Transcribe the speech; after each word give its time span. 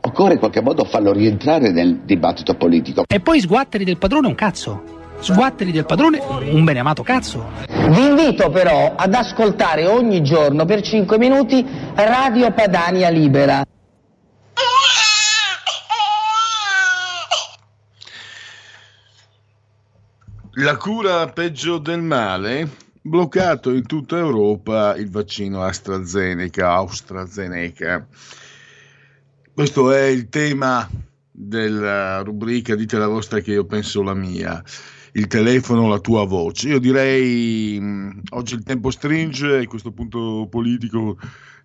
Occorre 0.00 0.34
in 0.34 0.38
qualche 0.38 0.60
modo 0.60 0.84
farlo 0.84 1.12
rientrare 1.12 1.70
nel 1.70 2.00
dibattito 2.04 2.54
politico. 2.54 3.04
E 3.06 3.20
poi 3.20 3.40
sguatteri 3.40 3.84
del 3.84 3.98
padrone 3.98 4.28
un 4.28 4.34
cazzo. 4.34 4.96
Sguatteri 5.20 5.72
del 5.72 5.84
padrone 5.84 6.20
un 6.20 6.64
beneamato 6.64 7.02
cazzo. 7.02 7.44
Vi 7.66 8.06
invito 8.06 8.50
però 8.50 8.94
ad 8.94 9.12
ascoltare 9.12 9.86
ogni 9.86 10.22
giorno 10.22 10.64
per 10.64 10.80
5 10.80 11.18
minuti 11.18 11.66
Radio 11.94 12.52
Padania 12.52 13.08
Libera. 13.08 13.64
La 20.60 20.76
cura 20.76 21.26
peggio 21.28 21.78
del 21.78 22.02
male? 22.02 22.68
Bloccato 23.00 23.72
in 23.72 23.86
tutta 23.86 24.18
Europa 24.18 24.96
il 24.96 25.08
vaccino 25.10 25.62
AstraZeneca, 25.62 26.74
AstraZeneca. 26.74 28.06
Questo 29.58 29.90
è 29.90 30.04
il 30.04 30.28
tema 30.28 30.88
della 31.32 32.22
rubrica 32.22 32.76
Dite 32.76 32.96
la 32.96 33.08
vostra 33.08 33.40
che 33.40 33.50
io 33.50 33.64
penso 33.64 34.04
la 34.04 34.14
mia. 34.14 34.62
Il 35.14 35.26
telefono, 35.26 35.88
la 35.88 35.98
tua 35.98 36.24
voce. 36.24 36.68
Io 36.68 36.78
direi 36.78 37.76
mh, 37.80 38.20
oggi 38.30 38.54
il 38.54 38.62
tempo 38.62 38.92
stringe, 38.92 39.66
questo 39.66 39.90
punto 39.90 40.46
politico 40.48 41.18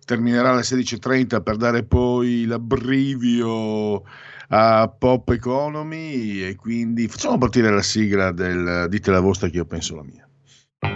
terminerà 0.04 0.50
alle 0.50 0.62
16.30 0.62 1.40
per 1.40 1.56
dare 1.56 1.84
poi 1.84 2.46
l'abbrivio 2.46 4.02
a 4.48 4.88
Pop 4.88 5.28
Economy 5.28 6.42
e 6.42 6.56
quindi 6.56 7.06
facciamo 7.06 7.38
partire 7.38 7.70
la 7.70 7.82
sigla 7.82 8.32
del 8.32 8.88
Dite 8.88 9.12
la 9.12 9.20
vostra 9.20 9.48
che 9.48 9.58
io 9.58 9.66
penso 9.66 9.94
la 9.94 10.02
mia. 10.02 10.28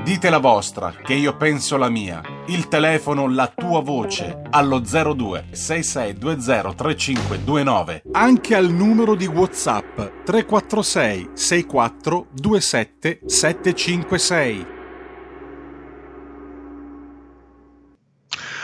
Dite 0.05 0.31
la 0.31 0.39
vostra, 0.39 0.91
che 0.91 1.15
io 1.15 1.37
penso 1.37 1.77
la 1.77 1.89
mia. 1.89 2.23
Il 2.47 2.69
telefono, 2.69 3.29
la 3.29 3.53
tua 3.55 3.81
voce, 3.81 4.43
allo 4.51 4.81
02 4.81 5.49
6620 5.51 6.75
3529. 6.75 8.03
Anche 8.13 8.55
al 8.55 8.71
numero 8.71 9.15
di 9.15 9.27
WhatsApp 9.27 10.25
346 10.25 11.31
64 11.35 12.27
27 12.33 13.21
756. 13.27 14.67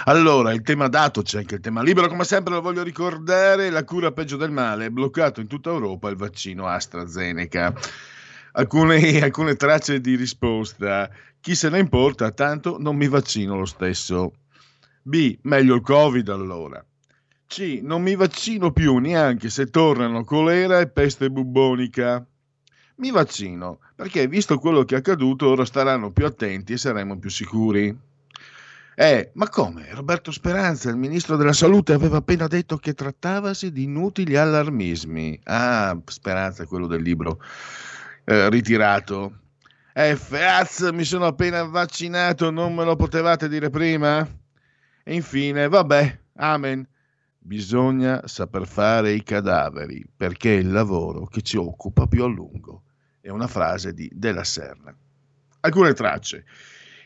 Allora, 0.07 0.53
il 0.53 0.63
tema 0.63 0.89
dato, 0.89 1.23
c'è 1.23 1.39
anche 1.39 1.55
il 1.55 1.61
tema 1.61 1.83
libero, 1.83 2.09
come 2.09 2.25
sempre 2.25 2.55
lo 2.55 2.61
voglio 2.61 2.83
ricordare, 2.83 3.71
la 3.71 3.85
cura 3.85 4.13
peggio 4.13 4.37
del 4.37 4.51
male, 4.51 4.87
è 4.87 4.91
bloccato 4.91 5.41
in 5.41 5.47
tutta 5.47 5.71
Europa 5.71 6.11
il 6.11 6.17
vaccino 6.17 6.67
AstraZeneca 6.67 7.73
alcune, 8.55 9.21
alcune 9.23 9.55
tracce 9.55 10.01
di 10.01 10.17
risposta. 10.17 11.09
Chi 11.41 11.55
se 11.55 11.69
ne 11.69 11.79
importa, 11.79 12.31
tanto 12.31 12.77
non 12.79 12.97
mi 12.97 13.09
vaccino 13.09 13.57
lo 13.57 13.67
stesso. 13.67 14.33
B. 15.03 15.39
Meglio 15.43 15.75
il 15.75 15.83
Covid 15.83 16.29
allora. 16.29 16.85
C. 17.47 17.81
Non 17.83 18.03
mi 18.03 18.17
vaccino 18.17 18.73
più 18.73 18.97
neanche 18.97 19.51
se 19.51 19.67
tornano 19.67 20.25
colera 20.25 20.81
e 20.81 20.89
peste 20.89 21.31
bubbonica. 21.31 22.25
Mi 22.97 23.11
vaccino 23.11 23.81
perché, 23.95 24.27
visto 24.27 24.59
quello 24.59 24.85
che 24.85 24.95
è 24.95 24.99
accaduto, 24.99 25.49
ora 25.49 25.65
staranno 25.65 26.11
più 26.11 26.25
attenti 26.25 26.73
e 26.73 26.79
saremo 26.79 27.19
più 27.19 27.29
sicuri. 27.29 27.95
Eh, 28.97 29.31
ma 29.35 29.49
come? 29.49 29.89
Roberto 29.93 30.31
Speranza, 30.31 30.89
il 30.89 30.97
ministro 30.97 31.37
della 31.37 31.53
salute, 31.53 31.93
aveva 31.93 32.19
appena 32.19 32.47
detto 32.47 32.77
che 32.77 32.95
trattavasi 32.95 33.73
di 33.73 33.83
inutili 33.83 34.37
allarmismi. 34.37 35.41
Ah, 35.45 35.99
Speranza 36.07 36.65
quello 36.65 36.87
del 36.87 37.03
libro 37.03 37.41
eh, 38.25 38.49
ritirato. 38.51 39.41
Eh, 39.93 40.17
Faz, 40.17 40.91
mi 40.93 41.05
sono 41.05 41.27
appena 41.27 41.63
vaccinato, 41.65 42.51
non 42.51 42.75
me 42.75 42.85
lo 42.85 42.97
potevate 42.97 43.49
dire 43.49 43.71
prima? 43.71 44.27
E 45.03 45.15
infine, 45.15 45.69
vabbè, 45.69 46.19
amen. 46.37 46.87
Bisogna 47.39 48.27
saper 48.27 48.67
fare 48.67 49.13
i 49.13 49.23
cadaveri, 49.23 50.05
perché 50.17 50.57
è 50.57 50.59
il 50.59 50.73
lavoro 50.73 51.27
che 51.27 51.43
ci 51.43 51.57
occupa 51.57 52.07
più 52.07 52.25
a 52.25 52.27
lungo. 52.27 52.83
È 53.21 53.29
una 53.29 53.47
frase 53.47 53.93
di 53.93 54.11
Della 54.13 54.45
Serna. 54.45 54.95
Alcune 55.61 55.93
tracce. 55.93 56.45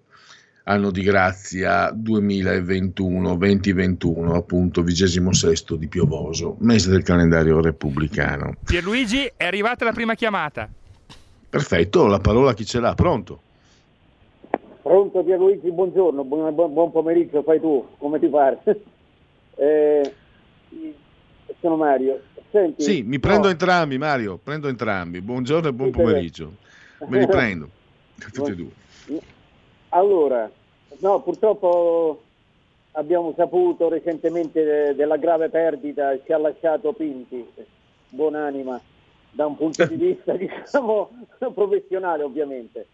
anno 0.63 0.91
di 0.91 1.01
grazia 1.01 1.91
2021-2021, 1.91 4.33
appunto 4.33 4.81
vigesimo 4.81 5.33
sesto 5.33 5.75
di 5.75 5.89
piovoso, 5.89 6.55
mese 6.61 6.89
del 6.89 7.03
calendario 7.03 7.59
repubblicano. 7.61 8.55
Pierluigi, 8.63 9.29
è 9.35 9.45
arrivata 9.45 9.83
la 9.83 9.91
prima 9.91 10.15
chiamata. 10.15 10.69
Perfetto, 11.53 12.07
la 12.07 12.17
parola 12.17 12.49
a 12.49 12.53
chi 12.55 12.65
ce 12.65 12.79
l'ha, 12.79 12.95
pronto? 12.95 13.39
Pronto 14.81 15.23
Pierluigi, 15.23 15.69
buongiorno, 15.69 16.23
buon, 16.23 16.51
buon, 16.55 16.91
pomeriggio, 16.91 17.43
fai 17.43 17.59
tu, 17.59 17.89
come 17.99 18.17
ti 18.17 18.25
pare. 18.25 18.59
eh, 19.57 20.13
sono 21.59 21.75
Mario. 21.75 22.23
Senti, 22.49 22.81
sì, 22.81 23.03
mi 23.03 23.19
prendo 23.19 23.43
no. 23.43 23.51
entrambi 23.51 23.99
Mario, 23.99 24.39
prendo 24.43 24.67
entrambi. 24.67 25.21
Buongiorno 25.21 25.67
e 25.67 25.73
buon 25.73 25.91
pomeriggio. 25.91 26.53
Me 27.05 27.19
li 27.19 27.27
prendo, 27.29 27.69
tutti 28.31 28.49
e 28.49 28.55
due. 28.55 29.21
Allora, 29.89 30.49
no, 31.01 31.21
purtroppo 31.21 32.23
abbiamo 32.93 33.31
saputo 33.37 33.89
recentemente 33.89 34.95
della 34.95 35.17
grave 35.17 35.49
perdita, 35.49 36.19
ci 36.25 36.31
ha 36.31 36.37
lasciato 36.39 36.93
Pinti, 36.93 37.45
buonanima, 38.09 38.81
da 39.33 39.45
un 39.47 39.57
punto 39.57 39.85
di 39.85 39.95
vista 39.95 40.33
diciamo 40.37 41.09
professionale 41.53 42.23
ovviamente. 42.23 42.87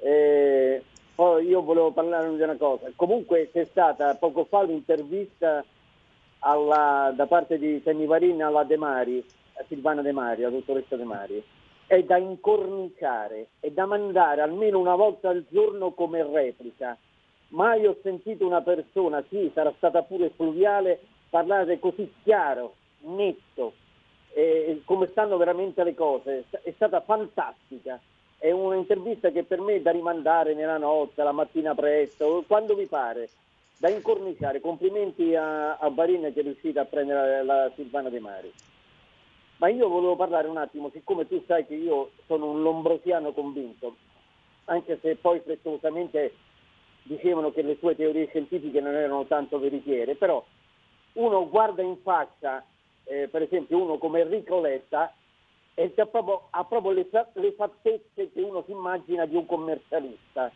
Eh, 0.00 0.82
poi 1.14 1.46
io 1.46 1.62
volevo 1.62 1.92
parlare 1.92 2.34
di 2.34 2.42
una 2.42 2.56
cosa, 2.56 2.90
comunque 2.96 3.50
c'è 3.52 3.64
stata 3.66 4.14
poco 4.16 4.44
fa 4.44 4.58
un'intervista 4.58 5.64
alla, 6.40 7.12
da 7.14 7.26
parte 7.26 7.58
di 7.58 7.80
Semivarin 7.84 8.42
alla 8.42 8.64
De 8.64 8.76
Mari, 8.76 9.24
a 9.54 9.64
Silvana 9.68 10.02
De 10.02 10.12
Mari, 10.12 10.42
la 10.42 10.48
dottoressa 10.48 10.96
De 10.96 11.04
Mari, 11.04 11.44
è 11.86 12.02
da 12.02 12.16
incorniciare, 12.16 13.48
è 13.60 13.70
da 13.70 13.84
mandare 13.84 14.40
almeno 14.40 14.78
una 14.78 14.96
volta 14.96 15.28
al 15.28 15.44
giorno 15.50 15.92
come 15.92 16.22
replica. 16.22 16.96
Mai 17.48 17.86
ho 17.86 17.98
sentito 18.02 18.46
una 18.46 18.62
persona, 18.62 19.22
sì, 19.28 19.50
sarà 19.54 19.72
stata 19.76 20.02
pure 20.02 20.30
fluviale, 20.30 20.98
parlare 21.28 21.78
così 21.78 22.10
chiaro, 22.22 22.74
netto, 23.00 23.74
eh, 24.34 24.82
come 24.84 25.06
stanno 25.08 25.36
veramente 25.36 25.84
le 25.84 25.94
cose. 25.94 26.44
È 26.50 26.72
stata 26.72 27.00
fantastica. 27.00 28.00
È 28.38 28.50
un'intervista 28.50 29.30
che 29.30 29.44
per 29.44 29.60
me 29.60 29.76
è 29.76 29.80
da 29.80 29.92
rimandare 29.92 30.54
nella 30.54 30.78
notte, 30.78 31.22
la 31.22 31.32
mattina 31.32 31.74
presto, 31.74 32.42
quando 32.46 32.74
vi 32.74 32.86
pare, 32.86 33.28
da 33.78 33.88
incorniciare. 33.88 34.60
Complimenti 34.60 35.34
a, 35.36 35.76
a 35.76 35.90
Barin 35.90 36.32
che 36.32 36.40
è 36.40 36.42
riuscita 36.42 36.80
a 36.80 36.84
prendere 36.86 37.44
la, 37.44 37.64
la 37.64 37.72
Silvana 37.76 38.08
De 38.08 38.18
Mari. 38.20 38.52
Ma 39.58 39.68
io 39.68 39.88
volevo 39.88 40.16
parlare 40.16 40.48
un 40.48 40.56
attimo, 40.56 40.90
siccome 40.90 41.28
tu 41.28 41.40
sai 41.46 41.64
che 41.64 41.74
io 41.74 42.10
sono 42.26 42.50
un 42.50 42.62
lombrosiano 42.62 43.30
convinto, 43.30 43.94
anche 44.64 44.98
se 45.00 45.14
poi 45.14 45.38
frettolosamente 45.38 46.34
dicevano 47.04 47.52
che 47.52 47.62
le 47.62 47.76
sue 47.78 47.94
teorie 47.94 48.26
scientifiche 48.26 48.80
non 48.80 48.94
erano 48.94 49.24
tanto 49.26 49.60
veritiere, 49.60 50.16
però 50.16 50.44
uno 51.12 51.48
guarda 51.48 51.82
in 51.82 51.96
faccia, 52.02 52.64
eh, 53.04 53.28
per 53.28 53.42
esempio 53.42 53.82
uno 53.82 53.98
come 53.98 54.20
Enrico 54.20 54.60
Letta, 54.60 55.14
e 55.74 55.88
proprio, 55.90 56.48
ha 56.50 56.64
proprio 56.64 56.92
le, 56.92 57.08
le, 57.34 57.52
fattezze 57.52 58.30
che 58.30 58.40
uno 58.40 58.62
si 58.66 58.72
immagina 58.72 59.24
di 59.24 59.36
un 59.36 59.46
commercialista. 59.46 60.50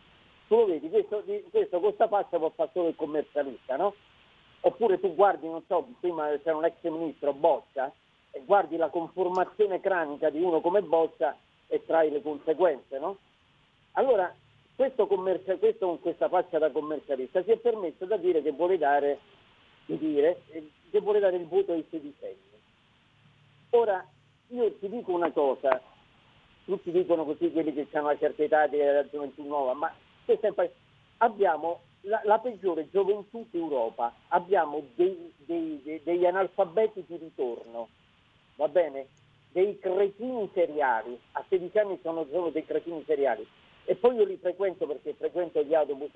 Tu 0.47 0.55
lo 0.55 0.65
vedi, 0.65 0.89
questo, 0.89 1.23
questo 1.49 1.79
questa 1.79 2.07
faccia 2.07 2.37
può 2.37 2.51
fare 2.55 2.69
solo 2.73 2.89
il 2.89 2.95
commercialista, 2.95 3.75
no? 3.75 3.95
Oppure 4.61 4.99
tu 4.99 5.13
guardi, 5.15 5.47
non 5.47 5.63
so, 5.67 5.87
prima 5.99 6.29
c'era 6.43 6.55
un 6.55 6.65
ex 6.65 6.75
ministro, 6.83 7.33
Boccia, 7.33 7.91
e 8.31 8.41
guardi 8.45 8.77
la 8.77 8.89
conformazione 8.89 9.79
cranica 9.79 10.29
di 10.29 10.41
uno 10.41 10.61
come 10.61 10.81
Boccia 10.81 11.35
e 11.67 11.83
trai 11.85 12.11
le 12.11 12.21
conseguenze, 12.21 12.97
no? 12.99 13.17
Allora, 13.93 14.33
questo, 14.75 15.07
commercia, 15.07 15.57
questo 15.57 15.87
con 15.87 15.99
questa 15.99 16.29
faccia 16.29 16.59
da 16.59 16.69
commercialista 16.69 17.43
si 17.43 17.51
è 17.51 17.57
permesso 17.57 18.05
da 18.05 18.15
dire 18.17 18.43
che 18.43 18.51
vuole 18.51 18.77
dare, 18.77 19.19
di 19.85 19.97
dire, 19.97 20.43
vuole 20.99 21.19
dare 21.19 21.37
il 21.37 21.47
voto 21.47 21.73
ai 21.73 21.85
sedicenni. 21.89 22.55
Ora, 23.71 24.05
io 24.49 24.73
ti 24.79 24.89
dico 24.89 25.11
una 25.11 25.31
cosa, 25.31 25.81
tutti 26.65 26.91
dicono 26.91 27.25
così 27.25 27.51
quelli 27.51 27.73
che 27.73 27.87
hanno 27.91 28.07
una 28.07 28.17
certa 28.17 28.43
età 28.43 28.67
della 28.67 29.07
gioventù 29.09 29.43
nuova, 29.43 29.73
ma 29.73 29.93
sempre, 30.25 30.73
abbiamo 31.17 31.81
la, 32.01 32.21
la, 32.23 32.39
peggiore 32.39 32.89
gioventù 32.89 33.45
d'Europa, 33.49 34.13
abbiamo 34.29 34.83
dei, 34.95 35.33
dei, 35.37 35.81
dei, 35.83 36.01
degli 36.03 36.25
analfabeti 36.25 37.03
di 37.07 37.17
ritorno, 37.17 37.89
va 38.55 38.67
bene? 38.67 39.07
Dei 39.51 39.79
cretini 39.79 40.49
seriali, 40.53 41.19
a 41.33 41.43
16 41.47 41.77
anni 41.79 41.99
sono 42.01 42.25
solo 42.29 42.49
dei 42.49 42.65
cretini 42.65 43.03
seriali. 43.05 43.47
E 43.85 43.95
poi 43.95 44.15
io 44.15 44.25
li 44.25 44.37
frequento 44.37 44.85
perché 44.85 45.13
frequento 45.13 45.63
gli 45.63 45.73
autobus. 45.73 46.11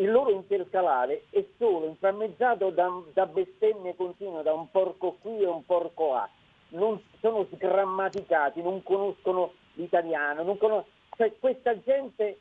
Il 0.00 0.10
loro 0.10 0.30
intercalare 0.30 1.24
è 1.28 1.44
solo 1.58 1.84
inframmezzato 1.84 2.70
da, 2.70 2.88
da 3.12 3.26
bestemmie 3.26 3.94
continue, 3.94 4.42
da 4.42 4.54
un 4.54 4.70
porco 4.70 5.18
qui 5.20 5.42
e 5.42 5.46
un 5.46 5.62
porco 5.66 6.14
là. 6.14 6.26
Non 6.70 6.98
sono 7.20 7.46
sgrammaticati, 7.52 8.62
non 8.62 8.82
conoscono 8.82 9.52
l'italiano, 9.74 10.42
non 10.42 10.56
conos- 10.56 10.86
cioè 11.18 11.34
questa 11.38 11.78
gente, 11.82 12.38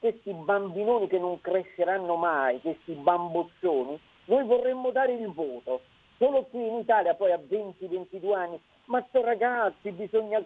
questi 0.00 0.34
bambinoni 0.34 1.06
che 1.06 1.18
non 1.18 1.40
cresceranno 1.40 2.16
mai, 2.16 2.60
questi 2.60 2.92
bambozzoni, 2.92 3.98
noi 4.26 4.44
vorremmo 4.44 4.90
dare 4.90 5.14
il 5.14 5.32
voto 5.32 5.80
solo 6.18 6.42
qui 6.42 6.66
in 6.66 6.74
Italia 6.74 7.14
poi 7.14 7.32
a 7.32 7.38
20-22 7.38 8.34
anni, 8.34 8.60
ma 8.84 9.02
sono 9.10 9.24
ragazzi, 9.24 9.90
bisogna 9.92 10.44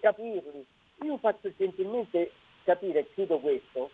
capirli. 0.00 0.64
Io 1.02 1.18
faccio 1.18 1.50
gentilmente 1.56 2.30
capire, 2.62 3.08
chiudo 3.14 3.40
questo, 3.40 3.90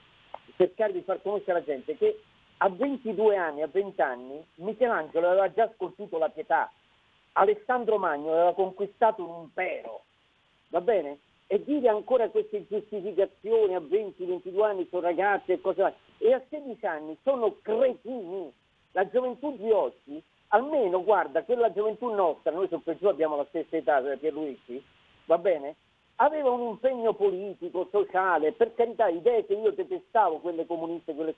cercare 0.56 0.92
di 0.92 1.02
far 1.02 1.20
conoscere 1.22 1.52
alla 1.52 1.64
gente 1.64 1.96
che 1.96 2.20
a 2.58 2.68
22 2.68 3.36
anni, 3.36 3.62
a 3.62 3.66
20 3.66 4.00
anni, 4.00 4.44
Michelangelo 4.56 5.28
aveva 5.28 5.52
già 5.52 5.70
scolpito 5.74 6.18
la 6.18 6.28
pietà, 6.28 6.70
Alessandro 7.32 7.98
Magno 7.98 8.32
aveva 8.32 8.54
conquistato 8.54 9.26
un 9.26 9.42
impero, 9.42 10.04
va 10.68 10.80
bene? 10.80 11.18
E 11.46 11.62
dire 11.62 11.88
ancora 11.88 12.28
queste 12.28 12.66
giustificazioni 12.68 13.74
a 13.74 13.80
20-22 13.80 14.62
anni 14.62 14.86
sono 14.88 15.02
ragazzi 15.02 15.52
e 15.52 15.60
cose 15.60 15.94
e 16.18 16.32
a 16.32 16.42
16 16.48 16.86
anni 16.86 17.18
sono 17.22 17.56
cretini. 17.60 18.52
La 18.92 19.08
gioventù 19.10 19.56
di 19.56 19.70
oggi 19.70 20.22
almeno 20.54 21.02
guarda, 21.02 21.42
quella 21.42 21.72
gioventù 21.72 22.08
nostra, 22.12 22.52
noi 22.52 22.68
su 22.68 22.80
per 22.82 22.96
giù 22.98 23.08
abbiamo 23.08 23.36
la 23.36 23.46
stessa 23.48 23.76
età 23.76 24.00
per 24.00 24.18
Pierluigi, 24.18 24.82
va 25.26 25.36
bene? 25.38 25.74
Aveva 26.16 26.50
un 26.50 26.68
impegno 26.68 27.12
politico, 27.14 27.88
sociale, 27.90 28.52
per 28.52 28.74
carità, 28.74 29.08
idee 29.08 29.44
che 29.46 29.54
io 29.54 29.72
detestavo, 29.72 30.38
quelle 30.38 30.64
comuniste, 30.66 31.14
quelle, 31.14 31.34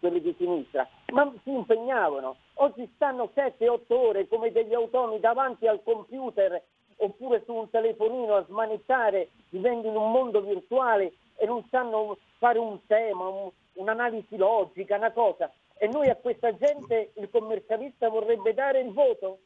quelle 0.00 0.20
di 0.20 0.34
sinistra, 0.36 0.86
ma 1.12 1.32
si 1.42 1.50
impegnavano. 1.50 2.36
Oggi 2.54 2.90
stanno 2.94 3.30
7-8 3.34 3.80
ore 3.88 4.28
come 4.28 4.52
degli 4.52 4.74
automi 4.74 5.18
davanti 5.20 5.66
al 5.66 5.82
computer 5.82 6.62
oppure 6.96 7.42
su 7.44 7.54
un 7.54 7.70
telefonino 7.70 8.34
a 8.34 8.44
smanettare, 8.44 9.30
vivendo 9.50 9.88
in 9.88 9.96
un 9.96 10.10
mondo 10.10 10.40
virtuale 10.40 11.12
e 11.36 11.46
non 11.46 11.64
sanno 11.70 12.18
fare 12.38 12.58
un 12.58 12.78
tema, 12.86 13.28
un, 13.28 13.50
un'analisi 13.74 14.36
logica, 14.36 14.96
una 14.96 15.12
cosa 15.12 15.50
e 15.78 15.86
noi 15.86 16.08
a 16.08 16.16
questa 16.16 16.54
gente 16.56 17.12
il 17.14 17.30
commercialista 17.30 18.08
vorrebbe 18.08 18.52
dare 18.52 18.80
il 18.80 18.92
voto? 18.92 19.38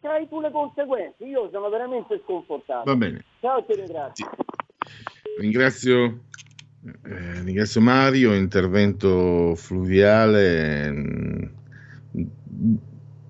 Tu 0.00 0.40
le 0.40 0.50
conseguenze, 0.50 1.24
io 1.24 1.50
sono 1.52 1.68
veramente 1.68 2.20
sconfortato. 2.24 2.84
Va 2.84 2.96
bene. 2.96 3.22
Ciao, 3.40 3.62
ti 3.64 3.74
ringrazio. 3.74 4.30
Ringrazio, 5.38 6.20
eh, 7.04 7.42
ringrazio 7.42 7.80
Mario, 7.82 8.34
intervento 8.34 9.54
fluviale. 9.56 10.90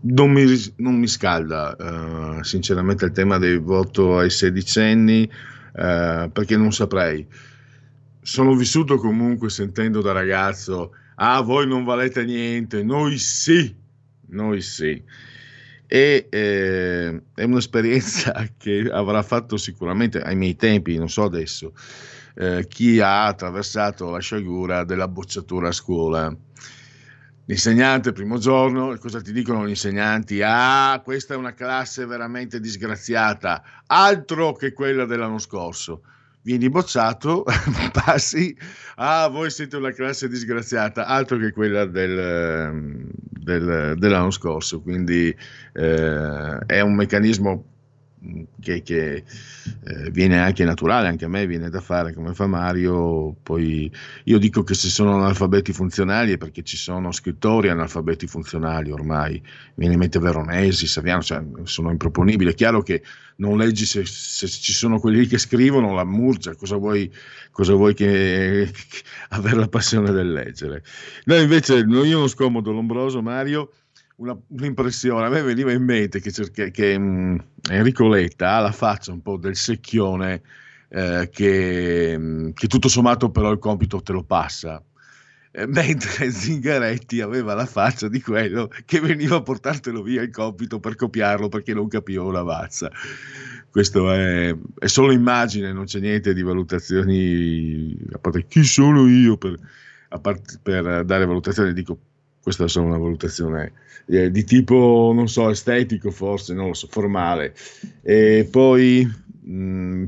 Non 0.03 0.31
mi, 0.31 0.45
non 0.77 0.95
mi 0.95 1.07
scalda 1.09 1.77
uh, 1.77 2.43
sinceramente 2.43 3.05
il 3.05 3.13
tema 3.13 3.39
del 3.39 3.61
voto 3.61 4.19
ai 4.19 4.31
sedicenni 4.31 5.23
uh, 5.23 6.31
perché 6.31 6.57
non 6.57 6.73
saprei. 6.73 7.27
Sono 8.23 8.55
vissuto 8.55 8.97
comunque 8.97 9.51
sentendo 9.51 10.01
da 10.01 10.13
ragazzo 10.13 10.93
ah 11.23 11.41
voi 11.43 11.67
non 11.67 11.85
valete 11.85 12.25
niente, 12.25 12.83
noi 12.83 13.19
sì, 13.19 13.75
noi 14.29 14.61
sì. 14.63 15.03
E 15.93 16.29
eh, 16.31 17.23
è 17.35 17.43
un'esperienza 17.43 18.47
che 18.57 18.89
avrà 18.93 19.25
fatto 19.25 19.57
sicuramente 19.57 20.21
ai 20.21 20.37
miei 20.37 20.55
tempi, 20.55 20.97
non 20.97 21.09
so 21.09 21.25
adesso, 21.25 21.73
eh, 22.37 22.65
chi 22.69 23.01
ha 23.01 23.27
attraversato 23.27 24.09
la 24.09 24.21
sciagura 24.21 24.85
della 24.85 25.09
bocciatura 25.09 25.71
a 25.71 25.73
scuola. 25.73 26.37
L'insegnante, 27.47 28.13
primo 28.13 28.39
giorno, 28.39 28.97
cosa 28.99 29.21
ti 29.21 29.33
dicono 29.33 29.67
gli 29.67 29.71
insegnanti? 29.71 30.41
Ah, 30.41 31.01
questa 31.03 31.35
è 31.35 31.37
una 31.37 31.55
classe 31.55 32.07
veramente 32.07 32.61
disgraziata, 32.61 33.61
altro 33.87 34.53
che 34.53 34.73
quella 34.73 35.07
dell'anno 35.07 35.39
scorso 35.39 36.03
vieni 36.43 36.69
bocciato, 36.69 37.45
passi, 37.93 38.57
ah 38.97 39.29
voi 39.29 39.51
siete 39.51 39.77
una 39.77 39.93
classe 39.93 40.29
disgraziata, 40.29 41.07
altro 41.07 41.39
che 41.39 41.53
quella 41.53 41.85
del, 41.85 43.09
del, 43.13 43.95
dell'anno 43.97 44.31
scorso, 44.31 44.81
quindi 44.81 45.35
eh, 45.73 46.59
è 46.67 46.81
un 46.81 46.95
meccanismo 46.95 47.70
che, 48.61 48.83
che 48.83 49.25
eh, 49.85 50.11
viene 50.11 50.39
anche 50.39 50.65
naturale, 50.65 51.09
anche 51.09 51.25
a 51.25 51.29
me 51.29 51.47
viene 51.47 51.71
da 51.71 51.81
fare 51.81 52.13
come 52.13 52.35
fa 52.35 52.47
Mario, 52.47 53.35
poi 53.43 53.91
io 54.25 54.39
dico 54.39 54.63
che 54.63 54.75
se 54.75 54.89
sono 54.89 55.15
analfabeti 55.15 55.73
funzionali 55.73 56.33
è 56.33 56.39
perché 56.39 56.63
ci 56.63 56.77
sono 56.77 57.13
scrittori 57.13 57.71
analfabeti 57.71 58.27
funzionali 58.27 58.91
ormai, 58.91 59.43
viene 59.75 59.95
in 59.95 60.01
mente 60.01 60.19
Veronesi, 60.19 60.87
Saviano, 60.87 61.23
cioè, 61.23 61.43
sono 61.65 61.91
improponibili, 61.91 62.51
è 62.51 62.55
chiaro 62.55 62.83
che 62.83 63.03
non 63.37 63.57
leggi 63.57 63.87
se, 63.87 64.05
se, 64.05 64.47
ci 64.47 64.73
sono 64.73 65.01
quelli 65.01 65.27
che 65.27 65.39
scrivono 65.39 65.95
la 65.95 66.05
murgia, 66.05 66.55
cosa 66.55 66.77
vuoi, 66.77 67.11
cosa 67.51 67.75
vuoi 67.75 67.95
che, 67.95 68.71
che, 68.71 69.03
avere 69.31 69.57
la 69.57 69.69
passione 69.69 70.13
del 70.13 70.31
leggere. 70.31 70.83
No, 71.25 71.37
invece 71.37 71.77
io 71.79 72.19
non 72.19 72.29
scomodo 72.29 72.71
Lombroso, 72.71 73.23
Mario, 73.23 73.73
una, 74.21 74.39
un'impressione, 74.49 75.27
a 75.27 75.29
me 75.29 75.43
veniva 75.43 75.73
in 75.73 75.83
mente 75.83 76.21
che, 76.21 76.31
cerca, 76.31 76.69
che 76.69 76.95
um, 76.95 77.43
Enrico 77.71 78.07
Letta 78.09 78.57
ha 78.57 78.61
la 78.61 78.73
faccia 78.73 79.13
un 79.13 79.23
po' 79.23 79.37
del 79.37 79.57
secchione 79.57 80.43
eh, 80.89 81.29
che, 81.33 82.15
um, 82.17 82.53
che, 82.53 82.67
tutto 82.67 82.89
sommato 82.89 83.31
però 83.31 83.51
il 83.51 83.59
compito 83.59 84.01
te 84.01 84.13
lo 84.13 84.23
passa. 84.23 84.83
Eh, 85.53 85.67
mentre 85.67 86.31
Zingaretti 86.31 87.21
aveva 87.21 87.55
la 87.55 87.67
faccia 87.67 88.09
di 88.09 88.21
quello 88.21 88.71
che 88.85 89.01
veniva 89.01 89.37
a 89.37 89.43
portartelo 89.43 90.03
via 90.03 90.23
il 90.23 90.31
compito 90.31 90.79
per 90.79 90.95
copiarlo 90.95 91.49
perché 91.49 91.73
non 91.73 91.89
capiva 91.89 92.23
una 92.23 92.45
mazza. 92.45 92.91
Questo 93.71 94.13
è, 94.13 94.55
è 94.79 94.87
solo 94.87 95.13
immagine, 95.13 95.73
non 95.73 95.85
c'è 95.85 96.01
niente 96.01 96.35
di 96.35 96.43
valutazioni, 96.43 97.97
a 98.13 98.19
parte 98.19 98.47
chi 98.47 98.65
sono 98.65 99.09
io 99.09 99.37
per, 99.39 99.57
per 100.61 101.05
dare 101.05 101.25
valutazioni, 101.25 101.73
dico 101.73 101.99
questa 102.43 102.65
è 102.65 102.69
solo 102.69 102.87
una 102.87 102.99
valutazione 102.99 103.73
eh, 104.07 104.31
di 104.31 104.45
tipo, 104.45 105.13
non 105.15 105.29
so, 105.29 105.51
estetico 105.51 106.11
forse, 106.11 106.55
non 106.55 106.69
lo 106.69 106.75
so, 106.75 106.89
formale. 106.91 107.55
E 108.03 108.49
poi 108.51 109.09
mh, 109.43 109.53
mm, 109.53 110.05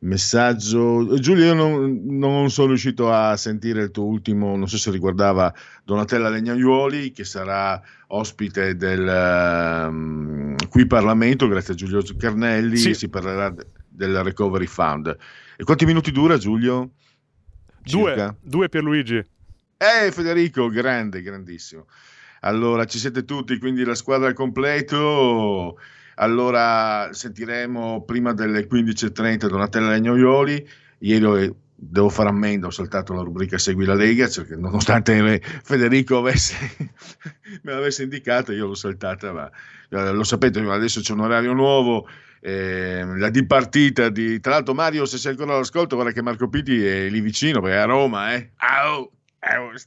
messaggio, 0.00 1.18
Giulio, 1.18 1.46
io 1.46 1.54
non, 1.54 2.00
non, 2.04 2.50
sono 2.50 2.68
riuscito 2.68 3.10
a 3.12 3.36
sentire 3.36 3.82
il 3.82 3.90
tuo 3.90 4.04
ultimo, 4.04 4.56
non 4.56 4.68
so 4.68 4.76
se 4.76 4.90
riguardava 4.90 5.52
Donatella 5.84 6.28
Legnaiuoli, 6.28 7.12
che 7.12 7.24
sarà 7.24 7.80
ospite 8.08 8.76
del 8.76 9.86
um, 9.88 10.54
qui 10.68 10.86
Parlamento, 10.86 11.48
grazie 11.48 11.72
a 11.72 11.76
Giulio 11.76 12.02
Carnelli, 12.16 12.76
sì. 12.76 12.94
si 12.94 13.08
parlerà 13.08 13.54
del 13.88 14.22
Recovery 14.22 14.66
Fund. 14.66 15.16
E 15.56 15.64
quanti 15.64 15.86
minuti 15.86 16.12
dura 16.12 16.36
Giulio? 16.36 16.90
Due, 17.82 18.36
due 18.42 18.68
per 18.68 18.82
Luigi. 18.82 19.24
Eh, 19.78 20.10
Federico, 20.10 20.68
grande, 20.68 21.20
grandissimo. 21.20 21.86
Allora, 22.40 22.86
ci 22.86 22.98
siete 22.98 23.24
tutti, 23.24 23.58
quindi 23.58 23.84
la 23.84 23.94
squadra 23.94 24.28
al 24.28 24.34
completo. 24.34 25.78
Allora, 26.14 27.10
sentiremo 27.12 28.02
prima 28.04 28.32
delle 28.32 28.66
15.30 28.66 29.48
Donatella 29.48 29.90
Legnoioli. 29.90 30.66
Ieri 31.00 31.54
devo 31.74 32.08
fare 32.08 32.30
ammenda, 32.30 32.68
ho 32.68 32.70
saltato 32.70 33.12
la 33.12 33.20
rubrica 33.20 33.58
Segui 33.58 33.84
la 33.84 33.94
Lega, 33.94 34.28
cioè 34.28 34.46
nonostante 34.56 35.42
Federico 35.62 36.16
avesse, 36.18 36.54
me 37.62 37.72
l'avesse 37.72 38.02
indicata, 38.02 38.52
io 38.52 38.66
l'ho 38.66 38.74
saltata, 38.74 39.32
ma 39.32 39.50
eh, 39.90 40.10
lo 40.10 40.24
sapete, 40.24 40.60
adesso 40.60 41.00
c'è 41.00 41.12
un 41.12 41.20
orario 41.20 41.52
nuovo. 41.52 42.08
Eh, 42.40 43.04
la 43.16 43.28
dipartita 43.28 44.08
di 44.08 44.38
tra 44.40 44.52
l'altro 44.52 44.74
Mario 44.74 45.04
se 45.04 45.16
sei 45.18 45.32
ancora 45.32 45.54
all'ascolto 45.54 45.96
guarda 45.96 46.12
che 46.12 46.22
Marco 46.22 46.48
Pitti 46.48 46.84
è 46.84 47.08
lì 47.08 47.20
vicino 47.20 47.60
perché 47.60 47.76
è 47.76 47.80
a 47.80 47.86
Roma 47.86 48.34
eh. 48.34 48.50
Au! 48.56 49.15
Eh, 49.46 49.78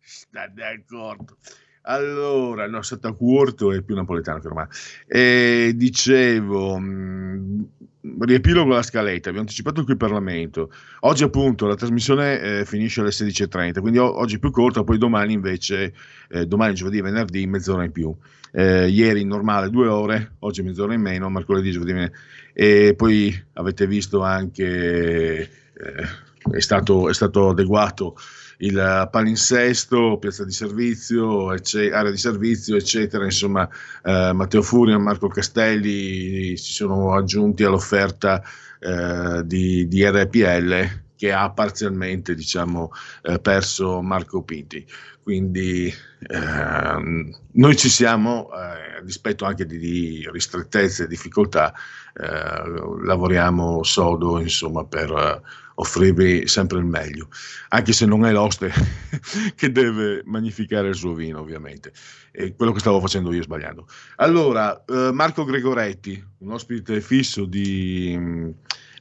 state 0.00 0.52
d'accordo. 0.54 1.36
Allora, 1.84 2.68
no, 2.68 2.80
stato 2.82 3.16
corto 3.16 3.72
è 3.72 3.82
più 3.82 3.96
napoletano 3.96 4.38
che 4.38 4.48
romano. 4.48 4.68
E 5.06 5.72
dicevo, 5.74 6.78
mh, 6.78 6.84
mm, 6.84 8.20
riepilogo 8.20 8.72
la 8.72 8.82
scaletta, 8.82 9.28
abbiamo 9.28 9.40
anticipato 9.40 9.82
qui 9.82 9.92
il 9.92 9.98
Parlamento. 9.98 10.70
Oggi 11.00 11.24
appunto 11.24 11.66
la 11.66 11.74
trasmissione 11.74 12.40
eh, 12.40 12.64
finisce 12.64 13.00
alle 13.00 13.10
16.30, 13.10 13.80
quindi 13.80 13.98
o- 13.98 14.16
oggi 14.16 14.38
più 14.38 14.52
corta, 14.52 14.84
poi 14.84 14.98
domani 14.98 15.32
invece, 15.32 15.92
eh, 16.28 16.46
domani 16.46 16.74
giovedì 16.74 16.98
e 16.98 17.02
venerdì, 17.02 17.46
mezz'ora 17.46 17.82
in 17.84 17.90
più. 17.90 18.14
Eh, 18.52 18.86
ieri 18.88 19.24
normale 19.24 19.68
due 19.70 19.88
ore, 19.88 20.36
oggi 20.40 20.62
mezz'ora 20.62 20.94
in 20.94 21.00
meno, 21.00 21.28
mercoledì, 21.30 21.72
giovedì 21.72 21.92
in 21.92 22.10
E 22.52 22.94
poi 22.96 23.44
avete 23.54 23.88
visto 23.88 24.22
anche, 24.22 25.40
eh, 25.40 26.06
è 26.52 26.60
stato, 26.60 27.08
è 27.08 27.14
stato 27.14 27.48
adeguato 27.48 28.14
il 28.62 29.08
palinsesto, 29.10 30.18
piazza 30.18 30.44
di 30.44 30.52
servizio, 30.52 31.52
ecce, 31.52 31.92
area 31.92 32.10
di 32.10 32.16
servizio, 32.16 32.76
eccetera. 32.76 33.24
Insomma, 33.24 33.68
eh, 34.04 34.32
Matteo 34.32 34.62
Furio 34.62 34.94
e 34.94 34.98
Marco 34.98 35.28
Castelli 35.28 36.56
si 36.56 36.72
sono 36.72 37.14
aggiunti 37.14 37.64
all'offerta 37.64 38.42
eh, 38.78 39.42
di, 39.44 39.88
di, 39.88 40.04
RPL 40.08 41.00
che 41.16 41.32
ha 41.32 41.50
parzialmente 41.50 42.34
diciamo, 42.34 42.92
eh, 43.22 43.38
perso 43.40 44.00
Marco 44.00 44.42
Pinti. 44.42 44.86
Quindi 45.22 45.92
ehm, 46.28 47.36
noi 47.52 47.76
ci 47.76 47.88
siamo, 47.88 48.48
eh, 48.52 48.98
a 48.98 49.02
dispetto 49.02 49.44
anche 49.44 49.66
di, 49.66 49.78
di 49.78 50.28
ristrettezze 50.32 51.04
e 51.04 51.08
difficoltà, 51.08 51.72
eh, 52.14 53.04
lavoriamo 53.04 53.82
sodo 53.82 54.40
insomma, 54.40 54.84
per 54.84 55.42
offrirvi 55.74 56.46
sempre 56.46 56.78
il 56.78 56.84
meglio, 56.84 57.28
anche 57.68 57.92
se 57.92 58.06
non 58.06 58.24
è 58.24 58.32
l'oste 58.32 58.72
che 59.54 59.72
deve 59.72 60.22
magnificare 60.24 60.88
il 60.88 60.94
suo 60.94 61.14
vino, 61.14 61.40
ovviamente. 61.40 61.92
È 62.30 62.54
quello 62.54 62.72
che 62.72 62.80
stavo 62.80 63.00
facendo 63.00 63.32
io 63.32 63.42
sbagliando. 63.42 63.86
Allora, 64.16 64.84
eh, 64.84 65.10
Marco 65.12 65.44
Gregoretti, 65.44 66.22
un 66.38 66.52
ospite 66.52 67.00
fisso 67.00 67.44
di 67.44 68.14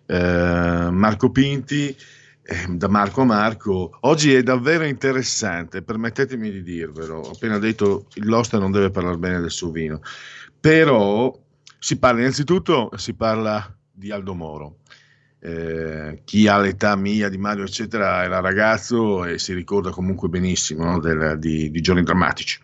eh, 0.06 0.90
Marco 0.92 1.32
Pinti, 1.32 1.96
eh, 2.44 2.66
da 2.70 2.88
Marco 2.88 3.22
a 3.22 3.26
Marco. 3.26 3.98
Oggi 4.02 4.34
è 4.34 4.44
davvero 4.44 4.84
interessante, 4.84 5.82
permettetemi 5.82 6.52
di 6.52 6.64
dirvelo. 6.64 7.20
Ho 7.20 7.32
appena 7.32 7.58
detto 7.58 8.08
l'oste 8.16 8.58
non 8.58 8.72
deve 8.72 8.90
parlare 8.90 9.18
bene 9.18 9.40
del 9.40 9.52
suo 9.52 9.72
vino, 9.72 10.02
però 10.60 11.34
si 11.80 11.98
parla 11.98 12.20
innanzitutto 12.20 12.92
si 12.96 13.14
parla 13.14 13.76
di 13.92 14.12
Aldo 14.12 14.34
Moro 14.34 14.81
eh, 15.44 16.22
chi 16.24 16.48
ha 16.48 16.60
l'età 16.60 16.96
mia 16.96 17.28
di 17.28 17.38
Mario 17.38 17.64
eccetera 17.64 18.24
era 18.24 18.40
ragazzo 18.40 19.26
e 19.26 19.40
si 19.40 19.54
ricorda 19.54 19.90
comunque 19.90 20.30
benissimo 20.30 20.84
no, 20.86 21.00
del, 21.00 21.38
di, 21.40 21.72
di, 21.72 21.82
giorni 21.82 22.04
drammatici. 22.04 22.60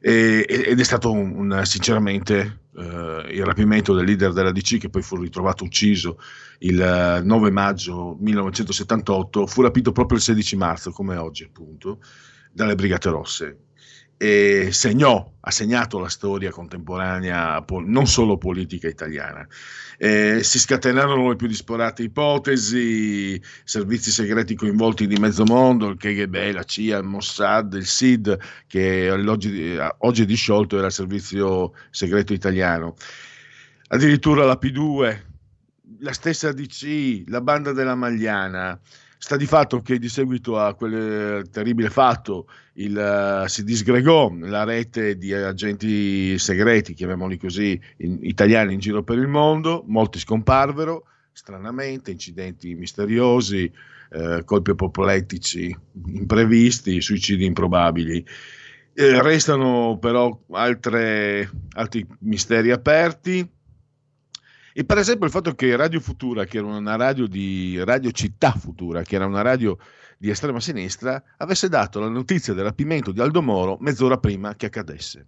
E, 0.00 0.46
ed 0.48 0.80
è 0.80 0.84
stato 0.84 1.12
un, 1.12 1.32
un, 1.36 1.60
sinceramente 1.64 2.60
eh, 2.76 3.26
il 3.30 3.44
rapimento 3.44 3.94
del 3.94 4.06
leader 4.06 4.32
della 4.32 4.52
DC 4.52 4.78
che 4.78 4.88
poi 4.88 5.02
fu 5.02 5.16
ritrovato 5.16 5.64
ucciso 5.64 6.18
il 6.60 7.20
9 7.24 7.50
maggio 7.50 8.16
1978 8.20 9.46
fu 9.46 9.60
rapito 9.60 9.92
proprio 9.92 10.16
il 10.16 10.24
16 10.24 10.56
marzo 10.56 10.90
come 10.92 11.16
oggi 11.16 11.44
appunto 11.44 12.00
dalle 12.52 12.74
Brigate 12.74 13.10
Rosse 13.10 13.58
e 14.20 14.70
segnò, 14.72 15.32
ha 15.40 15.50
segnato 15.52 16.00
la 16.00 16.08
storia 16.08 16.50
contemporanea, 16.50 17.64
non 17.84 18.06
solo 18.08 18.36
politica 18.36 18.88
italiana. 18.88 19.46
Eh, 19.96 20.40
si 20.42 20.58
scatenarono 20.58 21.28
le 21.28 21.36
più 21.36 21.46
disparate 21.46 22.02
ipotesi, 22.02 23.40
servizi 23.62 24.10
segreti 24.10 24.56
coinvolti 24.56 25.06
di 25.06 25.16
mezzo 25.16 25.44
mondo, 25.44 25.88
il 25.88 25.96
KGB, 25.96 26.52
la 26.52 26.64
CIA, 26.64 26.98
il 26.98 27.04
Mossad, 27.04 27.74
il 27.74 27.86
SID, 27.86 28.36
che 28.66 29.08
oggi, 29.10 29.78
oggi 29.98 30.22
è 30.22 30.26
disciolto, 30.26 30.76
era 30.76 30.86
il 30.86 30.92
servizio 30.92 31.72
segreto 31.90 32.32
italiano. 32.32 32.96
Addirittura 33.90 34.44
la 34.44 34.58
P2, 34.60 35.20
la 36.00 36.12
stessa 36.12 36.52
DC, 36.52 37.22
la 37.28 37.40
banda 37.40 37.72
della 37.72 37.94
Magliana. 37.94 38.78
Sta 39.20 39.36
di 39.36 39.46
fatto 39.46 39.80
che 39.82 39.98
di 39.98 40.08
seguito 40.08 40.58
a 40.58 40.74
quel 40.74 41.48
terribile 41.50 41.90
fatto 41.90 42.46
il, 42.74 43.42
uh, 43.44 43.48
si 43.48 43.64
disgregò 43.64 44.32
la 44.42 44.62
rete 44.62 45.18
di 45.18 45.32
agenti 45.32 46.38
segreti, 46.38 46.94
chiamiamoli 46.94 47.36
così, 47.36 47.78
in, 47.98 48.18
italiani 48.22 48.74
in 48.74 48.78
giro 48.78 49.02
per 49.02 49.18
il 49.18 49.26
mondo, 49.26 49.82
molti 49.88 50.20
scomparvero, 50.20 51.04
stranamente, 51.32 52.12
incidenti 52.12 52.76
misteriosi, 52.76 53.70
eh, 54.10 54.42
colpi 54.44 54.70
apoplettici 54.70 55.76
imprevisti, 56.06 57.00
suicidi 57.00 57.44
improbabili. 57.44 58.24
Eh, 58.94 59.22
restano 59.22 59.98
però 59.98 60.36
altre, 60.50 61.50
altri 61.74 62.06
misteri 62.20 62.70
aperti 62.70 63.48
e 64.78 64.84
per 64.84 64.96
esempio 64.98 65.26
il 65.26 65.32
fatto 65.32 65.56
che 65.56 65.74
Radio 65.74 65.98
Futura, 65.98 66.44
che 66.44 66.58
era 66.58 66.68
una 66.68 66.94
radio 66.94 67.26
di 67.26 67.82
Radio 67.82 68.12
Città 68.12 68.52
Futura, 68.52 69.02
che 69.02 69.16
era 69.16 69.26
una 69.26 69.42
radio 69.42 69.76
di 70.16 70.30
estrema 70.30 70.60
sinistra, 70.60 71.20
avesse 71.38 71.68
dato 71.68 71.98
la 71.98 72.06
notizia 72.06 72.54
del 72.54 72.62
rapimento 72.62 73.10
di 73.10 73.20
Aldo 73.20 73.42
Moro 73.42 73.76
mezz'ora 73.80 74.18
prima 74.18 74.54
che 74.54 74.66
accadesse. 74.66 75.26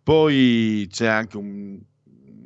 Poi 0.00 0.86
c'è 0.92 1.08
anche 1.08 1.36
un, 1.36 1.76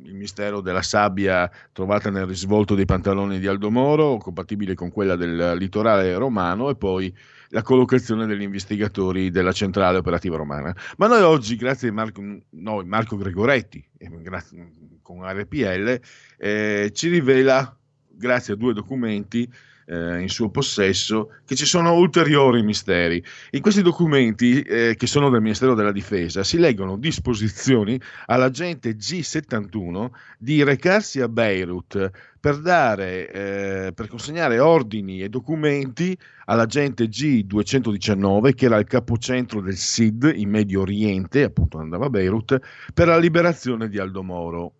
il 0.05 0.15
mistero 0.15 0.61
della 0.61 0.81
sabbia 0.81 1.47
trovata 1.71 2.09
nel 2.09 2.25
risvolto 2.25 2.73
dei 2.73 2.85
pantaloni 2.85 3.37
di 3.37 3.45
Aldo 3.45 3.69
Moro, 3.69 4.17
compatibile 4.17 4.73
con 4.73 4.91
quella 4.91 5.15
del 5.15 5.55
litorale 5.55 6.15
romano, 6.15 6.71
e 6.71 6.75
poi 6.75 7.15
la 7.53 7.61
collocazione 7.61 8.25
degli 8.25 8.41
investigatori 8.41 9.29
della 9.29 9.51
centrale 9.51 9.99
operativa 9.99 10.37
romana. 10.37 10.75
Ma 10.97 11.05
noi 11.07 11.21
oggi, 11.21 11.55
grazie 11.55 11.89
a 11.89 11.93
Marco, 11.93 12.21
no, 12.21 12.83
Marco 12.83 13.15
Gregoretti, 13.15 13.83
grazie, 13.97 14.71
con 15.03 15.23
RPL, 15.23 15.99
eh, 16.37 16.91
ci 16.93 17.09
rivela, 17.09 17.77
grazie 18.09 18.55
a 18.55 18.57
due 18.57 18.73
documenti, 18.73 19.47
eh, 19.85 20.21
in 20.21 20.29
suo 20.29 20.49
possesso 20.49 21.29
che 21.45 21.55
ci 21.55 21.65
sono 21.65 21.93
ulteriori 21.93 22.63
misteri. 22.63 23.23
In 23.51 23.61
questi 23.61 23.81
documenti, 23.81 24.61
eh, 24.61 24.95
che 24.97 25.07
sono 25.07 25.29
del 25.29 25.41
Ministero 25.41 25.75
della 25.75 25.91
Difesa, 25.91 26.43
si 26.43 26.57
leggono 26.57 26.97
disposizioni 26.97 27.99
all'agente 28.27 28.95
G71 28.95 30.09
di 30.37 30.63
recarsi 30.63 31.21
a 31.21 31.27
Beirut 31.27 32.11
per, 32.43 32.59
dare, 32.59 33.31
eh, 33.31 33.93
per 33.93 34.07
consegnare 34.07 34.59
ordini 34.59 35.21
e 35.21 35.29
documenti 35.29 36.17
all'agente 36.45 37.05
G219, 37.05 38.53
che 38.53 38.65
era 38.65 38.77
il 38.77 38.85
capocentro 38.85 39.61
del 39.61 39.77
SID 39.77 40.33
in 40.35 40.49
Medio 40.49 40.81
Oriente, 40.81 41.43
appunto 41.43 41.77
andava 41.77 42.07
a 42.07 42.09
Beirut, 42.09 42.59
per 42.93 43.07
la 43.07 43.17
liberazione 43.17 43.87
di 43.87 43.97
Aldo 43.97 44.23
Moro. 44.23 44.73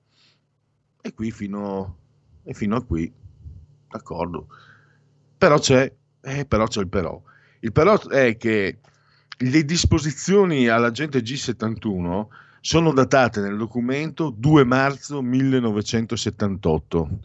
E 1.02 1.14
qui 1.14 1.32
fino, 1.32 1.98
e 2.44 2.54
fino 2.54 2.76
a 2.76 2.84
qui, 2.84 3.10
d'accordo. 3.90 4.48
Però 5.44 5.60
c'è, 5.60 5.94
eh, 6.22 6.46
però 6.46 6.68
c'è 6.68 6.80
il 6.80 6.88
però. 6.88 7.22
Il 7.60 7.74
però 7.74 8.00
è 8.08 8.38
che 8.38 8.80
le 9.40 9.66
disposizioni 9.66 10.70
all'agente 10.70 11.20
G71 11.20 12.28
sono 12.62 12.94
datate 12.94 13.42
nel 13.42 13.58
documento 13.58 14.30
2 14.30 14.64
marzo 14.64 15.22
1978 15.22 17.20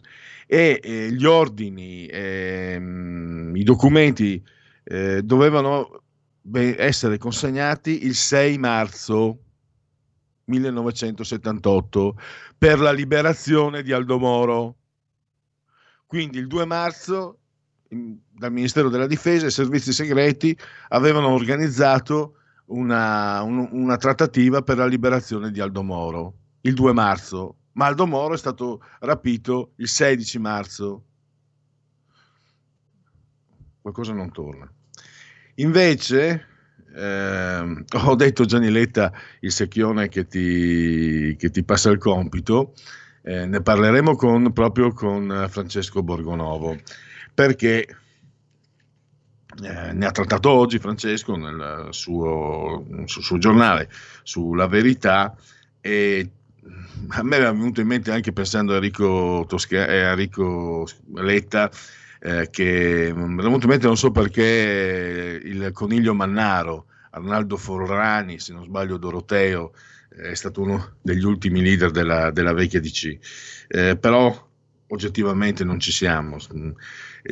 e 0.47 0.81
eh, 0.83 1.13
gli 1.13 1.23
ordini, 1.23 2.07
ehm, 2.07 3.55
i 3.55 3.63
documenti 3.63 4.43
eh, 4.83 5.21
dovevano 5.23 6.01
essere 6.51 7.17
consegnati 7.17 8.05
il 8.05 8.15
6 8.15 8.57
marzo 8.57 9.39
1978 10.43 12.19
per 12.57 12.79
la 12.79 12.91
liberazione 12.91 13.81
di 13.81 13.93
Aldo 13.93 14.19
Moro. 14.19 14.75
Quindi 16.05 16.37
il 16.37 16.47
2 16.47 16.65
marzo 16.65 17.38
dal 17.89 18.51
Ministero 18.51 18.89
della 18.89 19.07
Difesa 19.07 19.47
e 19.47 19.51
servizi 19.51 19.91
segreti 19.91 20.55
avevano 20.89 21.29
organizzato 21.29 22.35
una, 22.67 23.41
un, 23.41 23.67
una, 23.71 23.97
trattativa 23.97 24.61
per 24.61 24.77
la 24.77 24.85
liberazione 24.85 25.49
di 25.51 25.59
Aldo 25.59 25.81
Moro 25.81 26.33
il 26.61 26.73
2 26.75 26.93
marzo, 26.93 27.55
ma 27.73 27.87
Aldo 27.87 28.05
Moro 28.05 28.35
è 28.35 28.37
stato 28.37 28.83
rapito 28.99 29.71
il 29.77 29.87
16 29.87 30.39
marzo. 30.39 31.03
Qualcosa 33.81 34.13
non 34.13 34.31
torna. 34.31 34.71
Invece, 35.55 36.45
eh, 36.93 37.85
ho 37.91 38.15
detto 38.15 38.45
Gianni 38.45 38.69
Letta, 38.69 39.11
il 39.39 39.51
secchione 39.51 40.09
che 40.09 40.27
ti, 40.27 41.35
che 41.39 41.49
ti 41.49 41.63
passa 41.63 41.89
il 41.89 41.97
compito, 41.97 42.73
eh, 43.23 43.45
ne 43.47 43.61
parleremo 43.61 44.15
con, 44.15 44.51
proprio 44.53 44.91
con 44.91 45.47
Francesco 45.49 46.03
Borgonovo 46.03 46.77
perché 47.39 47.87
eh, 49.63 49.93
ne 49.93 50.05
ha 50.05 50.11
trattato 50.11 50.49
oggi 50.49 50.77
Francesco 50.77 51.37
nel 51.37 51.87
suo, 51.91 52.85
sul 53.05 53.23
suo 53.23 53.37
giornale 53.37 53.89
sulla 54.23 54.67
verità 54.67 55.33
e 55.79 56.29
a 57.07 57.23
me 57.23 57.37
era 57.37 57.53
venuto 57.53 57.79
in 57.79 57.87
mente 57.87 58.11
anche 58.11 58.33
pensando 58.33 58.73
a 58.73 58.75
Enrico, 58.75 59.45
Tosca- 59.47 59.87
eh, 59.87 59.99
Enrico 59.99 60.85
Letta 61.13 61.71
eh, 62.19 62.49
che 62.51 63.13
mi 63.15 63.39
è 63.39 63.41
venuto 63.41 63.63
in 63.63 63.69
mente 63.69 63.87
non 63.87 63.95
so 63.95 64.11
perché 64.11 65.39
il 65.41 65.69
coniglio 65.71 66.13
Mannaro 66.13 66.87
Arnaldo 67.11 67.55
Forrani 67.55 68.37
se 68.37 68.51
non 68.51 68.65
sbaglio 68.65 68.97
Doroteo 68.97 69.71
è 70.09 70.33
stato 70.33 70.59
uno 70.59 70.95
degli 71.01 71.23
ultimi 71.23 71.61
leader 71.61 71.91
della, 71.91 72.31
della 72.31 72.51
vecchia 72.51 72.81
DC 72.81 73.17
eh, 73.69 73.95
però 73.95 74.48
oggettivamente 74.89 75.63
non 75.63 75.79
ci 75.79 75.91
siamo 75.91 76.37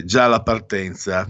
già 0.03 0.27
la 0.27 0.41
partenza, 0.41 1.27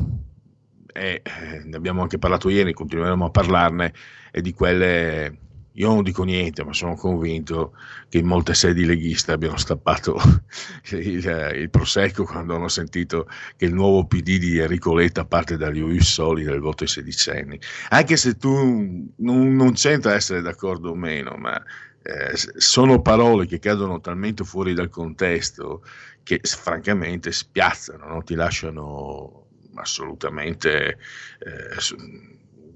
e 0.93 1.21
eh, 1.23 1.63
ne 1.63 1.75
abbiamo 1.75 2.01
anche 2.01 2.17
parlato 2.17 2.49
ieri, 2.49 2.73
continueremo 2.73 3.25
a 3.25 3.29
parlarne, 3.29 3.93
è 4.31 4.41
di 4.41 4.53
quelle 4.53 5.45
io 5.77 5.89
non 5.89 6.01
dico 6.01 6.23
niente, 6.23 6.63
ma 6.63 6.73
sono 6.73 6.95
convinto 6.95 7.75
che 8.09 8.17
in 8.17 8.25
molte 8.25 8.55
sedi 8.55 8.83
leghiste 8.83 9.31
abbiano 9.31 9.57
stappato 9.57 10.19
il, 10.89 11.53
il, 11.55 11.69
prosecco 11.69 12.23
quando 12.23 12.55
hanno 12.55 12.67
sentito 12.67 13.29
che 13.55 13.65
il 13.65 13.75
nuovo 13.75 14.05
PD 14.05 14.39
di 14.39 14.57
Enrico 14.57 14.95
Letta 14.95 15.25
parte 15.25 15.55
dagli 15.55 15.79
US 15.79 16.13
soli 16.13 16.43
del 16.43 16.59
voto 16.59 16.83
ai 16.83 16.89
sedicenni. 16.89 17.59
Anche 17.89 18.17
se 18.17 18.37
tu 18.37 19.13
non, 19.17 19.55
non 19.55 19.73
c'entra 19.73 20.15
essere 20.15 20.41
d'accordo 20.41 20.89
o 20.89 20.95
meno, 20.95 21.35
ma 21.37 21.61
eh, 22.07 22.37
sono 22.55 23.01
parole 23.01 23.45
che 23.45 23.59
cadono 23.59 23.99
talmente 23.99 24.45
fuori 24.45 24.73
dal 24.73 24.87
contesto 24.87 25.83
che 26.23 26.39
francamente 26.41 27.33
spiazzano, 27.33 28.07
no? 28.07 28.23
ti 28.23 28.33
lasciano 28.33 29.47
assolutamente... 29.75 30.97
Eh, 31.39 32.15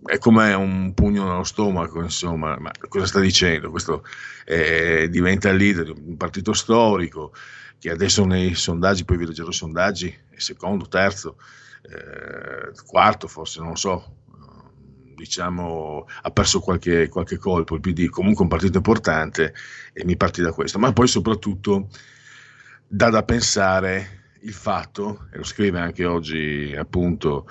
è 0.03 0.17
come 0.17 0.51
un 0.53 0.95
pugno 0.95 1.27
nello 1.27 1.43
stomaco, 1.43 2.01
insomma, 2.01 2.57
ma 2.57 2.71
cosa 2.89 3.05
sta 3.05 3.19
dicendo? 3.19 3.69
Questo 3.69 4.03
eh, 4.45 5.07
diventa 5.09 5.51
leader 5.51 5.93
di 5.93 6.01
un 6.09 6.17
partito 6.17 6.53
storico 6.53 7.33
che 7.77 7.91
adesso 7.91 8.25
nei 8.25 8.55
sondaggi, 8.55 9.05
poi 9.05 9.17
vi 9.17 9.27
leggerò 9.27 9.49
i 9.49 9.53
sondaggi, 9.53 10.17
secondo, 10.35 10.87
terzo, 10.87 11.37
eh, 11.83 12.71
quarto 12.83 13.27
forse, 13.27 13.59
non 13.59 13.69
lo 13.69 13.75
so, 13.75 14.15
diciamo, 15.21 16.07
ha 16.23 16.31
perso 16.31 16.59
qualche, 16.59 17.07
qualche 17.07 17.37
colpo 17.37 17.75
il 17.75 17.81
PD, 17.81 18.09
comunque 18.09 18.43
un 18.43 18.49
partito 18.49 18.77
importante 18.77 19.53
e 19.93 20.03
mi 20.03 20.17
parti 20.17 20.41
da 20.41 20.51
questo, 20.51 20.79
ma 20.79 20.91
poi 20.93 21.07
soprattutto 21.07 21.89
dà 22.87 23.09
da 23.09 23.23
pensare 23.23 24.19
il 24.41 24.53
fatto, 24.53 25.27
e 25.31 25.37
lo 25.37 25.43
scrive 25.43 25.79
anche 25.79 26.05
oggi 26.05 26.73
appunto 26.75 27.47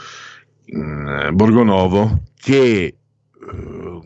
eh, 0.64 1.30
Borgonovo, 1.32 2.24
che 2.34 2.82
eh, 2.82 4.00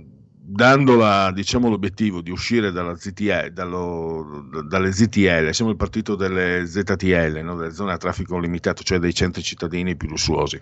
dandola 0.47 1.33
diciamo, 1.33 1.71
l'obiettivo 1.71 2.21
di 2.21 2.31
uscire 2.31 2.71
ZTL, 2.71 3.49
dallo, 3.49 4.47
dalle 4.69 4.93
ZTL, 4.93 5.51
siamo 5.51 5.71
il 5.71 5.77
partito 5.77 6.17
delle 6.17 6.67
ZTL, 6.67 7.41
no? 7.43 7.57
delle 7.57 7.73
zone 7.73 7.93
a 7.93 7.97
traffico 7.97 8.39
limitato, 8.39 8.83
cioè 8.83 8.99
dei 8.99 9.15
centri 9.15 9.43
cittadini 9.43 9.97
più 9.97 10.09
lussuosi. 10.09 10.61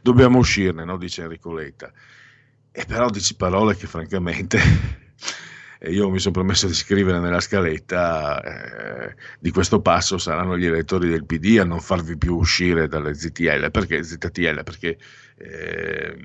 Dobbiamo 0.00 0.38
uscirne, 0.38 0.84
no? 0.84 0.96
dice 0.96 1.22
Enrico 1.22 1.52
Letta. 1.52 1.90
E 2.78 2.84
però 2.86 3.10
dici 3.10 3.34
parole 3.34 3.74
che 3.74 3.88
francamente 3.88 4.56
io 5.90 6.10
mi 6.10 6.20
sono 6.20 6.34
promesso 6.34 6.68
di 6.68 6.74
scrivere 6.74 7.18
nella 7.18 7.40
scaletta 7.40 8.40
eh, 8.40 9.16
di 9.40 9.50
questo 9.50 9.80
passo 9.80 10.16
saranno 10.16 10.56
gli 10.56 10.64
elettori 10.64 11.08
del 11.08 11.26
PD 11.26 11.58
a 11.58 11.64
non 11.64 11.80
farvi 11.80 12.16
più 12.16 12.36
uscire 12.36 12.86
dalle 12.86 13.14
ZTL, 13.14 13.72
perché 13.72 14.04
ZTL? 14.04 14.62
Perché 14.62 14.96
eh, 15.38 16.16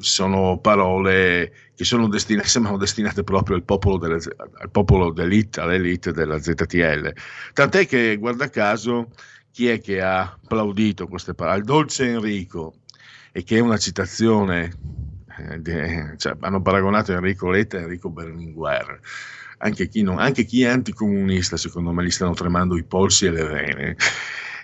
sono 0.00 0.58
parole 0.58 1.70
che 1.74 1.84
sono 1.84 2.08
destinate, 2.08 2.46
sembrano 2.46 2.76
destinate 2.76 3.24
proprio 3.24 3.56
al 3.56 3.62
popolo, 3.62 3.96
delle, 3.96 4.18
al 4.36 4.70
popolo 4.70 5.12
d'elite, 5.12 5.62
all'elite 5.62 6.12
della 6.12 6.38
ZTL. 6.38 7.10
Tant'è 7.54 7.86
che, 7.86 8.18
guarda 8.18 8.50
caso, 8.50 9.12
chi 9.50 9.66
è 9.68 9.80
che 9.80 10.02
ha 10.02 10.20
applaudito 10.20 11.06
queste 11.06 11.32
parole? 11.32 11.60
Il 11.60 11.64
dolce 11.64 12.06
Enrico, 12.06 12.74
e 13.32 13.42
che 13.44 13.56
è 13.56 13.60
una 13.60 13.78
citazione 13.78 15.10
eh, 15.38 16.16
cioè, 16.16 16.36
hanno 16.40 16.62
paragonato 16.62 17.12
Enrico 17.12 17.50
Letta 17.50 17.78
e 17.78 17.82
Enrico 17.82 18.10
Berlinguer. 18.10 19.00
Anche 19.58 19.88
chi, 19.88 20.02
non, 20.02 20.18
anche 20.18 20.44
chi, 20.44 20.62
è 20.62 20.68
anticomunista, 20.68 21.56
secondo 21.56 21.92
me, 21.92 22.04
gli 22.04 22.10
stanno 22.10 22.34
tremando 22.34 22.76
i 22.76 22.82
polsi 22.82 23.26
e 23.26 23.30
le 23.30 23.44
vene. 23.44 23.96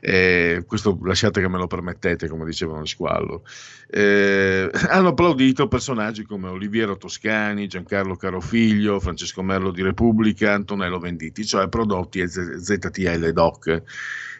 Eh, 0.00 0.64
questo 0.66 0.98
lasciate 1.02 1.40
che 1.40 1.48
me 1.48 1.58
lo 1.58 1.66
permettete, 1.66 2.28
come 2.28 2.44
dicevano 2.44 2.84
squallo. 2.84 3.44
Eh, 3.88 4.70
hanno 4.88 5.08
applaudito 5.08 5.68
personaggi 5.68 6.24
come 6.24 6.48
Oliviero 6.48 6.96
Toscani, 6.96 7.66
Giancarlo 7.66 8.16
Carofiglio, 8.16 9.00
Francesco 9.00 9.42
Merlo 9.42 9.70
di 9.70 9.82
Repubblica, 9.82 10.52
Antonello 10.52 10.98
Venditti, 10.98 11.44
cioè 11.44 11.68
prodotti 11.68 12.26
ZTL 12.26 13.32
DOC. 13.32 13.82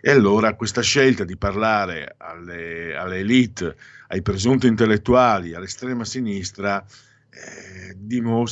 E 0.00 0.10
allora 0.10 0.54
questa 0.54 0.82
scelta 0.82 1.24
di 1.24 1.36
parlare 1.36 2.14
alle, 2.18 2.94
alle 2.94 3.18
elite 3.18 3.76
ai 4.09 4.23
presunti 4.23 4.66
intellettuali, 4.66 5.55
all'estrema 5.55 6.05
sinistra, 6.05 6.85
eh, 7.31 7.94
dimostra, 7.97 8.42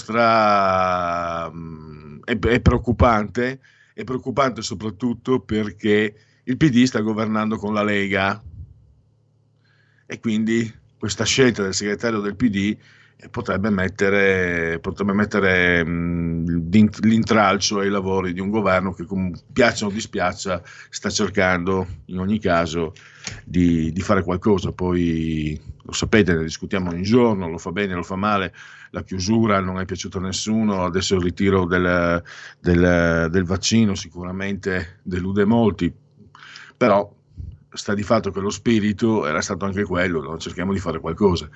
mh, 1.51 1.59
mm, 1.59 2.19
è, 2.25 2.39
è, 2.39 2.61
preoccupante, 2.61 3.61
è 3.95 4.05
preoccupante 4.05 4.63
soprattutto 4.63 5.41
perché 5.41 6.15
il 6.45 6.57
PD 6.57 6.85
sta 6.85 7.01
governando 7.01 7.57
con 7.57 7.75
la 7.75 7.83
Lega. 7.83 8.43
E 10.09 10.21
quindi 10.21 10.73
questa 10.99 11.25
scelta 11.25 11.63
del 11.63 11.75
segretario 11.75 12.21
del 12.21 12.37
PD 12.37 12.77
potrebbe 13.31 13.71
mettere, 13.71 14.79
potrebbe 14.81 15.15
mettere 15.15 15.85
mh, 15.85 16.69
l'intralcio 17.01 17.79
ai 17.79 17.89
lavori 17.89 18.33
di 18.33 18.41
un 18.41 18.51
governo 18.51 18.93
che, 18.93 19.07
piaccia 19.53 19.87
o 19.87 19.91
dispiaccia, 19.91 20.63
sta 20.91 21.09
cercando 21.09 21.87
in 22.07 22.19
ogni 22.19 22.39
caso 22.39 22.93
di, 23.45 23.91
di, 23.93 24.01
fare 24.03 24.23
qualcosa. 24.23 24.73
Poi 24.73 25.59
lo 25.83 25.93
sapete, 25.93 26.35
ne 26.35 26.43
discutiamo 26.43 26.91
ogni 26.91 27.03
giorno, 27.03 27.49
lo 27.49 27.59
fa 27.59 27.73
bene, 27.73 27.95
lo 27.95 28.03
fa 28.03 28.17
male. 28.17 28.53
La 28.91 29.03
chiusura 29.03 29.61
non 29.61 29.81
è 29.81 29.87
piaciuta 29.87 30.19
a 30.19 30.23
nessuno, 30.23 30.85
adesso 30.85 31.17
il 31.17 31.23
ritiro 31.23 31.65
del, 31.65 32.23
del, 32.61 33.29
del 33.31 33.45
vaccino 33.45 33.95
sicuramente 33.95 35.01
delude 35.03 35.45
molti, 35.45 35.93
però 36.77 37.16
sta 37.77 37.95
di 37.95 38.03
fatto 38.03 38.31
che 38.31 38.41
lo 38.41 38.51
spirito 38.51 39.27
era 39.27 39.41
stato 39.41 39.65
anche 39.65 39.85
quello, 39.85 40.23
no? 40.23 40.39
cerchiamo 40.39 40.73
di 40.73 40.79
fare 40.79 40.99
qualcosa. 41.01 41.49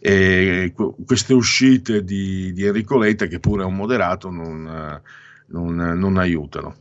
E 0.00 0.72
queste 1.04 1.34
uscite 1.34 2.02
di, 2.02 2.52
di, 2.52 2.64
Enrico 2.64 2.98
Letta, 2.98 3.26
che 3.26 3.40
pure 3.40 3.62
è 3.62 3.66
un 3.66 3.76
moderato, 3.76 4.30
non, 4.30 5.00
non, 5.46 5.74
non, 5.74 6.16
aiutano. 6.16 6.74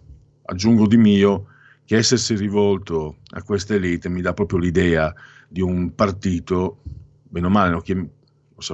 Aggiungo 0.46 0.88
di 0.88 0.98
mio 0.98 1.48
che 1.86 1.98
essersi 1.98 2.36
rivolto 2.36 3.18
a 3.32 3.44
queste 3.44 3.76
elite 3.76 4.10
mi 4.10 4.22
dà 4.22 4.34
proprio 4.34 4.60
l'idea 4.60 5.14
di 5.48 5.62
un 5.62 5.94
partito, 5.94 6.82
bene 7.24 7.46
o 7.46 7.50
male, 7.50 7.80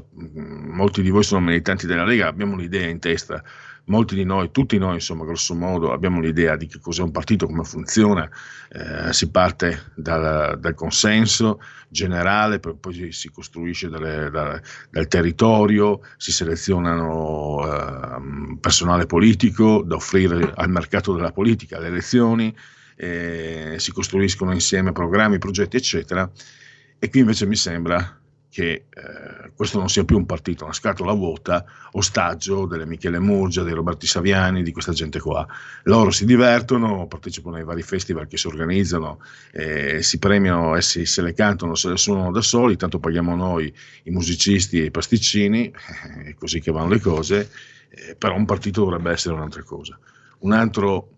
molti 0.08 1.02
di 1.02 1.10
voi 1.10 1.24
sono 1.24 1.42
militanti 1.42 1.88
della 1.88 2.06
Lega, 2.06 2.28
abbiamo 2.28 2.54
un'idea 2.54 2.88
in 2.88 3.00
testa 3.00 3.44
molti 3.86 4.16
di 4.16 4.24
noi, 4.24 4.52
tutti 4.52 4.78
noi, 4.78 4.96
insomma, 4.96 5.26
grosso 5.26 5.54
modo, 5.56 5.92
abbiamo 5.92 6.20
l'idea 6.20 6.56
di 6.56 6.68
che 6.68 6.80
cos'è 6.80 7.02
un 7.02 7.12
partito, 7.12 7.46
come 7.46 7.64
funziona. 7.64 8.30
Eh, 8.70 9.12
si 9.12 9.30
parte 9.30 9.92
dal, 9.96 10.58
dal, 10.60 10.74
consenso 10.74 11.60
generale, 11.90 12.60
poi 12.60 13.12
si 13.12 13.30
costruisce 13.30 13.90
dalle, 13.90 14.30
da, 14.30 14.62
dal 14.90 15.08
territorio, 15.08 16.02
si 16.18 16.32
selezionano 16.32 17.60
eh, 17.66 18.58
personale 18.60 19.06
politico 19.06 19.84
da 19.84 19.96
offrire 19.96 20.54
al 20.56 20.70
mercato 20.70 21.14
della 21.14 21.32
politica, 21.32 21.78
alle 21.78 21.88
elezioni, 21.88 22.56
eh, 22.96 23.76
si 23.78 23.92
costruiscono 23.92 24.54
insieme 24.54 24.92
programmi, 24.92 25.38
progetti, 25.38 25.76
eccetera. 25.76 26.30
E 26.98 27.10
qui 27.10 27.22
invece 27.22 27.46
mi 27.48 27.56
sembra 27.56 28.21
che 28.52 28.88
eh, 28.90 29.52
questo 29.56 29.80
non 29.80 29.88
sia 29.88 30.04
più 30.04 30.18
un 30.18 30.26
partito, 30.26 30.66
una 30.66 30.74
scatola 30.74 31.14
vuota, 31.14 31.64
ostaggio 31.94 32.66
delle 32.66 32.86
Michele 32.86 33.18
Murgia, 33.18 33.64
dei 33.64 33.74
Roberti 33.74 34.06
Saviani, 34.06 34.62
di 34.62 34.74
questa 34.74 34.92
gente 34.92 35.22
qua. 35.22 35.48
Loro 35.84 36.12
si 36.12 36.26
divertono, 36.26 37.08
partecipano 37.08 37.56
ai 37.56 37.64
vari 37.64 37.82
festival 37.82 38.28
che 38.28 38.36
si 38.36 38.48
organizzano, 38.48 39.20
eh, 39.54 40.04
si 40.04 40.20
premiano, 40.20 40.76
essi 40.76 41.06
se 41.06 41.22
le 41.22 41.34
cantano, 41.34 41.76
se 41.76 41.90
le 41.90 41.98
suonano 41.98 42.32
da 42.32 42.42
soli, 42.42 42.76
tanto 42.76 43.00
paghiamo 43.00 43.38
noi 43.38 43.74
i 44.04 44.12
musicisti 44.12 44.82
e 44.82 44.86
i 44.86 44.92
pasticcini, 44.92 45.72
è 46.26 46.34
così 46.36 46.60
che 46.60 46.74
vanno 46.74 46.90
le 46.90 47.00
cose, 47.00 47.50
eh, 47.90 48.16
però 48.16 48.36
un 48.36 48.46
partito 48.46 48.84
dovrebbe 48.84 49.12
essere 49.12 49.34
un'altra 49.34 49.64
cosa. 49.64 49.98
Un 50.40 50.52
altro, 50.52 51.10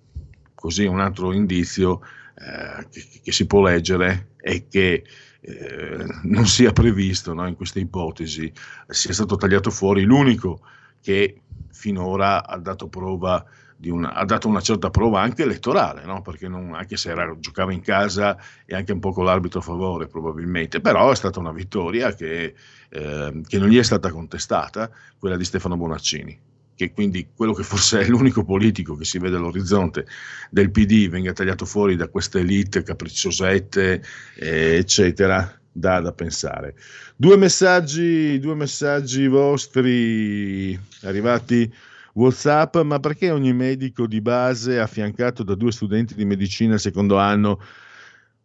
così, 0.54 0.86
un 0.86 1.00
altro 1.00 1.34
indizio 1.34 2.02
eh, 2.36 2.88
che, 2.91 3.22
che 3.24 3.32
si 3.32 3.48
può 3.48 3.63
leggere 3.63 4.34
è 4.38 4.67
che 4.67 5.04
eh, 5.45 6.06
non 6.23 6.47
sia 6.47 6.71
previsto 6.71 7.34
no, 7.34 7.47
in 7.47 7.56
questa 7.56 7.79
ipotesi, 7.79 8.51
sia 8.88 9.13
stato 9.13 9.36
tagliato 9.36 9.69
fuori 9.69 10.03
l'unico 10.03 10.62
che 11.01 11.41
finora 11.71 12.47
ha 12.47 12.58
dato 12.58 12.88
prova 12.88 13.45
una, 13.86 14.13
ha 14.13 14.23
dato 14.23 14.47
una 14.47 14.62
certa 14.62 14.89
prova 14.89 15.19
anche 15.19 15.43
elettorale, 15.43 16.06
no? 16.06 16.21
perché 16.21 16.47
non, 16.47 16.73
anche 16.73 16.95
se 16.95 17.10
era, 17.10 17.36
giocava 17.38 17.73
in 17.73 17.82
casa 17.82 18.38
e 18.65 18.75
anche 18.75 18.93
un 18.93 18.99
po' 18.99 19.12
con 19.12 19.25
l'arbitro 19.25 19.60
a 19.60 19.63
favore 19.63 20.08
probabilmente, 20.08 20.79
però 20.79 21.12
è 21.12 21.15
stata 21.15 21.39
una 21.39 21.51
vittoria 21.51 22.13
che, 22.13 22.56
eh, 22.89 23.41
che 23.45 23.60
non 23.60 23.67
gli 23.67 23.77
è 23.77 23.84
stata 23.84 24.10
contestata, 24.10 24.89
quella 25.19 25.36
di 25.36 25.43
Stefano 25.43 25.75
Bonaccini 25.75 26.51
che 26.84 26.93
quindi 26.93 27.28
quello 27.36 27.54
che 27.54 27.63
forse 27.63 28.02
è 28.02 28.08
l'unico 28.08 28.43
politico 28.43 28.96
che 28.96 29.06
si 29.06 29.17
vede 29.17 29.38
all'orizzonte 29.38 30.06
del 30.50 30.72
PD 30.72 31.08
venga 31.10 31.34
tagliato 31.34 31.65
fuori 31.65 31.96
da 31.96 32.08
queste 32.08 32.39
elite 32.39 32.84
capricciosette, 32.84 34.04
eh, 34.36 34.76
eccetera, 34.76 35.60
dà 35.72 36.00
da 36.00 36.12
pensare. 36.12 36.76
Due 37.15 37.38
messaggi, 37.38 38.39
due 38.39 38.56
messaggi 38.56 39.28
vostri 39.28 40.78
arrivati 41.02 41.72
WhatsApp, 42.13 42.78
ma 42.82 43.00
perché 43.00 43.32
ogni 43.32 43.54
medico 43.54 44.06
di 44.06 44.22
base 44.22 44.80
affiancato 44.80 45.43
da 45.43 45.56
due 45.56 45.72
studenti 45.72 46.13
di 46.13 46.26
medicina 46.26 46.78
secondo 46.78 47.17
anno 47.17 47.60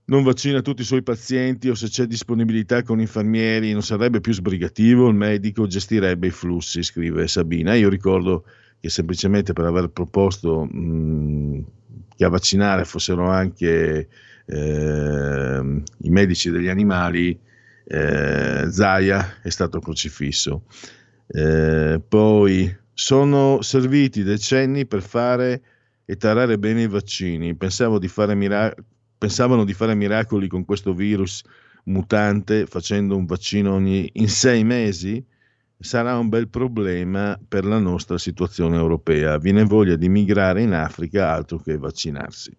non 0.09 0.23
vaccina 0.23 0.63
tutti 0.63 0.83
i 0.83 0.87
suoi 0.87 1.03
pazienti 1.03 1.69
o 1.69 1.75
se 1.75 1.89
c'è 1.89 2.07
disponibilità 2.07 2.83
con 2.83 3.01
infermieri 3.01 3.73
non 3.73 3.83
sarebbe 3.83 4.21
più 4.21 4.33
sbrigativo, 4.33 5.09
il 5.09 5.15
medico 5.15 5.67
gestirebbe 5.67 6.29
i 6.29 6.31
flussi, 6.31 6.83
scrive 6.83 7.29
Sabina. 7.29 7.75
Io 7.75 7.89
ricordo 7.89 8.45
che 8.81 8.89
semplicemente 8.89 9.53
per 9.53 9.67
aver 9.67 9.89
proposto 9.89 10.65
mh, 10.65 11.65
che 12.17 12.25
a 12.25 12.29
vaccinare 12.29 12.85
fossero 12.85 13.29
anche 13.29 14.09
eh, 14.47 15.83
i 15.99 16.11
medici 16.11 16.51
degli 16.51 16.69
animali, 16.69 17.39
eh, 17.85 18.67
Zaia 18.71 19.41
è 19.43 19.51
stato 19.51 19.79
crocifisso. 19.81 20.63
Eh, 21.27 22.01
poi 22.07 22.75
sono 22.95 23.61
serviti 23.61 24.23
decenni 24.23 24.87
per 24.87 25.03
fare 25.03 25.63
e 26.07 26.17
tarare 26.17 26.59
bene 26.59 26.83
i 26.83 26.89
vaccini. 26.89 27.55
Pensavo 27.55 27.99
di 27.99 28.09
fare 28.09 28.35
miracoli 28.35 28.97
pensavano 29.19 29.65
di 29.65 29.75
fare 29.75 29.95
miracoli 29.95 30.49
con 30.49 30.65
questo 30.65 30.95
virus 30.95 31.43
mutante 31.85 32.67
facendo 32.67 33.17
un 33.17 33.25
vaccino 33.25 33.75
ogni, 33.75 34.09
in 34.15 34.29
sei 34.29 34.63
mesi, 34.63 35.25
sarà 35.79 36.17
un 36.17 36.29
bel 36.29 36.49
problema 36.49 37.39
per 37.49 37.65
la 37.65 37.79
nostra 37.79 38.19
situazione 38.19 38.77
europea. 38.77 39.39
Viene 39.39 39.65
voglia 39.65 39.97
di 39.97 40.09
migrare 40.09 40.63
in 40.63 40.73
Africa 40.73 41.33
altro 41.33 41.59
che 41.59 41.77
vaccinarsi. 41.77 42.55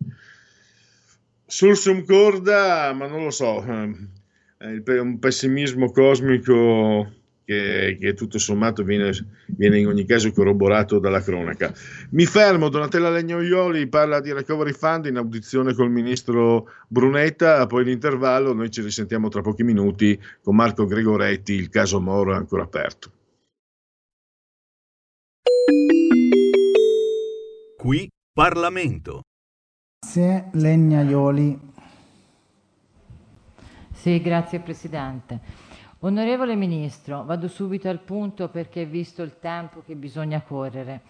Sursum 1.46 2.06
corda, 2.06 2.94
ma 2.94 3.08
non 3.08 3.24
lo 3.24 3.32
so, 3.32 3.64
eh, 3.64 4.84
è 4.84 5.00
un 5.00 5.18
pessimismo 5.20 5.92
cosmico 5.92 7.12
che, 7.50 7.98
che 8.00 8.14
tutto 8.14 8.38
sommato 8.38 8.84
viene, 8.84 9.10
viene, 9.48 9.80
in 9.80 9.88
ogni 9.88 10.06
caso 10.06 10.32
corroborato 10.32 11.00
dalla 11.00 11.20
cronaca. 11.20 11.74
Mi 12.12 12.28
fermo, 12.28 12.70
Donatella 12.70 13.10
Legnoioli 13.10 13.88
parla 13.88 14.20
di 14.20 14.32
Recovery 14.32 14.72
Fund 14.72 15.08
in 15.08 15.18
audizione 15.18 15.74
col 15.74 15.90
ministro 15.90 16.68
Brunetta, 16.88 17.66
poi 17.66 17.86
l'intervallo, 17.86 18.54
noi 18.54 18.70
ci 18.70 18.84
risentiamo 18.84 19.30
tra 19.30 19.42
pochi 19.42 19.64
minuti 19.64 20.20
con 20.44 20.56
Marco 20.56 20.86
Gregoretti, 20.86 21.54
il 21.54 21.70
caso 21.70 22.00
Moro 22.00 22.34
è 22.34 22.36
ancora 22.36 22.64
aperto. 22.64 23.12
Qui 27.78 28.08
Parlamento. 28.32 29.22
Grazie 30.00 30.50
Legnaioli. 30.54 31.60
Sì, 33.92 34.22
grazie 34.22 34.60
Presidente. 34.60 35.69
Onorevole 36.02 36.56
Ministro, 36.56 37.26
vado 37.26 37.50
subito 37.50 37.90
al 37.90 38.00
punto 38.00 38.48
perché 38.48 38.86
visto 38.86 39.22
il 39.22 39.38
tempo 39.38 39.84
che 39.86 39.96
bisogna 39.96 40.40
correre. 40.40 41.02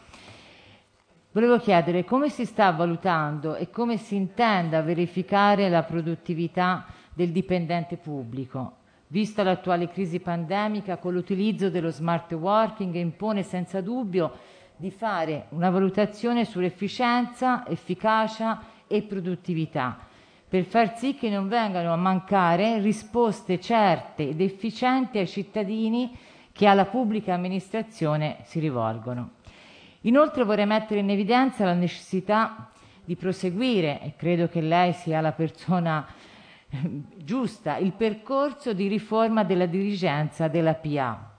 Volevo 1.32 1.60
chiedere 1.60 2.04
come 2.04 2.30
si 2.30 2.44
sta 2.44 2.72
valutando 2.72 3.54
e 3.54 3.70
come 3.70 3.98
si 3.98 4.16
intenda 4.16 4.82
verificare 4.82 5.70
la 5.70 5.84
produttività 5.84 6.88
del 7.14 7.30
dipendente 7.30 7.98
pubblico, 7.98 8.78
vista 9.10 9.44
l'attuale 9.44 9.90
crisi 9.90 10.20
pandemica 10.22 10.98
con 10.98 11.14
l'utilizzo 11.14 11.70
dello 11.70 11.92
smart 11.92 12.32
working 12.32 12.96
impone 12.96 13.44
senza 13.44 13.82
dubbio 13.82 14.32
di 14.76 14.90
fare 14.90 15.46
una 15.50 15.70
valutazione 15.70 16.46
sull'efficienza, 16.46 17.68
efficacia 17.68 18.60
e 18.88 19.04
produttività 19.04 20.08
per 20.50 20.64
far 20.64 20.98
sì 20.98 21.14
che 21.14 21.30
non 21.30 21.48
vengano 21.48 21.94
a 21.94 21.96
mancare 21.96 22.80
risposte 22.80 23.60
certe 23.60 24.30
ed 24.30 24.42
efficienti 24.42 25.20
ai 25.20 25.28
cittadini 25.28 26.18
che 26.52 26.66
alla 26.66 26.86
pubblica 26.86 27.36
amministrazione 27.36 28.38
si 28.44 28.60
rivolgono. 28.60 29.34
Inoltre 30.02 30.44
vorrei 30.44 30.66
mettere 30.66 31.02
in 31.02 31.10
evidenza 31.12 31.66
la 31.66 31.74
necessità 31.74 32.72
di 33.06 33.16
proseguire, 33.16 34.02
e 34.02 34.16
credo 34.16 34.48
che 34.48 34.62
lei 34.62 34.94
sia 34.94 35.22
la 35.22 35.34
persona 35.34 36.08
giusta, 37.16 37.78
il 37.78 37.92
percorso 37.92 38.74
di 38.74 38.88
riforma 38.88 39.44
della 39.44 39.68
dirigenza 39.68 40.48
della 40.48 40.74
PA. 40.74 41.32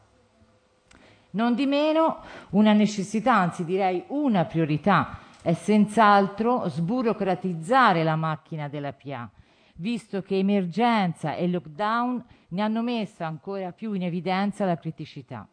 Non 1.31 1.55
di 1.55 1.67
meno 1.67 2.19
una 2.51 2.73
necessità, 2.73 3.35
anzi 3.35 3.65
direi 3.65 4.05
una 4.09 4.45
priorità 4.45 5.20
è 5.43 5.55
senz'altro 5.55 6.69
sburocratizzare 6.69 8.03
la 8.03 8.17
macchina 8.17 8.69
della 8.69 8.93
PA, 8.93 9.31
visto 9.77 10.21
che 10.21 10.37
emergenza 10.37 11.35
e 11.35 11.49
lockdown 11.49 12.23
ne 12.49 12.63
hanno 12.63 12.83
messo 12.83 13.25
ancora 13.25 13.73
più 13.73 13.95
in 13.95 14.03
evidenza 14.03 14.67
la 14.67 14.77
criticità. 14.77 15.49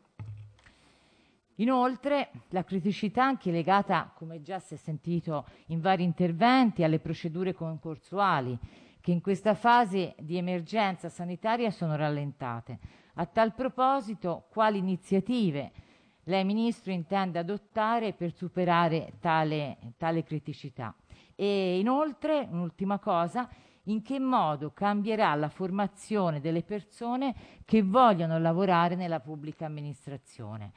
Inoltre, 1.60 2.30
la 2.50 2.64
criticità 2.64 3.24
anche 3.24 3.50
legata, 3.50 4.12
come 4.14 4.42
già 4.42 4.60
si 4.60 4.74
è 4.76 4.78
sentito 4.78 5.46
in 5.68 5.80
vari 5.80 6.04
interventi, 6.04 6.84
alle 6.84 7.00
procedure 7.00 7.54
concorsuali, 7.54 8.58
che 9.02 9.12
in 9.12 9.22
questa 9.22 9.56
fase 9.56 10.14
di 10.20 10.38
emergenza 10.38 11.10
sanitaria 11.10 11.72
sono 11.72 11.96
rallentate. 11.96 12.78
A 13.16 13.26
tal 13.26 13.54
proposito, 13.56 14.46
quali 14.50 14.78
iniziative 14.78 15.72
lei 16.28 16.44
Ministro 16.44 16.92
intende 16.92 17.40
adottare 17.40 18.14
per 18.14 18.34
superare 18.34 19.14
tale, 19.20 19.78
tale 19.98 20.24
criticità? 20.24 20.94
E 21.36 21.80
inoltre, 21.80 22.48
un'ultima 22.50 23.00
cosa, 23.00 23.50
in 23.84 24.02
che 24.02 24.20
modo 24.20 24.72
cambierà 24.72 25.34
la 25.36 25.48
formazione 25.48 26.42
delle 26.42 26.64
persone 26.64 27.34
che 27.64 27.82
vogliono 27.82 28.38
lavorare 28.40 28.96
nella 28.96 29.22
pubblica 29.22 29.66
amministrazione? 29.66 30.74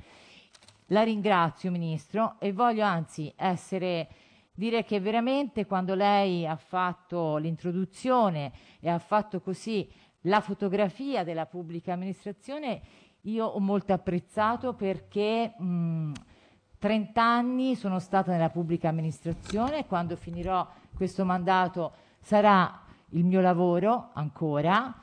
La 0.86 1.02
ringrazio 1.02 1.72
Ministro 1.72 2.36
e 2.38 2.52
voglio 2.52 2.84
anzi 2.84 3.32
essere 3.34 4.08
dire 4.52 4.84
che 4.84 5.00
veramente 5.00 5.66
quando 5.66 5.94
lei 5.94 6.46
ha 6.46 6.56
fatto 6.56 7.38
l'introduzione 7.38 8.52
e 8.78 8.88
ha 8.88 8.98
fatto 8.98 9.40
così 9.40 9.88
la 10.24 10.40
fotografia 10.40 11.24
della 11.24 11.46
pubblica 11.46 11.92
amministrazione, 11.92 12.82
io 13.22 13.46
ho 13.46 13.60
molto 13.60 13.92
apprezzato 13.92 14.74
perché 14.74 15.54
mh, 15.56 16.12
30 16.78 17.22
anni 17.22 17.74
sono 17.76 17.98
stata 17.98 18.32
nella 18.32 18.48
pubblica 18.48 18.88
amministrazione, 18.88 19.86
quando 19.86 20.16
finirò 20.16 20.66
questo 20.94 21.24
mandato 21.24 21.92
sarà 22.20 22.82
il 23.10 23.24
mio 23.24 23.40
lavoro 23.40 24.10
ancora 24.14 24.94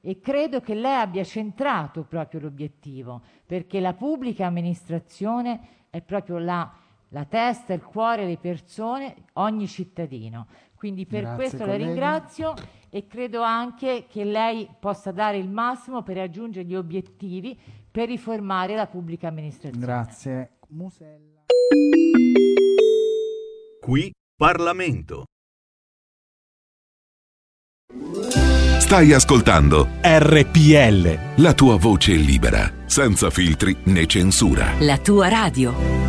e 0.00 0.20
credo 0.20 0.60
che 0.60 0.74
lei 0.74 0.94
abbia 0.94 1.24
centrato 1.24 2.04
proprio 2.04 2.40
l'obiettivo, 2.40 3.20
perché 3.44 3.80
la 3.80 3.92
pubblica 3.92 4.46
amministrazione 4.46 5.86
è 5.90 6.00
proprio 6.00 6.38
la, 6.38 6.72
la 7.08 7.24
testa, 7.24 7.74
il 7.74 7.82
cuore 7.82 8.22
delle 8.22 8.38
persone, 8.38 9.14
ogni 9.34 9.66
cittadino. 9.66 10.46
Quindi 10.74 11.04
per 11.04 11.22
Grazie, 11.22 11.36
questo 11.36 11.58
collega. 11.58 11.78
la 11.78 11.84
ringrazio 11.84 12.54
e 12.90 13.06
credo 13.06 13.42
anche 13.42 14.06
che 14.08 14.24
lei 14.24 14.68
possa 14.78 15.12
dare 15.12 15.38
il 15.38 15.48
massimo 15.48 16.02
per 16.02 16.16
raggiungere 16.16 16.66
gli 16.66 16.74
obiettivi 16.74 17.58
per 17.90 18.08
riformare 18.08 18.74
la 18.74 18.86
pubblica 18.86 19.28
amministrazione. 19.28 19.84
Grazie. 19.84 20.50
Musella. 20.68 21.44
Qui 23.80 24.12
Parlamento. 24.36 25.24
Stai 28.78 29.12
ascoltando 29.12 29.88
RPL. 30.02 31.42
La 31.42 31.52
tua 31.54 31.76
voce 31.76 32.12
libera, 32.14 32.70
senza 32.86 33.30
filtri 33.30 33.76
né 33.84 34.06
censura. 34.06 34.72
La 34.80 34.98
tua 34.98 35.28
radio. 35.28 36.08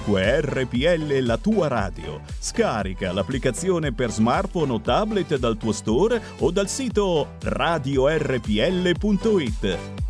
Ovunque 0.00 0.40
RPL 0.40 1.18
la 1.24 1.36
tua 1.36 1.68
radio. 1.68 2.22
Scarica 2.38 3.12
l'applicazione 3.12 3.92
per 3.92 4.10
smartphone 4.10 4.72
o 4.72 4.80
tablet 4.80 5.36
dal 5.36 5.58
tuo 5.58 5.72
store 5.72 6.20
o 6.38 6.50
dal 6.50 6.68
sito 6.68 7.36
radiorpl.it. 7.42 8.48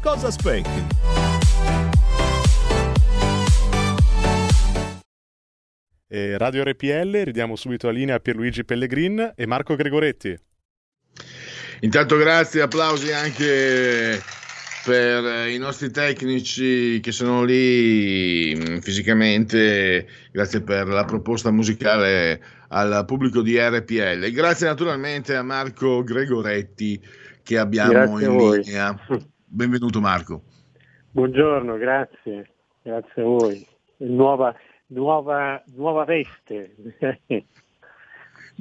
Cosa 0.01 0.29
aspetti? 0.29 0.87
E 6.13 6.39
Radio 6.39 6.65
RPL, 6.65 7.23
ridiamo 7.25 7.57
subito 7.57 7.87
la 7.87 7.93
linea 7.93 8.17
a 8.17 8.21
Pierluigi 8.21 8.65
Pellegrin 8.65 9.33
e 9.37 9.47
Marco 9.47 9.75
Gregoretti. 9.77 10.37
Intanto 11.81 12.17
grazie, 12.17 12.63
applausi 12.63 13.13
anche 13.13 14.21
per 14.85 15.49
i 15.49 15.59
nostri 15.59 15.91
tecnici 15.91 17.01
che 17.01 17.13
sono 17.13 17.45
lì 17.45 18.55
mm, 18.57 18.79
fisicamente, 18.79 20.07
grazie 20.33 20.63
per 20.63 20.87
la 20.89 21.05
proposta 21.05 21.51
musicale 21.51 22.41
al 22.69 23.05
pubblico 23.07 23.43
di 23.43 23.59
RPL. 23.59 24.31
Grazie 24.31 24.69
naturalmente 24.69 25.35
a 25.37 25.43
Marco 25.43 26.03
Gregoretti 26.03 27.01
che 27.43 27.59
abbiamo 27.59 27.93
Grazie 27.93 28.27
in 28.27 28.37
linea. 28.37 28.99
Benvenuto 29.45 30.01
Marco. 30.01 30.43
Buongiorno, 31.11 31.77
grazie, 31.77 32.51
grazie 32.83 33.23
a 33.23 33.25
voi. 33.25 33.67
Nuova, 33.99 34.55
nuova, 34.87 35.63
nuova 35.75 36.05
veste. 36.05 36.75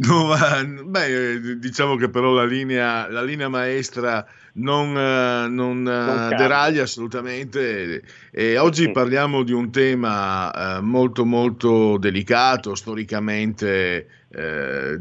Nuova- 0.01 0.63
beh, 0.63 1.59
diciamo 1.59 1.95
che 1.95 2.09
però 2.09 2.31
la 2.31 2.45
linea, 2.45 3.09
la 3.09 3.21
linea 3.21 3.49
maestra 3.49 4.25
non, 4.53 4.97
eh, 4.97 5.47
non, 5.49 5.81
eh, 5.81 6.05
cambia. 6.15 6.37
deraglia 6.37 6.83
assolutamente 6.83 8.01
e 8.31 8.57
oggi 8.57 8.91
parliamo 8.91 9.43
di 9.43 9.51
un 9.51 9.69
tema 9.71 10.77
eh, 10.77 10.81
molto 10.81 11.25
molto 11.25 11.97
delicato, 11.97 12.75
storicamente 12.75 14.07
eh, 14.29 14.99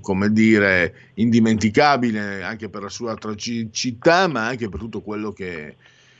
come 0.00 0.32
dire 0.32 0.94
indimenticabile 1.14 2.42
anche 2.42 2.68
per 2.68 2.82
la 2.82 2.88
sua 2.88 3.14
tragicità 3.14 4.26
ma 4.26 4.46
anche 4.46 4.68
per 4.68 4.80
tutto 4.80 5.02
quello 5.02 5.30
che 5.32 5.76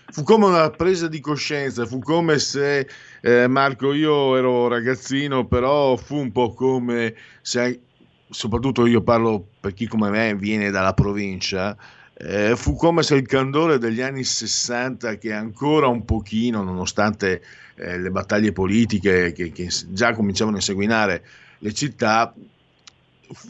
fu 0.09 0.23
come 0.23 0.47
una 0.47 0.71
presa 0.71 1.09
di 1.09 1.19
coscienza, 1.21 1.85
fu 1.85 1.99
come 1.99 2.39
se 2.39 2.87
eh, 3.21 3.49
Marco 3.49 3.93
io 3.93 4.37
ero 4.37 4.69
ragazzino, 4.69 5.47
però 5.47 5.97
fu 5.97 6.17
un 6.17 6.31
po' 6.31 6.55
come 6.55 7.15
se, 7.43 7.81
soprattutto 8.29 8.87
io 8.87 9.03
parlo 9.03 9.47
per 9.61 9.75
chi 9.75 9.87
come 9.87 10.11
me 10.11 10.35
viene 10.35 10.71
dalla 10.71 10.95
provincia, 10.95 11.77
eh, 12.19 12.57
fu 12.57 12.75
come 12.75 13.03
se 13.03 13.15
il 13.15 13.27
candore 13.27 13.79
degli 13.79 14.01
anni 14.01 14.25
60 14.25 15.17
che 15.19 15.33
ancora 15.33 15.87
un 15.87 16.05
pochino, 16.05 16.63
nonostante 16.63 17.43
eh, 17.75 17.99
le 17.99 18.11
battaglie 18.11 18.53
politiche 18.53 19.33
che, 19.33 19.53
che 19.53 19.69
già 19.89 20.15
cominciavano 20.15 20.57
a 20.57 20.61
inseguinare 20.61 21.25
le 21.59 21.73
città, 21.73 22.33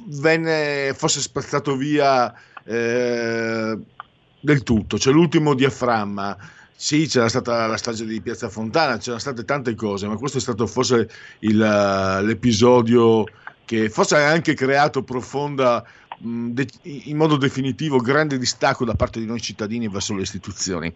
venne, 0.07 0.93
fosse 0.95 1.21
spazzato 1.21 1.77
via 1.77 2.33
eh, 2.65 3.79
del 4.41 4.63
tutto. 4.63 4.97
C'è 4.97 5.11
l'ultimo 5.11 5.55
diaframma. 5.55 6.37
Sì, 6.79 7.07
c'era 7.07 7.29
stata 7.29 7.67
la 7.67 7.79
strage 7.79 8.05
di 8.05 8.21
Piazza 8.21 8.51
Fontana, 8.51 8.99
c'erano 8.99 9.19
state 9.19 9.47
tante 9.47 9.75
cose, 9.75 10.07
ma 10.09 10.17
questo 10.17 10.37
è 10.37 10.43
stato 10.43 10.67
forse 10.67 11.09
il, 11.39 11.57
l'episodio 11.57 13.25
che 13.67 13.91
forse 13.91 14.17
ha 14.17 14.31
anche 14.31 14.55
creato 14.55 15.03
profonda, 15.03 15.85
in 16.23 17.17
modo 17.17 17.37
definitivo, 17.37 17.99
grande 17.99 18.39
distacco 18.39 18.87
da 18.87 18.95
parte 18.95 19.21
di 19.21 19.27
noi 19.27 19.41
cittadini 19.41 19.89
verso 19.89 20.15
le 20.15 20.23
istituzioni. 20.23 20.91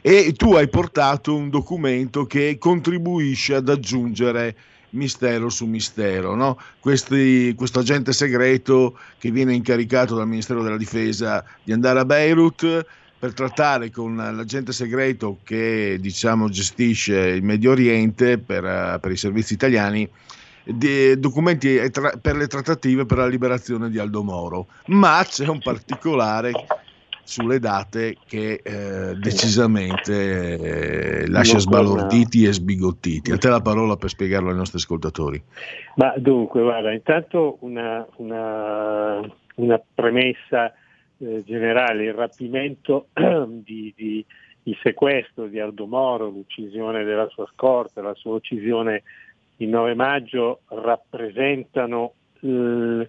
E 0.00 0.32
tu 0.32 0.54
hai 0.54 0.68
portato 0.68 1.34
un 1.34 1.50
documento 1.50 2.24
che 2.24 2.56
contribuisce 2.58 3.56
ad 3.56 3.68
aggiungere 3.68 4.56
mistero 4.90 5.48
su 5.48 5.66
mistero, 5.66 6.36
no? 6.36 6.56
Questi- 6.78 7.52
questo 7.56 7.80
agente 7.80 8.12
segreto 8.12 8.96
che 9.18 9.32
viene 9.32 9.52
incaricato 9.52 10.14
dal 10.14 10.28
Ministero 10.28 10.62
della 10.62 10.76
Difesa 10.76 11.44
di 11.64 11.72
andare 11.72 11.98
a 11.98 12.04
Beirut 12.04 12.86
per 13.18 13.32
trattare 13.32 13.90
con 13.90 14.14
l'agente 14.14 14.72
segreto 14.72 15.38
che 15.42 15.96
diciamo 16.00 16.48
gestisce 16.48 17.18
il 17.18 17.42
Medio 17.42 17.72
Oriente 17.72 18.38
per, 18.38 18.64
eh, 18.64 18.98
per 19.00 19.10
i 19.10 19.16
servizi 19.16 19.54
italiani 19.54 20.08
di- 20.64 21.18
documenti 21.18 21.78
per 22.20 22.36
le 22.36 22.46
trattative 22.46 23.06
per 23.06 23.18
la 23.18 23.26
liberazione 23.26 23.90
di 23.90 23.98
Aldo 23.98 24.22
Moro. 24.22 24.66
Ma 24.86 25.22
c'è 25.24 25.46
un 25.46 25.60
particolare 25.60 26.52
sulle 27.26 27.58
date 27.58 28.16
che 28.26 28.60
eh, 28.62 29.14
decisamente 29.16 31.22
eh, 31.22 31.28
lascia 31.28 31.58
sbalorditi 31.58 32.44
e 32.44 32.52
sbigottiti. 32.52 33.32
A 33.32 33.38
te 33.38 33.48
la 33.48 33.62
parola 33.62 33.96
per 33.96 34.10
spiegarlo 34.10 34.50
ai 34.50 34.56
nostri 34.56 34.76
ascoltatori. 34.78 35.42
Ma 35.96 36.12
dunque, 36.18 36.62
guarda, 36.62 36.92
intanto 36.92 37.56
una, 37.60 38.06
una- 38.16 39.20
una 39.56 39.80
premessa 39.94 40.72
eh, 41.18 41.42
generale, 41.46 42.04
il 42.04 42.14
rapimento 42.14 43.08
di, 43.48 43.92
di- 43.96 44.24
il 44.66 44.78
sequestro 44.82 45.46
di 45.46 45.60
Aldo 45.60 45.86
Moro, 45.86 46.28
l'uccisione 46.28 47.04
della 47.04 47.28
sua 47.28 47.46
scorta, 47.52 48.00
la 48.02 48.14
sua 48.14 48.34
uccisione 48.34 49.02
il 49.58 49.68
9 49.68 49.94
maggio 49.94 50.60
rappresentano 50.68 52.14
eh, 52.40 53.08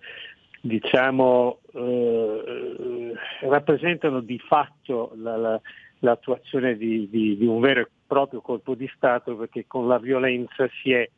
diciamo 0.62 1.60
eh, 1.74 3.14
rappresentano 3.42 4.20
di 4.22 4.40
fatto 4.40 5.12
la- 5.16 5.38
la- 5.38 5.62
l'attuazione 6.00 6.76
di, 6.78 7.10
di- 7.10 7.38
di 7.38 7.46
un 7.46 7.60
vero 7.60 7.82
e 7.82 7.88
proprio 8.06 8.42
colpo 8.42 8.76
di 8.76 8.90
Stato 8.96 9.36
perché 9.36 9.66
con 9.68 9.88
la 9.88 9.98
violenza 9.98 10.68
si 10.82 10.92
è 10.92 11.10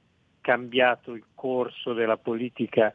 cambiato 0.41 1.13
il 1.13 1.23
corso 1.35 1.93
della 1.93 2.17
politica 2.17 2.93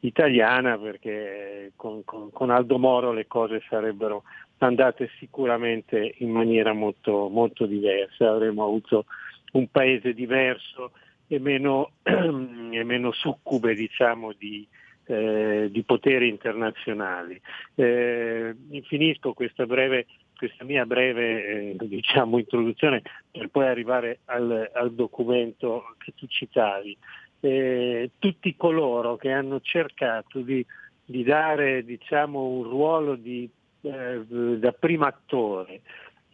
italiana 0.00 0.78
perché 0.78 1.72
con, 1.76 2.04
con- 2.04 2.30
con 2.30 2.50
Aldo 2.50 2.78
Moro 2.78 3.12
le 3.12 3.26
cose 3.26 3.62
sarebbero 3.68 4.22
andate 4.58 5.10
sicuramente 5.18 6.14
in 6.18 6.30
maniera 6.30 6.72
molto, 6.72 7.28
molto 7.28 7.66
diversa, 7.66 8.30
avremmo 8.30 8.64
avuto 8.64 9.06
un 9.52 9.68
paese 9.68 10.14
diverso 10.14 10.92
e 11.32 11.38
meno, 11.38 11.92
e 12.02 12.84
meno 12.84 13.10
succube 13.12 13.74
diciamo, 13.74 14.32
di, 14.36 14.66
eh, 15.06 15.68
di 15.70 15.82
poteri 15.82 16.28
internazionali. 16.28 17.40
Eh, 17.74 18.54
finisco 18.82 19.32
questa, 19.32 19.64
breve, 19.64 20.06
questa 20.36 20.64
mia 20.64 20.84
breve 20.84 21.46
eh, 21.46 21.76
diciamo, 21.88 22.38
introduzione 22.38 23.00
per 23.30 23.48
poi 23.48 23.66
arrivare 23.66 24.18
al, 24.26 24.70
al 24.74 24.92
documento 24.92 25.94
che 25.98 26.12
tu 26.14 26.26
citavi. 26.26 26.96
Eh, 27.40 28.10
tutti 28.18 28.54
coloro 28.54 29.16
che 29.16 29.32
hanno 29.32 29.60
cercato 29.62 30.40
di, 30.40 30.64
di 31.02 31.24
dare 31.24 31.82
diciamo, 31.82 32.44
un 32.44 32.62
ruolo 32.64 33.14
di, 33.14 33.48
eh, 33.80 34.20
da 34.26 34.72
primo 34.72 35.06
attore 35.06 35.80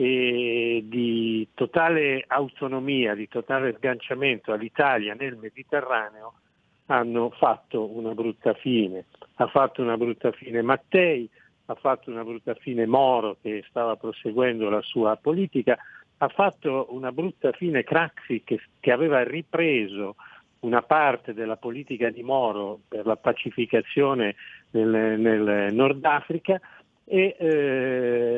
e 0.01 0.85
di 0.87 1.49
totale 1.55 2.23
autonomia, 2.29 3.17
di 3.17 3.27
totale 3.27 3.75
sganciamento 3.77 4.53
all'Italia 4.53 5.13
nel 5.19 5.37
Mediterraneo 5.37 6.35
hanno 6.87 7.31
fatto 7.31 7.85
una 7.85 8.15
brutta 8.15 8.55
fine. 8.55 9.07
Ha 9.35 9.49
fatto 9.49 9.83
una 9.83 9.97
brutta 9.97 10.31
fine 10.31 10.63
Mattei, 10.63 11.29
ha 11.67 11.75
fatto 11.75 12.13
una 12.13 12.23
brutta 12.23 12.55
fine 12.55 12.87
Moro 12.87 13.39
che 13.43 13.65
stava 13.69 13.97
proseguendo 13.97 14.71
la 14.71 14.83
sua 14.83 15.17
politica, 15.17 15.77
ha 16.19 16.29
fatto 16.29 16.87
una 16.91 17.11
brutta 17.11 17.51
fine 17.51 17.83
Craxi 17.83 18.43
che, 18.45 18.61
che 18.79 18.93
aveva 18.93 19.25
ripreso 19.25 20.15
una 20.61 20.83
parte 20.83 21.35
della 21.35 21.57
politica 21.57 22.11
di 22.11 22.23
Moro 22.23 22.79
per 22.87 23.05
la 23.05 23.17
pacificazione 23.17 24.37
nel, 24.71 25.19
nel 25.19 25.75
Nord 25.75 26.05
Africa 26.05 26.61
e 27.05 27.35
eh, 27.39 28.38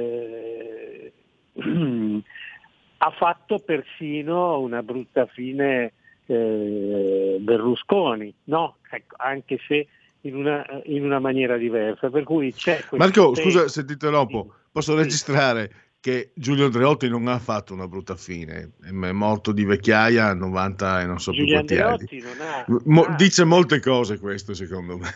ha 3.10 3.16
fatto 3.16 3.58
persino 3.58 4.60
una 4.60 4.82
brutta 4.82 5.26
fine 5.26 5.92
eh, 6.26 7.36
Berlusconi, 7.40 8.32
no? 8.44 8.76
Ecco, 8.88 9.16
anche 9.18 9.58
se 9.66 9.88
in 10.22 10.36
una, 10.36 10.64
in 10.84 11.04
una 11.04 11.18
maniera 11.18 11.56
diversa. 11.56 12.08
Per 12.08 12.22
cui 12.24 12.52
c'è 12.52 12.84
Marco, 12.92 13.32
tema- 13.32 13.48
scusa 13.48 13.68
se 13.68 13.84
ti 13.84 13.92
interrompo, 13.92 14.54
posso 14.70 14.94
registrare 14.94 15.72
che 16.00 16.30
Giulio 16.34 16.66
Andreotti 16.66 17.08
non 17.08 17.26
ha 17.28 17.38
fatto 17.38 17.74
una 17.74 17.86
brutta 17.86 18.16
fine, 18.16 18.72
è 18.82 18.90
morto 18.90 19.52
di 19.52 19.64
vecchiaia 19.64 20.28
a 20.28 20.34
90 20.34 21.02
e 21.02 21.06
non 21.06 21.18
so 21.18 21.32
più 21.32 21.40
Giulio 21.44 21.54
quanti 21.54 21.78
anni. 21.78 22.38
Ha, 22.40 22.64
Mo- 22.84 23.02
ah, 23.02 23.14
dice 23.16 23.44
molte 23.44 23.80
cose 23.80 24.18
questo 24.18 24.54
secondo 24.54 24.96
me. 24.96 25.08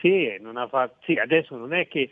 Sì, 0.00 0.36
non 0.40 0.56
ha 0.56 0.66
fatto, 0.66 0.96
sì, 1.04 1.14
adesso 1.14 1.56
non 1.56 1.72
è 1.72 1.86
che 1.86 2.10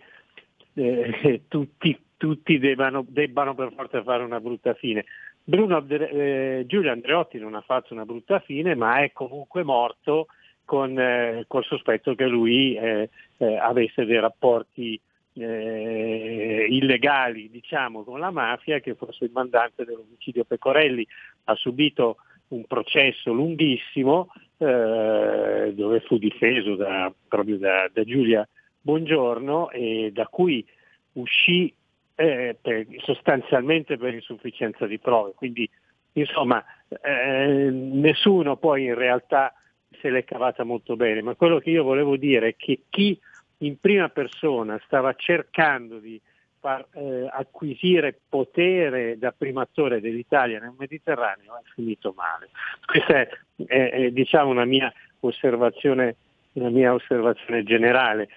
eh, 0.75 1.43
tutti, 1.49 1.99
tutti 2.21 2.59
debbano, 2.59 3.03
debbano 3.09 3.55
per 3.55 3.73
forza 3.75 4.03
fare 4.03 4.23
una 4.23 4.41
brutta 4.41 4.75
fine. 4.75 5.07
Bruno, 5.43 5.83
eh, 5.89 6.65
Giulio 6.67 6.93
Andreotti 6.93 7.39
non 7.39 7.55
ha 7.55 7.63
fatto 7.63 7.95
una 7.95 8.05
brutta 8.05 8.41
fine, 8.41 8.75
ma 8.75 9.01
è 9.01 9.11
comunque 9.13 9.63
morto 9.63 10.27
con 10.67 10.99
eh, 11.01 11.45
col 11.49 11.65
sospetto 11.65 12.15
che 12.15 12.27
lui 12.27 12.77
eh, 12.77 13.09
eh, 13.39 13.57
avesse 13.57 14.05
dei 14.05 14.21
rapporti 14.21 15.01
eh, 15.33 16.67
illegali, 16.69 17.49
diciamo, 17.49 18.05
con 18.05 18.21
la 18.21 18.31
mafia, 18.31 18.81
che 18.81 18.95
fosse 18.95 19.25
il 19.25 19.31
mandante 19.33 19.87
dell'omicidio 19.87 20.45
Pecorelli. 20.45 21.07
Ha 21.45 21.55
subito 21.55 22.17
un 22.49 22.65
processo 22.67 23.33
lunghissimo 23.33 24.31
eh, 24.59 25.73
dove 25.75 26.01
fu 26.01 26.19
difeso 26.19 26.75
da, 26.75 27.11
proprio 27.29 27.57
da, 27.57 27.89
da, 27.91 28.05
Giulia 28.05 28.47
Buongiorno 28.83 29.71
e 29.71 30.11
da 30.13 30.27
cui 30.27 30.67
uscì 31.13 31.73
eh, 32.21 32.57
per, 32.61 32.87
sostanzialmente 32.99 33.97
per 33.97 34.13
insufficienza 34.13 34.87
di 34.87 34.99
prove. 34.99 35.33
Quindi 35.35 35.69
insomma 36.13 36.63
eh, 36.89 37.71
nessuno 37.71 38.57
poi 38.57 38.85
in 38.85 38.95
realtà 38.95 39.55
se 40.01 40.11
l'è 40.11 40.25
cavata 40.25 40.63
molto 40.65 40.97
bene, 40.97 41.23
ma 41.23 41.35
quello 41.35 41.59
che 41.59 41.71
io 41.71 41.83
volevo 41.83 42.17
dire 42.17 42.49
è 42.49 42.57
che 42.57 42.83
chi 42.91 43.19
in 43.59 43.79
prima 43.79 44.09
persona 44.11 44.79
stava 44.85 45.15
cercando 45.15 45.99
di 45.99 46.21
far 46.59 46.87
eh, 46.93 47.27
acquisire 47.31 48.19
potere 48.29 49.17
da 49.19 49.33
primatore 49.33 50.01
dell'Italia 50.01 50.61
nel 50.61 50.75
Mediterraneo 50.77 51.57
è 51.57 51.63
finito 51.75 52.13
male. 52.15 52.51
Questa 52.85 53.21
è, 53.21 53.29
è, 53.65 53.91
è 53.91 54.11
diciamo 54.11 54.51
una 54.51 54.67
mia 54.67 54.93
osservazione, 55.21 56.17
una 56.53 56.69
mia 56.69 56.93
osservazione 56.93 57.63
generale. 57.63 58.29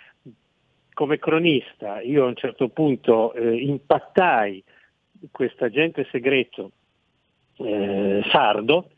Come 0.93 1.17
cronista 1.17 2.01
io 2.01 2.23
a 2.23 2.27
un 2.27 2.35
certo 2.35 2.69
punto 2.69 3.33
eh, 3.33 3.55
impattai 3.55 4.63
questo 5.31 5.65
agente 5.65 6.07
segreto 6.11 6.71
eh, 7.57 8.21
sardo 8.31 8.89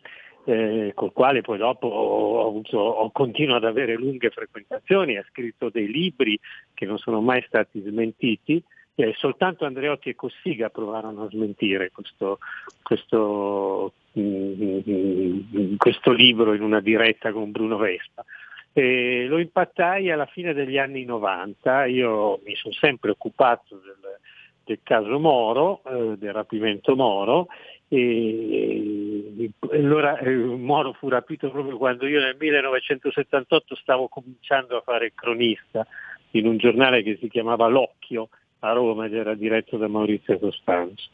eh, 0.45 0.91
col 0.93 1.11
quale 1.11 1.41
poi 1.41 1.57
dopo 1.57 1.87
ho, 1.87 2.47
avuto, 2.47 2.77
ho 2.77 3.09
continuo 3.11 3.55
ad 3.55 3.65
avere 3.65 3.95
lunghe 3.95 4.29
frequentazioni, 4.29 5.17
ha 5.17 5.25
scritto 5.29 5.69
dei 5.69 5.91
libri 5.91 6.39
che 6.73 6.85
non 6.85 6.97
sono 6.97 7.19
mai 7.19 7.43
stati 7.47 7.81
smentiti, 7.81 8.63
eh, 8.95 9.13
soltanto 9.17 9.65
Andreotti 9.65 10.09
e 10.09 10.15
Cossiga 10.15 10.69
provarono 10.69 11.23
a 11.23 11.29
smentire 11.29 11.91
questo, 11.91 12.37
questo, 12.81 13.93
mm, 14.17 14.79
mm, 14.87 15.75
questo 15.77 16.11
libro 16.11 16.53
in 16.53 16.61
una 16.61 16.79
diretta 16.79 17.31
con 17.31 17.51
Bruno 17.51 17.77
Vespa. 17.77 18.23
E 18.77 19.25
lo 19.27 19.39
impattai 19.39 20.11
alla 20.11 20.25
fine 20.25 20.53
degli 20.53 20.77
anni 20.77 21.05
90, 21.05 21.85
io 21.85 22.41
mi 22.43 22.55
sono 22.55 22.73
sempre 22.73 23.11
occupato 23.11 23.77
del, 23.77 24.19
del 24.65 24.79
caso 24.83 25.17
Moro, 25.17 25.81
eh, 25.85 26.17
del 26.17 26.33
rapimento 26.33 26.93
Moro 26.93 27.47
e, 27.87 29.49
allora 29.71 30.17
eh, 30.17 30.35
Moro 30.35 30.91
fu 30.91 31.07
rapito 31.07 31.49
proprio 31.51 31.77
quando 31.77 32.05
io 32.05 32.19
nel 32.19 32.35
1978 32.37 33.75
stavo 33.75 34.09
cominciando 34.09 34.75
a 34.75 34.81
fare 34.81 35.13
cronista 35.15 35.87
in 36.31 36.45
un 36.45 36.57
giornale 36.57 37.01
che 37.01 37.17
si 37.21 37.29
chiamava 37.29 37.67
L'Occhio 37.67 38.27
a 38.59 38.73
Roma 38.73 39.05
ed 39.05 39.13
era 39.13 39.35
diretto 39.35 39.77
da 39.77 39.87
Maurizio 39.87 40.37
Costanzo. 40.37 41.11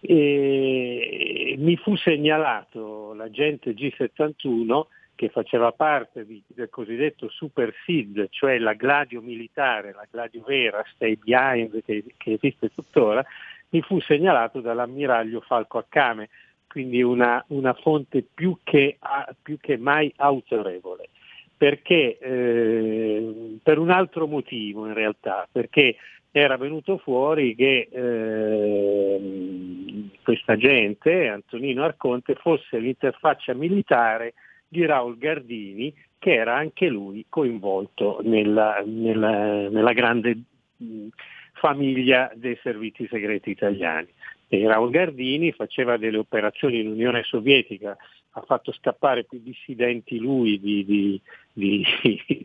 E 0.00 1.56
mi 1.58 1.76
fu 1.76 1.94
segnalato 1.96 3.12
l'agente 3.12 3.74
G71 3.74 4.86
che 5.20 5.28
faceva 5.28 5.70
parte 5.70 6.24
di, 6.24 6.42
del 6.46 6.70
cosiddetto 6.70 7.28
Super 7.28 7.74
SID, 7.84 8.28
cioè 8.30 8.56
la 8.56 8.72
gladio 8.72 9.20
militare, 9.20 9.92
la 9.92 10.06
gladio 10.10 10.42
vera, 10.46 10.82
Stay 10.94 11.18
Behind, 11.22 11.84
che, 11.84 12.02
che 12.16 12.32
esiste 12.32 12.72
tuttora, 12.72 13.22
mi 13.68 13.82
fu 13.82 14.00
segnalato 14.00 14.62
dall'ammiraglio 14.62 15.42
Falco 15.42 15.76
Accame, 15.76 16.30
quindi 16.66 17.02
una, 17.02 17.44
una 17.48 17.74
fonte 17.74 18.24
più 18.32 18.60
che, 18.64 18.96
più 19.42 19.58
che, 19.60 19.76
mai 19.76 20.10
autorevole. 20.16 21.10
Perché, 21.54 22.16
eh, 22.18 23.58
per 23.62 23.76
un 23.76 23.90
altro 23.90 24.26
motivo 24.26 24.86
in 24.86 24.94
realtà, 24.94 25.46
perché 25.52 25.96
era 26.30 26.56
venuto 26.56 26.96
fuori 26.96 27.54
che 27.54 27.88
eh, 27.92 29.20
questa 30.22 30.56
gente, 30.56 31.28
Antonino 31.28 31.84
Arconte, 31.84 32.36
fosse 32.36 32.78
l'interfaccia 32.78 33.52
militare 33.52 34.32
di 34.70 34.86
Raul 34.86 35.18
Gardini, 35.18 35.92
che 36.18 36.34
era 36.34 36.56
anche 36.56 36.88
lui 36.88 37.26
coinvolto 37.28 38.20
nella, 38.22 38.80
nella, 38.86 39.68
nella 39.68 39.92
grande 39.92 40.38
famiglia 41.54 42.30
dei 42.34 42.56
servizi 42.62 43.06
segreti 43.10 43.50
italiani. 43.50 44.08
E 44.48 44.66
Raul 44.66 44.90
Gardini 44.90 45.50
faceva 45.52 45.96
delle 45.96 46.18
operazioni 46.18 46.80
in 46.80 46.88
Unione 46.88 47.22
Sovietica, 47.24 47.96
ha 48.32 48.40
fatto 48.42 48.72
scappare 48.72 49.24
più 49.24 49.40
dissidenti 49.42 50.18
lui 50.18 50.60
di, 50.60 50.84
di, 50.84 51.20
di, 51.52 51.84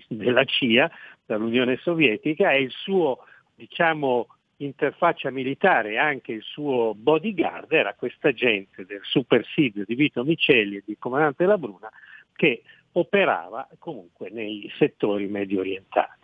della 0.10 0.44
CIA 0.46 0.90
dall'Unione 1.26 1.78
Sovietica 1.78 2.52
e 2.52 2.62
il 2.62 2.72
suo 2.72 3.20
diciamo, 3.56 4.28
interfaccia 4.58 5.30
militare, 5.30 6.00
anche 6.00 6.32
il 6.32 6.42
suo 6.42 6.96
bodyguard 6.96 7.72
era 7.72 7.94
questa 7.94 8.32
gente 8.34 8.86
del 8.86 9.02
super 9.04 9.46
di 9.56 9.96
Vito 9.96 10.24
Micelli 10.24 10.78
e 10.78 10.84
di 10.84 10.98
comandante 10.98 11.46
La 11.46 11.58
Bruna 11.58 11.90
che 12.36 12.64
operava 12.94 13.68
comunque 13.80 14.30
nei 14.30 14.72
settori 14.78 15.28
medio 15.28 15.60
orientali. 15.60 16.24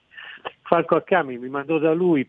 Falco 0.62 0.96
Accami 0.96 1.38
mi 1.38 1.50
mandò 1.50 1.78
da 1.78 1.94
lui 1.94 2.28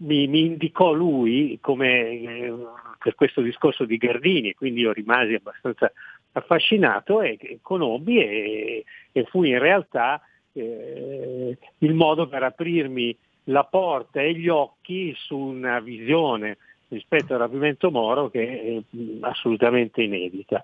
mi, 0.00 0.26
mi 0.26 0.46
indicò 0.46 0.92
lui 0.92 1.58
come, 1.60 2.08
eh, 2.10 2.54
per 2.98 3.14
questo 3.14 3.40
discorso 3.40 3.84
di 3.84 3.96
Gardini, 3.96 4.54
quindi 4.54 4.80
io 4.80 4.92
rimasi 4.92 5.34
abbastanza 5.34 5.92
affascinato 6.32 7.22
e, 7.22 7.58
conobbi 7.60 8.18
e, 8.18 8.84
e, 9.10 9.24
fu 9.24 9.42
in 9.42 9.58
realtà 9.58 10.22
eh, 10.52 11.56
il 11.78 11.94
modo 11.94 12.28
per 12.28 12.42
aprirmi 12.42 13.16
la 13.44 13.64
porta 13.64 14.20
e 14.20 14.34
gli 14.34 14.48
occhi 14.48 15.12
su 15.16 15.36
una 15.36 15.80
visione 15.80 16.58
rispetto 16.88 17.34
al 17.34 17.40
rapimento 17.40 17.90
Moro 17.90 18.30
che 18.30 18.60
è 18.62 18.96
assolutamente 19.20 20.02
inedita. 20.02 20.62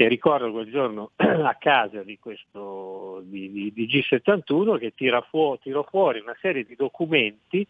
E 0.00 0.06
ricordo 0.06 0.52
quel 0.52 0.70
giorno 0.70 1.10
a 1.16 1.56
casa 1.58 2.04
di, 2.04 2.20
questo, 2.20 3.20
di, 3.24 3.50
di, 3.50 3.72
di 3.72 3.86
G71 3.88 4.78
che 4.78 4.94
tira 4.94 5.20
fu- 5.22 5.58
tirò 5.60 5.82
fuori 5.82 6.20
una 6.20 6.36
serie 6.40 6.64
di 6.64 6.76
documenti 6.76 7.66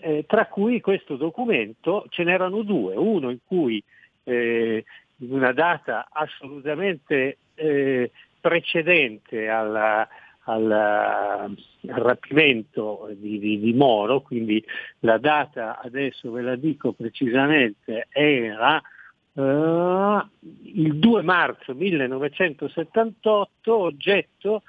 eh, 0.00 0.26
tra 0.26 0.44
cui 0.44 0.82
questo 0.82 1.16
documento 1.16 2.04
ce 2.10 2.22
n'erano 2.24 2.60
due, 2.60 2.96
uno 2.96 3.30
in 3.30 3.38
cui 3.46 3.82
eh, 4.24 4.84
in 5.16 5.32
una 5.32 5.52
data 5.52 6.08
assolutamente 6.12 7.38
eh, 7.54 8.10
precedente 8.38 9.48
alla, 9.48 10.06
alla, 10.44 11.44
al 11.44 11.54
rapimento 11.80 13.08
di, 13.12 13.38
di, 13.38 13.58
di, 13.58 13.72
Moro, 13.72 14.20
quindi 14.20 14.62
la 14.98 15.16
data 15.16 15.80
adesso 15.80 16.30
ve 16.30 16.42
la 16.42 16.56
dico 16.56 16.92
precisamente 16.92 18.06
era 18.10 18.82
uh, 19.42 20.22
il 20.62 20.98
2 20.98 21.22
marzo 21.22 21.74
1978, 21.74 23.76
oggetto 23.76 24.62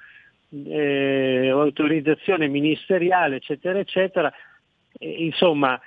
eh, 0.66 1.48
autorizzazione 1.48 2.48
ministeriale 2.48 3.36
eccetera 3.36 3.78
eccetera 3.78 4.34
insomma, 4.98 5.80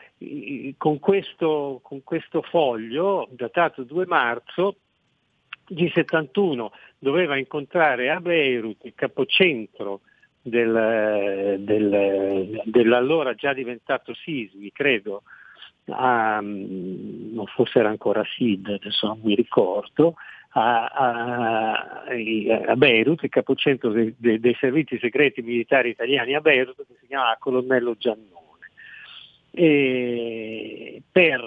con 0.78 1.00
questo, 1.00 1.80
con 1.84 2.04
questo 2.04 2.42
foglio, 2.42 3.28
datato 3.32 3.84
2 3.84 4.06
marzo, 4.06 4.78
G71 5.70 6.68
doveva 6.98 7.38
incontrare 7.38 8.10
a 8.10 8.20
Beirut 8.20 8.84
il 8.84 8.94
capocentro 8.96 10.02
del, 10.42 11.58
del, 11.60 12.62
dell'allora 12.66 13.34
già 13.34 13.54
diventato 13.54 14.14
Sismi, 14.14 14.72
credo, 14.72 15.24
a, 15.88 16.40
non 16.42 17.46
forse 17.48 17.80
era 17.80 17.90
ancora 17.90 18.24
SID, 18.24 18.68
adesso 18.68 19.08
non 19.08 19.20
mi 19.24 19.36
ricordo, 19.36 20.16
a, 20.56 20.86
a, 20.86 22.04
a 22.68 22.76
Beirut, 22.76 23.24
il 23.24 23.30
capocentro 23.30 23.90
dei, 23.92 24.14
dei, 24.18 24.40
dei, 24.40 24.56
servizi 24.60 25.00
segreti 25.00 25.42
militari 25.42 25.90
italiani 25.90 26.36
a 26.36 26.42
Beirut, 26.42 26.76
che 26.76 26.96
si 27.00 27.08
chiamava 27.08 27.38
Colonnello 27.40 27.96
Giannone 27.98 28.42
e 29.56 31.02
per 31.12 31.42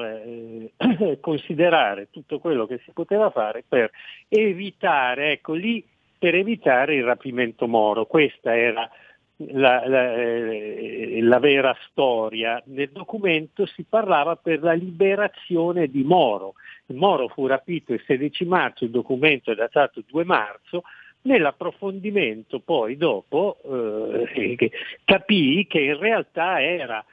eh, 0.76 1.18
considerare 1.20 2.08
tutto 2.10 2.38
quello 2.38 2.64
che 2.64 2.80
si 2.84 2.92
poteva 2.92 3.30
fare 3.30 3.64
per 3.66 3.90
evitare, 4.28 5.32
ecco 5.32 5.54
lì, 5.54 5.84
per 6.16 6.36
evitare 6.36 6.94
il 6.94 7.02
rapimento 7.04 7.66
Moro. 7.66 8.06
Questa 8.06 8.56
era 8.56 8.88
la, 9.36 9.86
la, 9.86 10.14
eh, 10.14 11.18
la, 11.22 11.38
vera 11.38 11.76
storia. 11.88 12.62
Nel 12.66 12.90
documento 12.90 13.66
si 13.66 13.84
parlava 13.84 14.36
per 14.36 14.62
la 14.62 14.72
liberazione 14.72 15.88
di 15.88 16.02
Moro. 16.02 16.54
Moro 16.86 17.28
fu 17.28 17.46
rapito 17.46 17.92
il 17.92 18.02
16 18.06 18.44
marzo, 18.44 18.84
il 18.84 18.90
documento 18.90 19.50
è 19.50 19.54
datato 19.54 20.02
2 20.06 20.24
marzo, 20.24 20.82
nell'approfondimento 21.22 22.60
poi 22.60 22.96
dopo 22.96 23.58
eh, 23.64 24.70
capii 25.04 25.66
che 25.66 25.80
in 25.80 25.98
realtà 25.98 26.62
era 26.62 27.04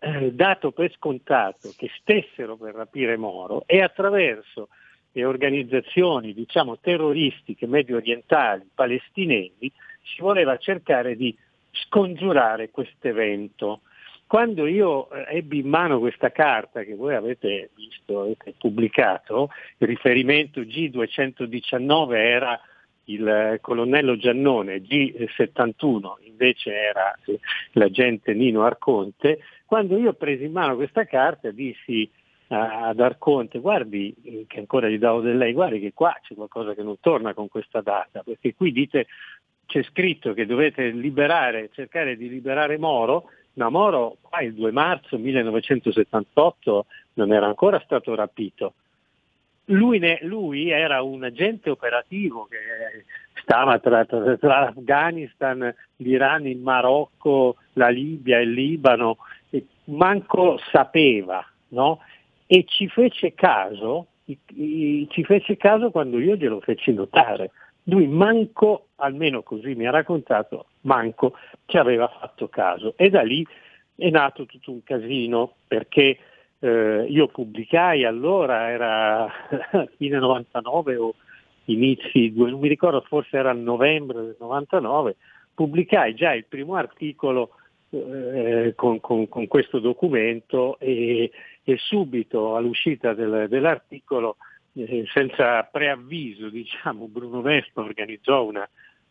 eh, 0.00 0.32
dato 0.32 0.72
per 0.72 0.90
scontato 0.92 1.72
che 1.76 1.90
stessero 2.00 2.56
per 2.56 2.74
rapire 2.74 3.16
Moro 3.16 3.64
e 3.66 3.82
attraverso 3.82 4.68
le 5.12 5.24
organizzazioni 5.24 6.32
diciamo, 6.32 6.78
terroristiche 6.78 7.66
medio 7.66 7.96
orientali 7.96 8.68
palestinesi 8.74 9.70
si 10.02 10.20
voleva 10.20 10.56
cercare 10.56 11.16
di 11.16 11.36
scongiurare 11.84 12.70
questo 12.70 13.08
evento. 13.08 13.80
quando 14.26 14.66
io 14.66 15.10
eh, 15.10 15.38
ebbi 15.38 15.60
in 15.60 15.68
mano 15.68 15.98
questa 15.98 16.30
carta 16.30 16.82
che 16.82 16.94
voi 16.94 17.14
avete 17.14 17.70
visto, 17.74 18.20
avete 18.20 18.54
pubblicato, 18.58 19.50
il 19.78 19.86
riferimento 19.86 20.60
G219 20.60 22.12
era 22.14 22.60
il 23.04 23.26
eh, 23.26 23.58
colonnello 23.60 24.16
Giannone, 24.16 24.82
G71 24.82 26.14
invece 26.24 26.74
era 26.74 27.14
eh, 27.24 27.38
l'agente 27.72 28.34
Nino 28.34 28.64
Arconte, 28.64 29.40
quando 29.64 29.96
io 29.96 30.12
presi 30.12 30.44
in 30.44 30.52
mano 30.52 30.76
questa 30.76 31.04
carta 31.04 31.50
dissi 31.50 32.10
ad 32.50 32.98
Arconte, 32.98 33.58
guardi, 33.58 34.14
che 34.46 34.58
ancora 34.58 34.88
gli 34.88 34.98
davo 34.98 35.20
del 35.20 35.36
lei, 35.36 35.52
guardi 35.52 35.80
che 35.80 35.92
qua 35.92 36.18
c'è 36.22 36.34
qualcosa 36.34 36.74
che 36.74 36.82
non 36.82 36.98
torna 36.98 37.34
con 37.34 37.48
questa 37.48 37.82
data, 37.82 38.22
perché 38.22 38.54
qui 38.54 38.72
dite 38.72 39.06
c'è 39.68 39.82
scritto 39.82 40.32
che 40.32 40.46
dovete 40.46 40.88
liberare, 40.88 41.68
cercare 41.74 42.16
di 42.16 42.30
liberare 42.30 42.78
Moro, 42.78 43.24
ma 43.54 43.68
Moro 43.68 44.16
qua 44.22 44.40
il 44.40 44.54
2 44.54 44.72
marzo 44.72 45.18
1978 45.18 46.86
non 47.14 47.32
era 47.34 47.46
ancora 47.46 47.78
stato 47.84 48.14
rapito. 48.14 48.72
Lui, 49.66 49.98
ne, 49.98 50.20
lui 50.22 50.70
era 50.70 51.02
un 51.02 51.22
agente 51.22 51.68
operativo 51.68 52.48
che 52.48 53.04
stava 53.42 53.78
tra, 53.78 54.06
tra, 54.06 54.38
tra 54.38 54.60
l'Afghanistan, 54.60 55.74
l'Iran, 55.96 56.46
il 56.46 56.58
Marocco, 56.58 57.56
la 57.74 57.90
Libia, 57.90 58.40
il 58.40 58.52
Libano, 58.52 59.18
e 59.50 59.66
manco 59.84 60.58
sapeva, 60.72 61.46
no? 61.68 62.00
E 62.46 62.64
ci 62.66 62.88
fece 62.88 63.34
caso, 63.34 64.06
ci 64.24 65.24
fece 65.24 65.58
caso 65.58 65.90
quando 65.90 66.18
io 66.18 66.36
glielo 66.36 66.60
feci 66.60 66.94
notare 66.94 67.50
lui 67.88 68.06
manco, 68.06 68.88
almeno 68.96 69.42
così 69.42 69.74
mi 69.74 69.86
ha 69.86 69.90
raccontato, 69.90 70.66
manco 70.82 71.34
ci 71.66 71.76
aveva 71.76 72.08
fatto 72.08 72.48
caso. 72.48 72.94
E 72.96 73.10
da 73.10 73.22
lì 73.22 73.46
è 73.94 74.10
nato 74.10 74.46
tutto 74.46 74.70
un 74.70 74.82
casino 74.82 75.54
perché 75.66 76.18
eh, 76.58 77.06
io 77.08 77.28
pubblicai 77.28 78.04
allora, 78.04 78.70
era 78.70 79.28
fine 79.96 80.18
99 80.18 80.96
o 80.96 81.14
inizi, 81.64 82.32
non 82.34 82.58
mi 82.58 82.68
ricordo, 82.68 83.00
forse 83.02 83.36
era 83.36 83.52
novembre 83.52 84.20
del 84.20 84.36
99, 84.38 85.16
pubblicai 85.54 86.14
già 86.14 86.34
il 86.34 86.44
primo 86.44 86.74
articolo 86.74 87.50
eh, 87.90 88.72
con, 88.76 89.00
con, 89.00 89.28
con, 89.28 89.46
questo 89.46 89.78
documento 89.78 90.78
e, 90.78 91.30
e 91.62 91.76
subito 91.78 92.54
all'uscita 92.54 93.14
del, 93.14 93.46
dell'articolo 93.48 94.36
eh, 94.84 95.04
senza 95.12 95.62
preavviso, 95.64 96.48
diciamo, 96.48 97.08
Bruno 97.08 97.40
Vespa 97.40 97.82
organizzò 97.82 98.44
una, 98.44 98.68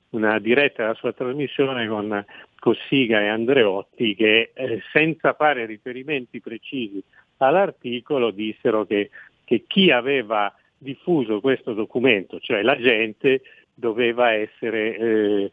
una 0.09 0.39
diretta 0.39 0.85
alla 0.85 0.93
sua 0.93 1.13
trasmissione 1.13 1.87
con 1.87 2.25
Cossiga 2.59 3.21
e 3.21 3.27
Andreotti 3.27 4.15
che 4.15 4.51
eh, 4.53 4.81
senza 4.91 5.33
fare 5.33 5.65
riferimenti 5.65 6.39
precisi 6.39 7.03
all'articolo 7.37 8.31
dissero 8.31 8.85
che, 8.85 9.09
che, 9.43 9.65
chi 9.67 9.91
aveva 9.91 10.53
diffuso 10.77 11.41
questo 11.41 11.73
documento, 11.73 12.39
cioè 12.39 12.61
la 12.61 12.77
gente, 12.77 13.41
doveva 13.73 14.31
essere 14.31 14.97
eh, 14.97 15.51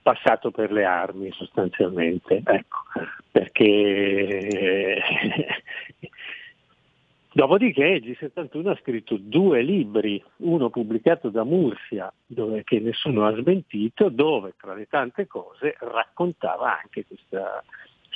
passato 0.00 0.50
per 0.50 0.72
le 0.72 0.84
armi 0.84 1.30
sostanzialmente, 1.32 2.40
ecco, 2.44 2.78
perché 3.30 3.64
eh, 3.64 5.02
Dopodiché 7.36 7.84
il 7.84 8.16
G71 8.18 8.68
ha 8.68 8.78
scritto 8.80 9.18
due 9.20 9.60
libri, 9.60 10.24
uno 10.36 10.70
pubblicato 10.70 11.28
da 11.28 11.44
Murcia, 11.44 12.10
dove, 12.24 12.64
che 12.64 12.80
nessuno 12.80 13.26
ha 13.26 13.36
smentito, 13.36 14.08
dove 14.08 14.54
tra 14.58 14.72
le 14.72 14.86
tante 14.86 15.26
cose 15.26 15.76
raccontava 15.80 16.80
anche 16.80 17.04
questa 17.04 17.62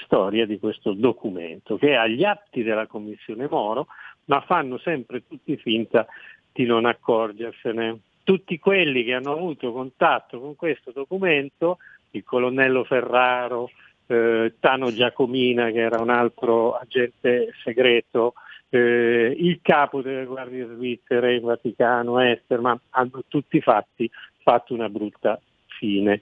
storia 0.05 0.47
di 0.47 0.59
questo 0.59 0.95
documento, 0.95 1.77
che 1.77 1.89
è 1.89 1.97
agli 1.97 2.25
atti 2.25 2.63
della 2.63 2.87
Commissione 2.87 3.47
Moro, 3.47 3.89
ma 4.25 4.41
fanno 4.41 4.79
sempre 4.79 5.23
tutti 5.29 5.55
finta 5.59 6.07
di 6.51 6.65
non 6.65 6.87
accorgersene. 6.87 8.01
Tutti 8.25 8.59
quelli 8.59 9.05
che 9.05 9.13
hanno 9.13 9.33
avuto 9.33 9.71
contatto 9.71 10.41
con 10.41 10.57
questo 10.57 10.93
documento, 10.93 11.77
il 12.13 12.25
colonnello 12.25 12.85
Ferraro, 12.85 13.69
eh, 14.07 14.55
Tano 14.59 14.91
Giacomina, 14.91 15.71
che 15.73 15.81
era 15.81 16.01
un 16.01 16.09
altro 16.09 16.73
agente 16.73 17.53
segreto, 17.63 18.33
eh, 18.71 19.35
il 19.37 19.59
capo 19.63 20.01
delle 20.01 20.25
guardie 20.25 20.67
svizzere, 20.67 21.35
il 21.35 21.41
Vaticano, 21.41 22.21
Esterman, 22.21 22.79
hanno 22.91 23.25
tutti 23.29 23.61
fatti, 23.61 24.11
fatto 24.43 24.75
una 24.75 24.89
brutta 24.89 25.41
fine. 25.67 26.21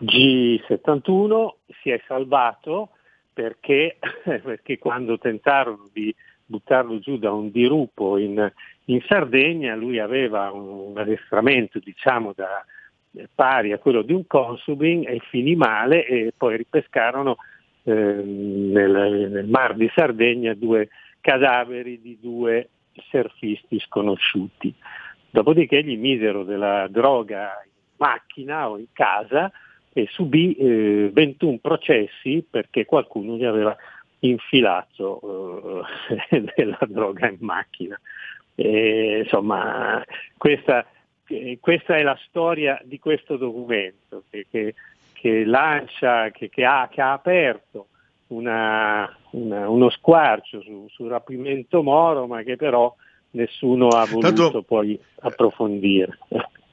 G71 0.00 1.48
si 1.80 1.90
è 1.90 2.02
salvato 2.06 2.90
perché, 3.32 3.98
perché 4.24 4.78
quando 4.78 5.18
tentarono 5.18 5.88
di 5.92 6.14
buttarlo 6.46 6.98
giù 6.98 7.18
da 7.18 7.32
un 7.32 7.50
dirupo 7.50 8.18
in, 8.18 8.50
in 8.86 9.00
Sardegna, 9.06 9.74
lui 9.74 9.98
aveva 9.98 10.50
un 10.50 10.96
addestramento 10.96 11.78
diciamo 11.78 12.32
da, 12.34 12.64
pari 13.34 13.72
a 13.72 13.78
quello 13.78 14.02
di 14.02 14.12
un 14.12 14.26
consubin 14.26 15.04
e 15.06 15.20
finì 15.30 15.54
male 15.54 16.06
e 16.06 16.32
poi 16.36 16.56
ripescarono 16.56 17.36
eh, 17.84 17.92
nel, 17.92 19.28
nel 19.30 19.46
mar 19.46 19.74
di 19.74 19.90
Sardegna 19.94 20.54
due 20.54 20.88
cadaveri 21.24 22.02
di 22.02 22.18
due 22.20 22.68
surfisti 23.08 23.78
sconosciuti. 23.78 24.74
Dopodiché 25.30 25.82
gli 25.82 25.96
misero 25.96 26.44
della 26.44 26.86
droga 26.88 27.62
in 27.64 27.70
macchina 27.96 28.68
o 28.68 28.76
in 28.76 28.88
casa 28.92 29.50
e 29.90 30.06
subì 30.10 30.54
eh, 30.54 31.10
21 31.10 31.58
processi 31.62 32.44
perché 32.48 32.84
qualcuno 32.84 33.36
gli 33.36 33.44
aveva 33.44 33.74
infilato 34.18 35.82
eh, 36.30 36.44
della 36.54 36.78
droga 36.86 37.26
in 37.26 37.38
macchina. 37.40 37.98
E, 38.54 39.20
insomma, 39.24 40.04
questa, 40.36 40.86
questa, 41.58 41.96
è 41.96 42.02
la 42.02 42.18
storia 42.26 42.78
di 42.84 42.98
questo 42.98 43.38
documento 43.38 44.24
che, 44.28 44.46
che, 44.50 44.74
che 45.14 45.44
lancia, 45.46 46.28
che, 46.30 46.50
ha, 46.66 46.86
che 46.92 47.00
ha 47.00 47.12
aperto 47.12 47.88
una, 48.28 49.10
una, 49.30 49.68
uno 49.68 49.90
squarcio 49.90 50.60
su, 50.62 50.86
sul 50.90 51.08
rapimento 51.08 51.82
Moro, 51.82 52.26
ma 52.26 52.42
che 52.42 52.56
però 52.56 52.94
nessuno 53.32 53.88
ha 53.88 54.06
voluto 54.06 54.32
Tanto... 54.32 54.62
poi 54.62 54.98
approfondire. 55.20 56.18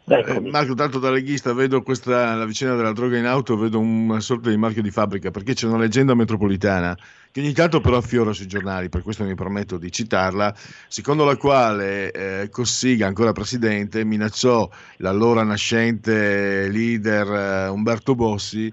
Eh, 0.06 0.40
Marco, 0.42 0.74
tanto 0.74 1.00
da 1.00 1.10
leghista 1.10 1.54
vedo 1.54 1.82
questa, 1.82 2.36
la 2.36 2.46
vicenda 2.46 2.76
della 2.76 2.92
droga 2.92 3.18
in 3.18 3.26
auto, 3.26 3.56
vedo 3.56 3.80
una 3.80 4.20
sorta 4.20 4.50
di 4.50 4.58
marchio 4.58 4.82
di 4.82 4.92
fabbrica, 4.92 5.32
perché 5.32 5.54
c'è 5.54 5.68
una 5.68 5.78
leggenda 5.78 6.14
metropolitana 6.16 6.98
che 7.32 7.40
ogni 7.40 7.54
tanto 7.54 7.80
però 7.80 7.98
affiora 7.98 8.34
sui 8.34 8.48
giornali, 8.48 8.90
per 8.90 9.04
questo 9.04 9.24
mi 9.24 9.36
permetto 9.36 9.78
di 9.78 9.90
citarla, 9.90 10.54
secondo 10.88 11.24
la 11.24 11.38
quale 11.38 12.12
eh, 12.12 12.50
Cossiga, 12.50 13.08
ancora 13.08 13.32
presidente, 13.32 14.04
minacciò 14.04 14.70
l'allora 14.98 15.44
nascente 15.44 16.68
leader 16.68 17.28
eh, 17.28 17.68
Umberto 17.70 18.16
Bossi 18.16 18.72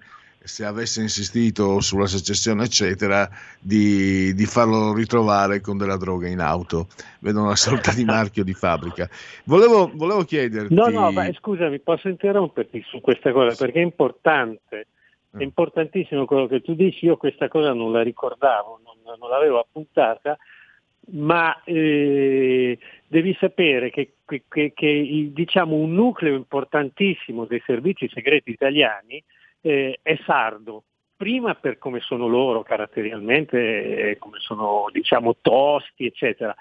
se 0.49 0.65
avesse 0.65 1.03
insistito 1.03 1.81
sulla 1.81 2.07
secessione, 2.07 2.65
eccetera, 2.65 3.29
di, 3.61 4.33
di, 4.35 4.47
farlo 4.47 4.95
ritrovare 4.95 5.61
con 5.61 5.77
della 5.77 5.99
droga 5.99 6.27
in 6.27 6.41
auto. 6.41 6.89
Vedo 7.21 7.43
una 7.43 7.55
sorta 7.55 7.93
di 7.93 8.05
marchio 8.07 8.43
di 8.43 8.55
fabbrica. 8.55 9.09
Volevo, 9.45 9.91
volevo 9.93 10.25
chiederti. 10.25 10.75
No, 10.75 10.89
no, 10.89 11.13
ma 11.13 11.31
scusami, 11.33 11.79
posso 11.81 12.09
interromperti 12.09 12.83
su 12.89 13.01
questa 13.01 13.31
cosa 13.31 13.55
perché 13.55 13.81
è 13.81 13.85
importante. 13.85 14.87
È 15.31 15.43
importantissimo 15.43 16.25
quello 16.25 16.47
che 16.47 16.63
tu 16.63 16.75
dici, 16.75 17.05
io 17.05 17.19
questa 17.19 17.49
cosa 17.49 17.73
non 17.75 17.93
la 17.93 18.03
ricordavo, 18.03 18.81
non, 18.83 19.17
non 19.19 19.29
l'avevo 19.29 19.61
appuntata, 19.61 20.37
ma 21.11 21.63
eh, 21.65 22.79
devi 23.07 23.37
sapere 23.39 23.91
che, 23.91 24.15
che, 24.25 24.45
che, 24.49 24.73
che 24.75 25.31
diciamo, 25.33 25.77
un 25.77 25.93
nucleo 25.93 26.35
importantissimo 26.35 27.45
dei 27.45 27.63
servizi 27.65 28.09
segreti 28.09 28.51
italiani 28.51 29.23
eh, 29.61 29.99
è 30.03 30.19
sardo. 30.25 30.85
Prima 31.17 31.55
per 31.55 31.79
come 31.79 32.01
sono 32.01 32.27
loro 32.29 32.63
caratterialmente, 32.63 34.11
eh, 34.11 34.19
come 34.19 34.39
sono 34.39 34.87
diciamo 34.93 35.37
tosti, 35.41 36.07
eccetera, 36.07 36.55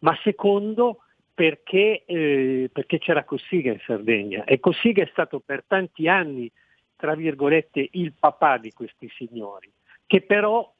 ma 0.00 0.16
secondo 0.22 0.98
perché, 1.32 2.04
eh, 2.04 2.68
perché 2.70 2.98
c'era 2.98 3.24
Cossiga 3.24 3.72
in 3.72 3.80
Sardegna 3.86 4.44
e 4.44 4.60
Cossiga 4.60 5.02
è 5.02 5.08
stato 5.10 5.40
per 5.40 5.64
tanti 5.66 6.08
anni, 6.08 6.50
tra 6.96 7.14
virgolette, 7.14 7.88
il 7.92 8.12
papà 8.18 8.58
di 8.58 8.72
questi 8.72 9.08
signori, 9.16 9.72
che 10.06 10.20
però 10.20 10.70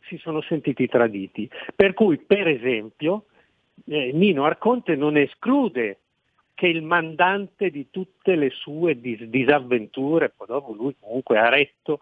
si 0.00 0.16
sono 0.16 0.40
sentiti 0.40 0.86
traditi. 0.86 1.48
Per 1.74 1.92
cui, 1.92 2.18
per 2.18 2.48
esempio, 2.48 3.26
eh, 3.86 4.12
Nino 4.12 4.44
Arconte 4.44 4.96
non 4.96 5.16
esclude 5.16 5.98
che 6.58 6.66
il 6.66 6.82
mandante 6.82 7.70
di 7.70 7.88
tutte 7.88 8.34
le 8.34 8.50
sue 8.50 9.00
dis- 9.00 9.22
disavventure, 9.22 10.30
poi 10.30 10.48
dopo 10.48 10.72
lui 10.72 10.92
comunque 10.98 11.38
ha 11.38 11.48
retto, 11.48 12.00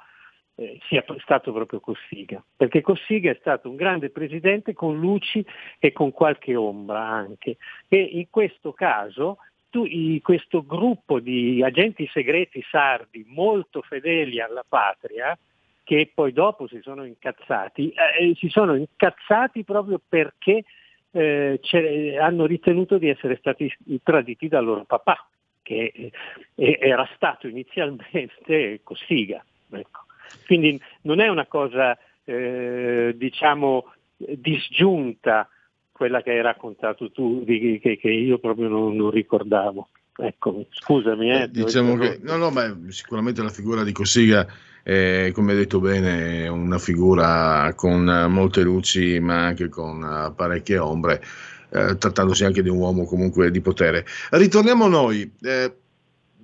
eh, 0.54 0.80
sia 0.88 1.04
stato 1.18 1.52
proprio 1.52 1.78
Cossiga, 1.78 2.42
perché 2.56 2.80
Cossiga 2.80 3.30
è 3.30 3.36
stato 3.38 3.68
un 3.68 3.76
grande 3.76 4.08
presidente 4.08 4.72
con 4.72 4.98
luci 4.98 5.44
e 5.78 5.92
con 5.92 6.10
qualche 6.10 6.56
ombra 6.56 7.06
anche. 7.06 7.58
E 7.86 7.98
in 8.00 8.30
questo 8.30 8.72
caso 8.72 9.36
tu, 9.68 9.84
i, 9.84 10.22
questo 10.22 10.64
gruppo 10.64 11.20
di 11.20 11.62
agenti 11.62 12.08
segreti 12.10 12.64
sardi 12.70 13.26
molto 13.28 13.82
fedeli 13.82 14.40
alla 14.40 14.64
patria 14.66 15.36
che 15.84 16.10
poi 16.14 16.32
dopo 16.32 16.66
si 16.66 16.80
sono 16.80 17.04
incazzati, 17.04 17.90
eh, 17.90 18.34
si 18.36 18.48
sono 18.48 18.74
incazzati 18.74 19.64
proprio 19.64 20.00
perché 20.08 20.64
eh, 21.12 22.18
hanno 22.18 22.46
ritenuto 22.46 22.98
di 22.98 23.08
essere 23.08 23.36
stati 23.36 23.72
traditi 24.02 24.48
dal 24.48 24.64
loro 24.64 24.84
papà, 24.84 25.28
che 25.62 26.12
eh, 26.54 26.78
era 26.80 27.08
stato 27.14 27.48
inizialmente 27.48 28.80
Cossiga. 28.84 29.44
Ecco. 29.70 30.04
Quindi 30.46 30.80
non 31.02 31.20
è 31.20 31.28
una 31.28 31.46
cosa 31.46 31.98
eh, 32.24 33.14
diciamo 33.16 33.92
disgiunta 34.16 35.48
quella 35.92 36.22
che 36.22 36.30
hai 36.30 36.42
raccontato 36.42 37.10
tu, 37.10 37.42
che, 37.44 37.80
che, 37.80 38.10
io 38.10 38.38
proprio 38.38 38.68
non, 38.68 38.94
non 38.94 39.10
ricordavo. 39.10 39.88
Ecco, 40.18 40.66
scusami. 40.70 41.30
Eh, 41.30 41.50
diciamo 41.50 41.96
che, 41.96 42.18
no, 42.22 42.36
no, 42.36 42.50
ma 42.50 42.74
sicuramente 42.88 43.42
la 43.42 43.50
figura 43.50 43.84
di 43.84 43.92
Cossiga 43.92 44.46
è, 44.82 45.30
come 45.34 45.52
hai 45.52 45.58
detto 45.58 45.78
bene, 45.80 46.48
una 46.48 46.78
figura 46.78 47.72
con 47.74 48.04
molte 48.30 48.62
luci, 48.62 49.18
ma 49.20 49.44
anche 49.44 49.68
con 49.68 50.32
parecchie 50.34 50.78
ombre, 50.78 51.22
eh, 51.70 51.98
trattandosi 51.98 52.44
anche 52.44 52.62
di 52.62 52.70
un 52.70 52.78
uomo 52.78 53.04
comunque 53.04 53.50
di 53.50 53.60
potere. 53.60 54.06
Ritorniamo 54.30 54.84
a 54.84 54.88
noi. 54.88 55.30
Eh, 55.42 55.74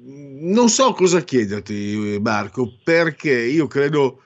non 0.05 0.68
so 0.68 0.93
cosa 0.93 1.23
chiederti, 1.23 2.18
Marco, 2.20 2.75
perché 2.83 3.33
io 3.33 3.68
credo, 3.68 4.23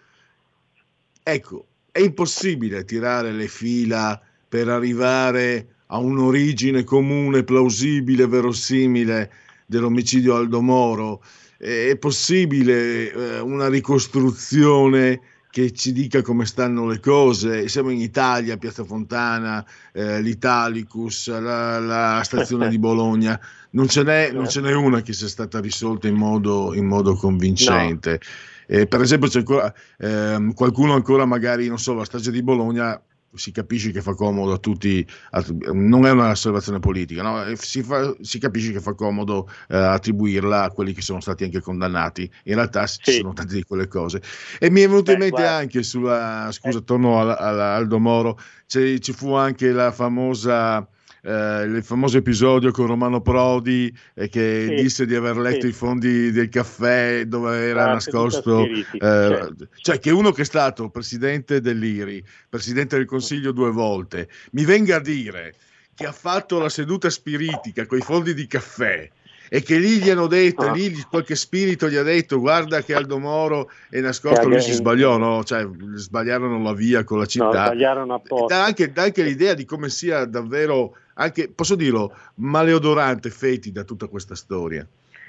ecco, 1.23 1.67
è 1.93 2.01
impossibile 2.01 2.85
tirare 2.85 3.31
le 3.31 3.47
fila 3.47 4.21
per 4.49 4.69
arrivare 4.69 5.76
a 5.87 5.99
un'origine 5.99 6.84
comune, 6.84 7.45
plausibile, 7.45 8.26
verosimile 8.26 9.30
dell'omicidio 9.66 10.37
Aldo 10.37 10.61
Moro. 10.61 11.22
È 11.59 11.97
possibile 11.99 13.12
eh, 13.12 13.41
una 13.41 13.68
ricostruzione 13.68 15.20
che 15.57 15.72
ci 15.72 15.93
dica 15.93 16.20
come 16.20 16.45
stanno 16.45 16.87
le 16.87 17.01
cose. 17.01 17.66
Siamo 17.68 17.89
in 17.89 18.01
Italia, 18.01 18.59
Piazza 18.59 18.84
Fontana, 18.84 19.64
eh, 19.93 20.20
l'Italicus, 20.20 21.28
la, 21.28 21.78
la, 21.78 22.20
stazione 22.22 22.68
di 22.68 22.78
Bologna. 22.78 23.41
Non 23.70 23.89
ce, 23.89 24.03
n'è, 24.03 24.32
non 24.32 24.49
ce 24.51 24.61
n'è 24.61 24.74
una 24.74 25.01
che 25.01 25.14
sia 25.14 25.28
stata 25.28 25.59
risolta 25.59 26.09
in 26.09 26.14
modo, 26.14 26.74
in 26.74 26.84
modo 26.84 27.14
convincente. 27.14 28.20
No. 28.20 28.76
Eh, 28.76 28.87
per 28.87 29.01
esempio, 29.01 29.28
c'è 29.28 29.39
ancora, 29.39 29.72
eh, 29.97 30.53
qualcuno 30.55 30.93
ancora, 30.93 31.24
magari, 31.24 31.68
non 31.68 31.78
so, 31.78 31.95
la 31.95 32.05
strage 32.05 32.30
di 32.30 32.43
Bologna 32.43 33.01
si 33.35 33.53
capisce 33.53 33.91
che 33.91 34.01
fa 34.01 34.14
comodo 34.14 34.53
a 34.53 34.59
tutti, 34.59 35.07
a, 35.31 35.45
non 35.72 36.07
è 36.07 36.11
un'osservazione 36.11 36.79
politica, 36.79 37.22
no? 37.22 37.45
Eh, 37.45 37.57
si, 37.57 37.83
fa, 37.83 38.14
si, 38.20 38.39
capisce 38.39 38.72
che 38.72 38.81
fa 38.81 38.95
comodo 38.95 39.49
eh, 39.68 39.77
attribuirla 39.77 40.64
a 40.64 40.70
quelli 40.70 40.93
che 40.93 41.03
sono 41.03 41.20
stati 41.20 41.45
anche 41.45 41.61
condannati, 41.61 42.31
in 42.45 42.55
realtà 42.55 42.87
sì. 42.87 42.99
ci 43.03 43.12
sono 43.12 43.33
tante 43.33 43.55
di 43.55 43.62
quelle 43.62 43.89
cose. 43.89 44.22
E 44.59 44.70
mi 44.70 44.81
è 44.81 44.89
venuto 44.89 45.05
Beh, 45.05 45.12
in 45.12 45.18
mente 45.18 45.37
guarda. 45.37 45.57
anche 45.57 45.83
sulla, 45.83 46.49
scusa, 46.53 46.79
eh. 46.79 46.85
torno 46.85 47.20
a 47.20 47.74
Aldo 47.74 47.99
Moro, 47.99 48.39
ci 48.66 49.12
fu 49.12 49.35
anche 49.35 49.70
la 49.72 49.93
famosa 49.93 50.87
eh, 51.27 51.64
il 51.64 51.83
famoso 51.83 52.18
episodio 52.18 52.70
con 52.70 52.87
Romano 52.87 53.20
Prodi 53.20 53.93
eh, 54.14 54.29
che 54.29 54.66
sì, 54.68 54.83
disse 54.83 55.07
di 55.07 55.16
aver 55.16 55.37
letto 55.37 55.62
sì. 55.62 55.68
i 55.68 55.72
fondi 55.72 56.31
del 56.31 56.49
caffè 56.49 57.24
dove 57.24 57.66
era 57.66 57.91
ah, 57.91 57.93
nascosto, 57.95 58.64
eh, 58.64 58.85
certo. 59.01 59.68
cioè 59.74 59.99
che 59.99 60.11
uno 60.12 60.31
che 60.31 60.43
è 60.43 60.45
stato 60.45 60.89
presidente 60.89 61.61
dell'IRI, 61.61 62.24
presidente 62.49 62.97
del 62.97 63.07
Consiglio 63.07 63.51
due 63.51 63.72
volte, 63.72 64.29
mi 64.53 64.64
venga 64.64 64.97
a 64.97 65.01
dire 65.01 65.55
che 65.97 66.07
ha 66.07 66.12
fatto 66.12 66.59
la 66.59 66.68
seduta 66.68 67.11
spiritica 67.11 67.87
con 67.87 67.99
i 67.99 68.03
fondi 68.03 68.33
di 68.33 68.47
caffè 68.47 69.11
e 69.49 69.63
che 69.63 69.79
lì 69.79 69.99
gli 69.99 70.11
hanno 70.11 70.27
detto, 70.27 70.67
ah. 70.67 70.73
lì 70.73 70.93
qualche 71.09 71.35
spirito 71.35 71.89
gli 71.89 71.97
ha 71.97 72.03
detto 72.03 72.39
guarda 72.41 72.83
che 72.83 72.95
Aldo 72.95 73.19
Moro 73.19 73.71
è 73.89 74.01
nascosto, 74.01 74.49
lui 74.49 74.61
si 74.61 74.73
sbagliò, 74.73 75.17
no? 75.17 75.45
cioè 75.45 75.67
sbagliarono 75.95 76.63
la 76.63 76.73
via 76.73 77.05
con 77.05 77.19
la 77.19 77.27
città. 77.27 77.45
No, 77.45 77.67
sbagliarono 77.67 78.15
apposta. 78.15 78.57
Dà 78.57 78.65
anche, 78.65 78.93
dà 78.93 79.03
anche 79.03 79.23
l'idea 79.23 79.55
di 79.55 79.65
come 79.65 79.89
sia 79.89 80.25
davvero, 80.25 80.97
anche, 81.15 81.49
posso 81.49 81.75
dirlo, 81.75 82.15
maleodorante, 82.37 83.31
feti 83.31 83.73
da 83.73 83.85
tutta 83.85 84.07
questa 84.07 84.35
storia. 84.35 84.87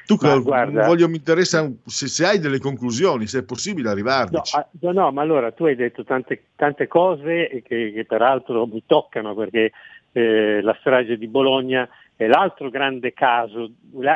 Tu 0.08 0.18
ma 0.22 0.38
guarda, 0.38 0.86
voglio, 0.86 1.10
mi 1.10 1.18
interessa 1.18 1.70
se, 1.86 2.08
se, 2.08 2.26
hai 2.26 2.40
delle 2.40 2.60
conclusioni, 2.60 3.28
se 3.28 3.40
è 3.40 3.44
possibile 3.44 3.90
arrivarci. 3.90 4.56
No, 4.56 4.68
no, 4.80 5.02
no, 5.02 5.12
ma 5.12 5.22
allora 5.22 5.52
tu 5.52 5.66
hai 5.66 5.76
detto 5.76 6.06
tante, 6.06 6.44
tante 6.56 6.88
cose 6.88 7.62
che, 7.66 7.92
che, 7.94 8.06
peraltro 8.08 8.66
mi 8.68 8.84
toccano 8.86 9.36
perché 9.36 9.74
eh, 10.14 10.62
la 10.62 10.74
strage 10.80 11.18
di 11.18 11.28
Bologna 11.28 11.90
è 12.18 12.26
l'altro 12.26 12.70
grande 12.72 13.14
caso, 13.14 13.70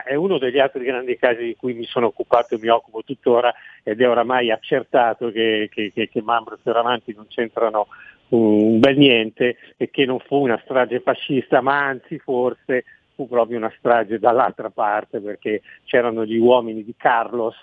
è 0.03 0.15
uno 0.15 0.39
degli 0.39 0.57
altri 0.57 0.83
grandi 0.83 1.17
casi 1.17 1.43
di 1.43 1.55
cui 1.55 1.73
mi 1.73 1.85
sono 1.85 2.07
occupato 2.07 2.55
e 2.55 2.57
mi 2.59 2.67
occupo 2.67 3.03
tuttora 3.03 3.53
ed 3.83 4.01
è 4.01 4.09
oramai 4.09 4.49
accertato 4.49 5.29
che, 5.29 5.69
che, 5.71 5.91
che, 5.93 6.09
che 6.09 6.21
Mambro 6.23 6.55
e 6.55 6.59
Fioravanti 6.63 7.13
non 7.13 7.27
c'entrano 7.27 7.87
un 8.29 8.79
bel 8.79 8.97
niente 8.97 9.55
e 9.77 9.91
che 9.91 10.05
non 10.05 10.19
fu 10.19 10.37
una 10.37 10.59
strage 10.63 10.99
fascista, 11.01 11.61
ma 11.61 11.77
anzi 11.77 12.17
forse 12.17 12.85
fu 13.13 13.27
proprio 13.27 13.57
una 13.57 13.73
strage 13.77 14.17
dall'altra 14.17 14.71
parte 14.71 15.19
perché 15.19 15.61
c'erano 15.83 16.25
gli 16.25 16.37
uomini 16.37 16.83
di 16.83 16.95
Carlos 16.97 17.61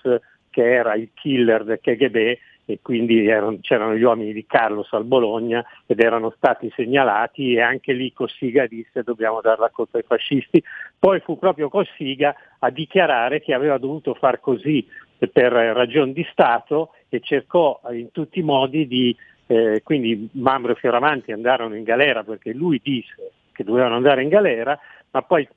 che 0.49 0.73
era 0.73 0.95
il 0.95 1.09
killer 1.13 1.65
del 1.65 1.79
KGB 1.81 2.37
e 2.69 2.79
quindi 2.83 3.25
erano, 3.25 3.57
c'erano 3.61 3.95
gli 3.95 4.03
uomini 4.03 4.31
di 4.31 4.45
Carlos 4.45 4.93
al 4.93 5.03
Bologna 5.03 5.65
ed 5.87 5.99
erano 5.99 6.31
stati 6.37 6.71
segnalati 6.75 7.53
e 7.53 7.61
anche 7.61 7.93
lì 7.93 8.13
Cossiga 8.13 8.67
disse 8.67 9.01
dobbiamo 9.01 9.41
dare 9.41 9.59
la 9.59 9.71
colpa 9.71 9.97
ai 9.97 10.03
fascisti. 10.03 10.63
Poi 10.99 11.19
fu 11.21 11.39
proprio 11.39 11.67
Cossiga 11.67 12.35
a 12.59 12.69
dichiarare 12.69 13.41
che 13.41 13.55
aveva 13.55 13.79
dovuto 13.79 14.13
far 14.13 14.39
così 14.39 14.87
per 15.31 15.51
ragioni 15.51 16.13
di 16.13 16.25
Stato 16.31 16.91
e 17.09 17.21
cercò 17.21 17.81
in 17.91 18.11
tutti 18.11 18.37
i 18.37 18.43
modi 18.43 18.85
di, 18.85 19.15
eh, 19.47 19.81
quindi 19.83 20.29
Mambro 20.33 20.73
e 20.73 20.75
Fioravanti 20.75 21.31
andarono 21.31 21.75
in 21.75 21.83
galera 21.83 22.23
perché 22.23 22.53
lui 22.53 22.79
disse 22.83 23.31
che 23.51 23.63
dovevano 23.63 23.95
andare 23.95 24.21
in 24.21 24.29
galera, 24.29 24.79
ma 25.09 25.23
poi 25.23 25.47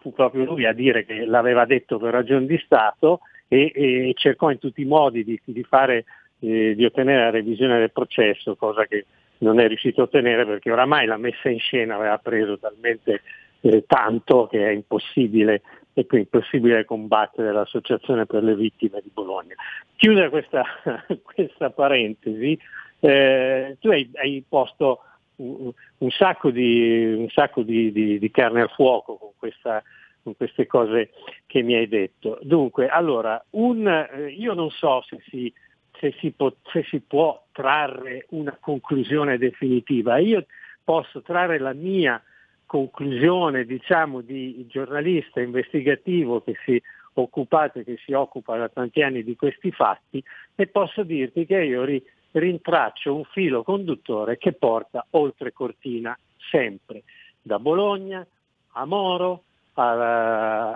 fu 0.00 0.10
proprio 0.14 0.44
lui 0.44 0.64
a 0.64 0.72
dire 0.72 1.04
che 1.04 1.26
l'aveva 1.26 1.66
detto 1.66 1.98
per 1.98 2.12
ragioni 2.12 2.46
di 2.46 2.58
Stato 2.64 3.20
e, 3.46 3.70
e 3.74 4.12
cercò 4.16 4.50
in 4.50 4.58
tutti 4.58 4.80
i 4.80 4.86
modi 4.86 5.22
di, 5.22 5.38
di 5.44 5.62
fare 5.62 6.06
eh, 6.42 6.74
di 6.74 6.84
ottenere 6.84 7.24
la 7.24 7.30
revisione 7.30 7.78
del 7.78 7.92
processo, 7.92 8.56
cosa 8.56 8.84
che 8.86 9.06
non 9.38 9.60
è 9.60 9.68
riuscito 9.68 10.00
a 10.00 10.04
ottenere 10.04 10.44
perché 10.44 10.70
oramai 10.70 11.06
la 11.06 11.16
messa 11.16 11.48
in 11.48 11.58
scena 11.58 11.96
aveva 11.96 12.18
preso 12.18 12.58
talmente 12.58 13.22
eh, 13.60 13.84
tanto 13.86 14.46
che 14.48 14.66
è 14.66 14.70
impossibile 14.70 15.62
e 15.94 16.06
quindi 16.06 16.28
impossibile 16.32 16.84
combattere 16.84 17.52
l'associazione 17.52 18.26
per 18.26 18.42
le 18.42 18.56
vittime 18.56 19.00
di 19.02 19.10
Bologna. 19.12 19.54
Chiusa 19.96 20.30
questa, 20.30 20.64
questa 21.22 21.70
parentesi, 21.70 22.58
eh, 23.00 23.76
tu 23.80 23.88
hai, 23.88 24.10
hai 24.14 24.44
posto 24.48 25.00
un, 25.36 25.70
un, 25.98 26.10
sacco, 26.10 26.50
di, 26.50 27.14
un 27.16 27.28
sacco 27.28 27.62
di, 27.62 27.92
di, 27.92 28.18
di, 28.18 28.30
carne 28.30 28.62
al 28.62 28.70
fuoco 28.70 29.16
con, 29.16 29.30
questa, 29.36 29.82
con, 30.22 30.36
queste 30.36 30.66
cose 30.66 31.10
che 31.46 31.62
mi 31.62 31.74
hai 31.74 31.88
detto. 31.88 32.38
Dunque, 32.42 32.88
allora, 32.88 33.42
un, 33.50 33.86
eh, 33.86 34.28
io 34.30 34.54
non 34.54 34.70
so 34.70 35.02
se 35.02 35.18
si 35.28 35.52
se 35.98 36.14
si, 36.18 36.30
può, 36.32 36.52
se 36.72 36.84
si 36.84 37.00
può 37.00 37.44
trarre 37.52 38.26
una 38.30 38.56
conclusione 38.60 39.38
definitiva. 39.38 40.18
Io 40.18 40.46
posso 40.82 41.22
trarre 41.22 41.58
la 41.58 41.72
mia 41.72 42.22
conclusione, 42.66 43.64
diciamo, 43.64 44.20
di 44.20 44.66
giornalista 44.68 45.40
investigativo 45.40 46.42
che 46.42 46.56
si 46.64 46.80
occupato 47.14 47.82
che 47.82 47.98
si 48.04 48.12
occupa 48.12 48.56
da 48.56 48.68
tanti 48.68 49.02
anni 49.02 49.22
di 49.22 49.36
questi 49.36 49.70
fatti 49.70 50.22
e 50.54 50.66
posso 50.66 51.02
dirti 51.02 51.44
che 51.44 51.62
io 51.62 51.84
ri, 51.84 52.02
rintraccio 52.30 53.14
un 53.14 53.24
filo 53.24 53.62
conduttore 53.62 54.38
che 54.38 54.52
porta 54.52 55.04
oltre 55.10 55.52
Cortina 55.52 56.18
sempre, 56.50 57.02
da 57.42 57.58
Bologna 57.58 58.26
a 58.74 58.84
Moro, 58.86 59.42
a, 59.74 59.90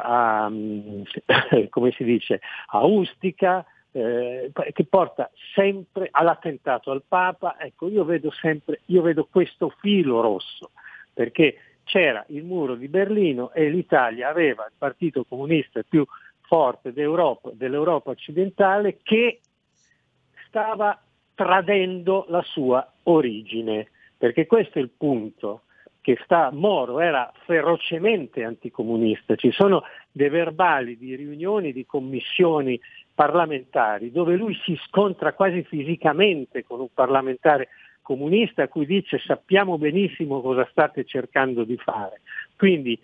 a, 0.01 0.45
a 0.45 0.53
come 1.71 1.91
si 1.93 2.05
dice, 2.05 2.41
a 2.69 2.85
Ustica, 2.85 3.65
eh, 3.97 4.53
che 4.73 4.85
porta 4.85 5.31
sempre 5.55 6.09
all'attentato 6.11 6.91
al 6.91 7.03
Papa, 7.09 7.57
ecco 7.59 7.89
io 7.89 8.05
vedo 8.05 8.31
sempre, 8.31 8.81
io 8.87 9.01
vedo 9.01 9.27
questo 9.31 9.73
filo 9.81 10.21
rosso, 10.21 10.73
perché 11.15 11.57
c'era 11.85 12.23
il 12.29 12.45
muro 12.45 12.75
di 12.75 12.89
Berlino 12.89 13.53
e 13.53 13.71
l'Italia 13.71 14.29
aveva 14.29 14.67
il 14.67 14.73
partito 14.77 15.25
comunista 15.25 15.83
più 15.89 16.05
forte 16.43 16.93
d'Europa, 16.93 17.51
dell'Europa 17.55 18.11
occidentale 18.11 18.99
che 19.03 19.41
stava 20.47 21.01
tradendo 21.35 22.27
la 22.29 22.43
sua 22.43 22.87
origine, 23.05 23.89
perché 24.19 24.47
questo 24.47 24.79
è 24.79 24.83
il 24.83 24.91
punto 24.95 25.63
che 26.07 26.17
sta, 26.23 26.51
Moro 26.53 27.01
era 27.01 27.33
ferocemente 27.47 28.45
anticomunista, 28.45 29.35
ci 29.35 29.51
sono 29.51 29.83
dei 30.13 30.29
verbali 30.29 30.97
di 30.97 31.17
riunioni 31.17 31.73
di 31.73 31.85
commissioni 31.85 32.81
parlamentari 33.13 34.13
dove 34.13 34.37
lui 34.37 34.57
si 34.63 34.79
scontra 34.87 35.33
quasi 35.33 35.65
fisicamente 35.65 36.63
con 36.63 36.79
un 36.79 36.91
parlamentare 36.95 37.71
comunista 38.03 38.63
a 38.63 38.69
cui 38.69 38.87
dice 38.87 39.19
sappiamo 39.19 39.79
benissimo 39.79 40.41
cosa 40.43 40.65
state 40.71 41.05
cercando 41.05 41.65
di 41.65 41.77
fare. 41.77 42.21
Quindi 42.57 42.97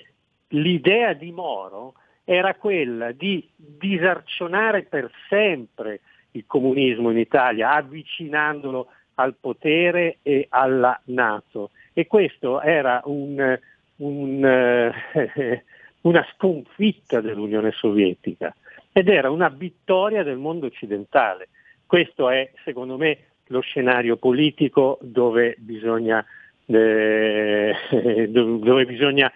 l'idea 0.50 1.12
di 1.12 1.32
Moro 1.32 1.94
era 2.22 2.54
quella 2.54 3.10
di 3.10 3.50
disarcionare 3.56 4.84
per 4.84 5.10
sempre 5.28 6.02
il 6.30 6.44
comunismo 6.46 7.10
in 7.10 7.18
Italia, 7.18 7.72
avvicinandolo 7.72 8.86
al 9.14 9.34
potere 9.40 10.18
e 10.22 10.46
alla 10.50 11.00
Nato. 11.06 11.70
E 11.92 12.06
questo 12.06 12.60
era 12.60 13.00
un, 13.04 13.58
un, 13.96 14.44
eh, 14.44 15.64
una 16.02 16.26
sconfitta 16.34 17.20
dell'Unione 17.20 17.72
Sovietica 17.72 18.54
ed 18.92 19.08
era 19.08 19.30
una 19.30 19.48
vittoria 19.48 20.22
del 20.22 20.36
mondo 20.36 20.66
occidentale. 20.66 21.48
Questo 21.86 22.28
è, 22.30 22.50
secondo 22.64 22.96
me, 22.96 23.18
lo 23.46 23.60
scenario 23.60 24.16
politico 24.16 24.98
dove 25.02 25.56
bisogna, 25.58 26.24
eh, 26.66 27.74
dove 28.28 28.84
bisogna 28.84 29.32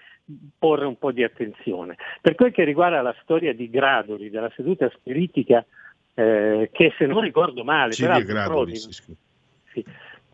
porre 0.58 0.86
un 0.86 0.98
po' 0.98 1.12
di 1.12 1.22
attenzione. 1.22 1.96
Per 2.20 2.34
quel 2.34 2.52
che 2.52 2.64
riguarda 2.64 3.00
la 3.00 3.14
storia 3.22 3.54
di 3.54 3.70
Gradoli, 3.70 4.30
della 4.30 4.50
seduta 4.54 4.90
spiritica, 4.90 5.64
eh, 6.14 6.70
che 6.72 6.94
se 6.96 7.06
non 7.06 7.20
ricordo 7.20 7.62
male, 7.62 7.94
peraltro 7.96 8.32
Gradoli, 8.32 8.72
Prodi, 8.72 8.76
sì, 9.72 9.84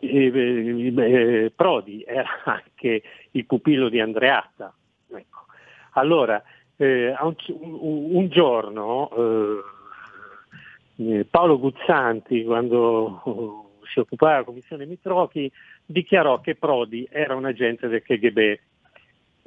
eh, 0.03 0.93
eh, 0.97 1.53
Prodi 1.55 2.03
era 2.07 2.29
anche 2.45 3.03
il 3.31 3.47
pupillo 3.47 3.89
di 3.89 4.01
Andreatta. 4.01 4.75
Ecco. 5.15 5.45
Allora, 5.93 6.43
eh, 6.77 7.15
un, 7.21 7.35
un- 8.17 8.29
giorno 8.29 9.63
eh, 10.97 11.25
Paolo 11.31 11.59
Guzzanti, 11.59 12.45
quando 12.45 13.23
eh, 13.25 13.87
si 13.93 14.01
occupava 14.01 14.33
della 14.33 14.45
commissione 14.45 14.87
Mitrochi, 14.87 15.51
dichiarò 15.85 16.41
che 16.41 16.55
Prodi 16.57 17.07
era 17.11 17.35
un 17.35 17.45
agente 17.45 17.89
del 17.89 18.03
KGB. 18.03 18.59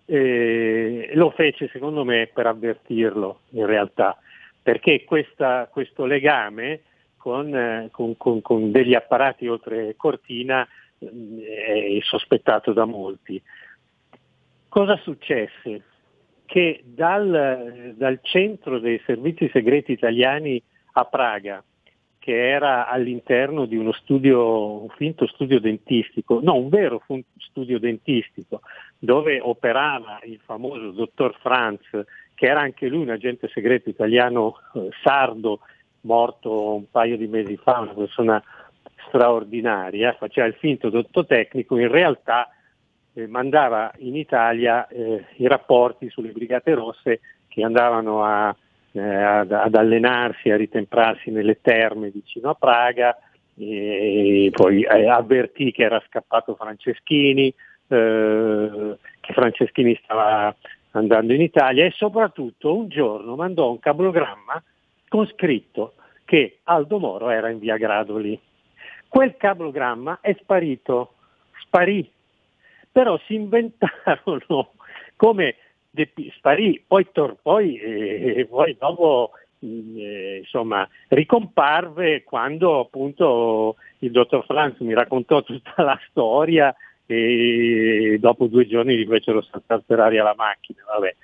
Eh, 0.08 1.12
lo 1.16 1.32
fece 1.32 1.68
secondo 1.70 2.04
me 2.06 2.30
per 2.32 2.46
avvertirlo 2.46 3.40
in 3.52 3.66
realtà, 3.66 4.16
perché 4.62 5.04
questa- 5.04 5.68
questo 5.72 6.06
legame 6.06 6.82
con, 7.26 7.56
eh, 7.56 7.88
con- 7.90 8.16
con- 8.18 8.40
con 8.44 8.70
degli 8.70 8.94
apparati 8.94 9.48
oltre 9.48 9.96
cortina 9.96 10.64
eh, 11.00 11.98
è 12.00 12.04
sospettato 12.04 12.72
da 12.72 12.86
molti. 12.86 13.42
Cosa 14.70 14.96
successe? 14.98 15.84
Che 16.46 16.84
dal, 16.86 17.96
dal 17.98 18.20
centro 18.22 18.78
dei 18.78 19.02
servizi 19.08 19.50
segreti 19.52 19.92
italiani 19.92 20.62
a 20.94 21.06
Praga, 21.06 21.64
che 22.20 22.48
era 22.48 22.88
all'interno 22.88 23.66
di 23.66 23.76
uno 23.76 23.92
studio, 23.94 24.84
un 24.84 24.90
finto 24.90 25.26
studio 25.26 25.60
dentistico, 25.60 26.42
no, 26.44 26.54
un 26.54 26.70
vero 26.70 27.02
studio 27.40 27.80
dentistico, 27.80 28.62
dove 29.00 29.40
operava 29.40 30.20
il 30.26 30.40
famoso 30.46 30.92
dottor 30.92 31.36
Franz, 31.40 31.82
che 32.36 32.46
era 32.46 32.60
anche 32.60 32.88
lui 32.88 33.02
un 33.02 33.10
agente 33.10 33.48
segreto 33.48 33.90
italiano 33.90 34.58
eh, 34.76 34.90
sardo, 35.02 35.62
morto 36.06 36.76
un 36.76 36.90
paio 36.90 37.18
di 37.18 37.28
mesi 37.28 37.58
fa, 37.58 37.80
una 37.80 37.94
persona 37.94 38.44
straordinaria, 39.08 40.14
faceva 40.14 40.48
il 40.48 40.56
finto 40.56 40.90
dotto 40.90 41.26
tecnico, 41.26 41.78
in 41.78 41.90
realtà 41.90 42.50
eh, 43.14 43.28
mandava 43.28 43.92
in 43.98 44.16
Italia 44.16 44.88
eh, 44.88 45.26
i 45.38 45.48
rapporti 45.48 46.10
sulle 46.10 46.32
Brigate 46.32 46.74
Rosse 46.74 47.20
che 47.48 47.64
andavano 47.64 48.24
a, 48.24 48.56
eh, 48.92 49.02
ad, 49.02 49.52
ad 49.52 49.76
allenarsi, 49.76 50.50
a 50.50 50.58
ritemprarsi 50.58 51.32
nelle 51.32 51.60
terme 51.62 52.10
vicino 52.10 52.50
a 52.50 52.56
Praga, 52.56 53.18
e 53.58 54.50
poi 54.52 54.84
eh, 54.84 55.08
avvertì 55.08 55.72
che 55.72 55.84
era 55.84 56.04
scappato 56.08 56.56
Franceschini, 56.56 57.54
eh, 57.88 58.98
che 59.22 59.34
Franceschini 59.34 59.98
stava 60.04 60.54
andando 60.92 61.34
in 61.34 61.42
Italia 61.42 61.86
e 61.86 61.92
soprattutto 61.92 62.76
un 62.76 62.90
giorno 62.90 63.36
mandò 63.36 63.70
un 63.70 63.80
cablogramma 63.80 64.62
con 65.08 65.28
scritto 65.28 65.96
che 66.26 66.60
Aldo 66.64 67.00
Moro 67.00 67.30
era 67.30 67.50
in 67.50 67.60
via 67.60 67.78
Gradoli. 67.78 68.40
Quel 69.08 69.38
cablogramma 69.38 70.20
è 70.22 70.36
sparito, 70.42 71.14
sparì, 71.62 72.10
però 72.92 73.18
si 73.26 73.36
inventarono 73.36 74.72
come 75.16 75.56
de- 75.90 76.12
sparì, 76.36 76.84
poi, 76.86 77.08
tor- 77.12 77.38
poi, 77.42 77.78
eh, 77.78 78.46
poi 78.50 78.76
dopo 78.78 79.32
mh, 79.60 79.98
eh, 79.98 80.38
insomma, 80.40 80.88
ricomparve 81.10 82.24
quando 82.24 82.80
appunto 82.80 83.76
il 84.00 84.12
dottor 84.12 84.44
Franz 84.46 84.80
mi 84.80 84.94
raccontò 84.94 85.42
tutta 85.44 85.74
la 85.82 86.00
storia 86.10 86.76
e 87.06 88.18
dopo 88.20 88.48
due 88.48 88.68
giorni 88.68 88.98
gli 88.98 89.06
fecero 89.06 89.42
saltare 89.42 89.84
per 89.86 90.00
aria 90.00 90.24
la 90.24 90.34
macchina. 90.36 90.84
Vabbè. 90.88 91.16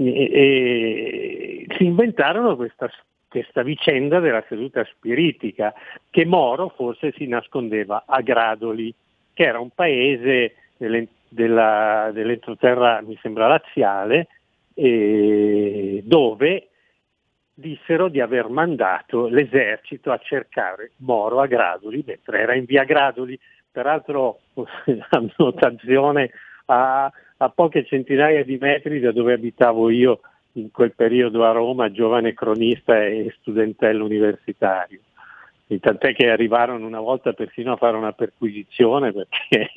E- 0.00 0.30
e 0.32 1.66
si 1.76 1.84
inventarono 1.84 2.54
questa, 2.54 2.88
questa 3.28 3.62
vicenda 3.62 4.20
della 4.20 4.44
seduta 4.48 4.84
spiritica 4.84 5.74
che 6.08 6.24
Moro 6.24 6.68
forse 6.68 7.12
si 7.16 7.26
nascondeva 7.26 8.04
a 8.06 8.20
Gradoli, 8.20 8.94
che 9.34 9.42
era 9.42 9.58
un 9.58 9.70
paese 9.70 10.54
delle- 10.76 11.08
della- 11.28 12.10
dell'entroterra, 12.12 13.00
mi 13.02 13.18
sembra 13.20 13.48
laziale, 13.48 14.28
e 14.74 16.02
dove 16.04 16.68
dissero 17.52 18.06
di 18.08 18.20
aver 18.20 18.48
mandato 18.48 19.26
l'esercito 19.26 20.12
a 20.12 20.18
cercare 20.18 20.92
Moro 20.98 21.40
a 21.40 21.46
Gradoli, 21.46 22.04
mentre 22.06 22.38
era 22.40 22.54
in 22.54 22.64
via 22.66 22.84
Gradoli, 22.84 23.36
peraltro 23.70 24.38
annotazione 25.10 26.30
a, 26.66 27.10
a 27.38 27.48
poche 27.50 27.84
centinaia 27.84 28.44
di 28.44 28.58
metri 28.60 29.00
da 29.00 29.12
dove 29.12 29.32
abitavo 29.32 29.90
io 29.90 30.20
in 30.52 30.70
quel 30.70 30.92
periodo 30.94 31.44
a 31.44 31.52
Roma, 31.52 31.90
giovane 31.90 32.34
cronista 32.34 33.04
e 33.04 33.34
studentello 33.40 34.04
universitario. 34.04 35.00
Tant'è 35.80 36.14
che 36.14 36.30
arrivarono 36.30 36.86
una 36.86 37.00
volta 37.00 37.34
persino 37.34 37.72
a 37.72 37.76
fare 37.76 37.96
una 37.96 38.12
perquisizione 38.12 39.12
perché 39.12 39.70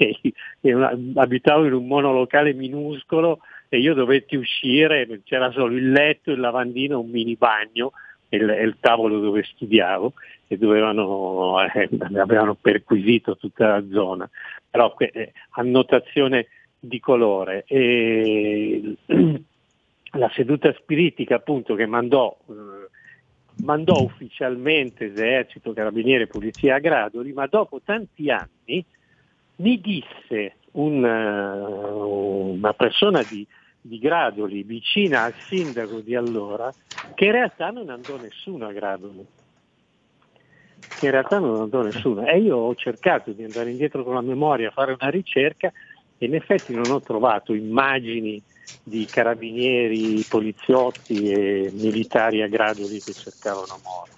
abitavo 1.15 1.65
in 1.65 1.73
un 1.73 1.85
monolocale 1.85 2.53
minuscolo 2.53 3.39
e 3.67 3.79
io 3.79 3.93
dovetti 3.93 4.37
uscire, 4.37 5.21
c'era 5.23 5.51
solo 5.51 5.75
il 5.75 5.91
letto, 5.91 6.31
il 6.31 6.39
lavandino, 6.39 6.99
un 6.99 7.09
mini 7.09 7.35
bagno 7.35 7.91
e 8.29 8.37
il, 8.37 8.49
il 8.49 8.77
tavolo 8.79 9.19
dove 9.19 9.43
studiavo 9.43 10.13
e 10.47 10.57
dovevano, 10.57 11.61
eh, 11.61 11.89
avevano 12.17 12.55
perquisito 12.55 13.35
tutta 13.35 13.67
la 13.67 13.83
zona. 13.91 14.29
Però 14.69 14.95
eh, 14.97 15.33
annotazione 15.51 16.47
di 16.81 16.99
colore. 16.99 17.63
E 17.67 18.95
la 20.13 20.31
seduta 20.33 20.73
spiritica 20.73 21.35
appunto 21.35 21.75
che 21.75 21.85
mandò, 21.85 22.35
eh, 22.49 22.89
mandò 23.63 24.01
ufficialmente 24.01 25.05
esercito, 25.05 25.73
carabinieri 25.73 26.23
e 26.23 26.27
polizia 26.27 26.75
a 26.75 26.79
Gradoli, 26.79 27.31
ma 27.31 27.45
dopo 27.45 27.79
tanti 27.83 28.29
anni 28.29 28.83
mi 29.57 29.79
disse 29.79 30.55
un, 30.71 31.05
eh, 31.05 31.91
una 32.57 32.73
persona 32.73 33.23
di, 33.23 33.47
di 33.79 33.99
Gradoli 33.99 34.63
vicina 34.63 35.23
al 35.23 35.35
sindaco 35.47 35.99
di 35.99 36.15
allora 36.15 36.73
che 37.13 37.25
in 37.25 37.31
realtà 37.31 37.69
non 37.69 37.89
andò 37.89 38.17
nessuno 38.17 38.67
a 38.67 38.71
Gradoli 38.71 39.25
che 41.01 41.07
in 41.07 41.13
realtà 41.13 41.39
non 41.39 41.61
andò 41.61 41.81
nessuno 41.81 42.27
e 42.27 42.39
io 42.39 42.57
ho 42.57 42.75
cercato 42.75 43.31
di 43.31 43.43
andare 43.43 43.71
indietro 43.71 44.03
con 44.03 44.13
la 44.13 44.21
memoria 44.21 44.69
fare 44.69 44.95
una 44.99 45.09
ricerca 45.09 45.71
e 46.21 46.27
in 46.27 46.35
effetti 46.35 46.71
non 46.71 46.91
ho 46.91 47.01
trovato 47.01 47.51
immagini 47.51 48.39
di 48.83 49.07
carabinieri, 49.09 50.23
poliziotti 50.27 51.31
e 51.31 51.71
militari 51.73 52.43
a 52.43 52.47
Gradoli 52.47 53.01
che 53.01 53.15
cercavano 53.15 53.79
Moro. 53.81 54.13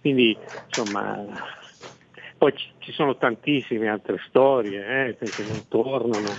Quindi 0.00 0.36
insomma 0.64 1.24
poi 2.36 2.52
ci- 2.86 2.92
sono 2.92 3.16
tantissime 3.16 3.88
altre 3.88 4.16
storie 4.28 5.08
eh, 5.08 5.16
che 5.18 5.42
non 5.42 5.64
tornano. 5.68 6.34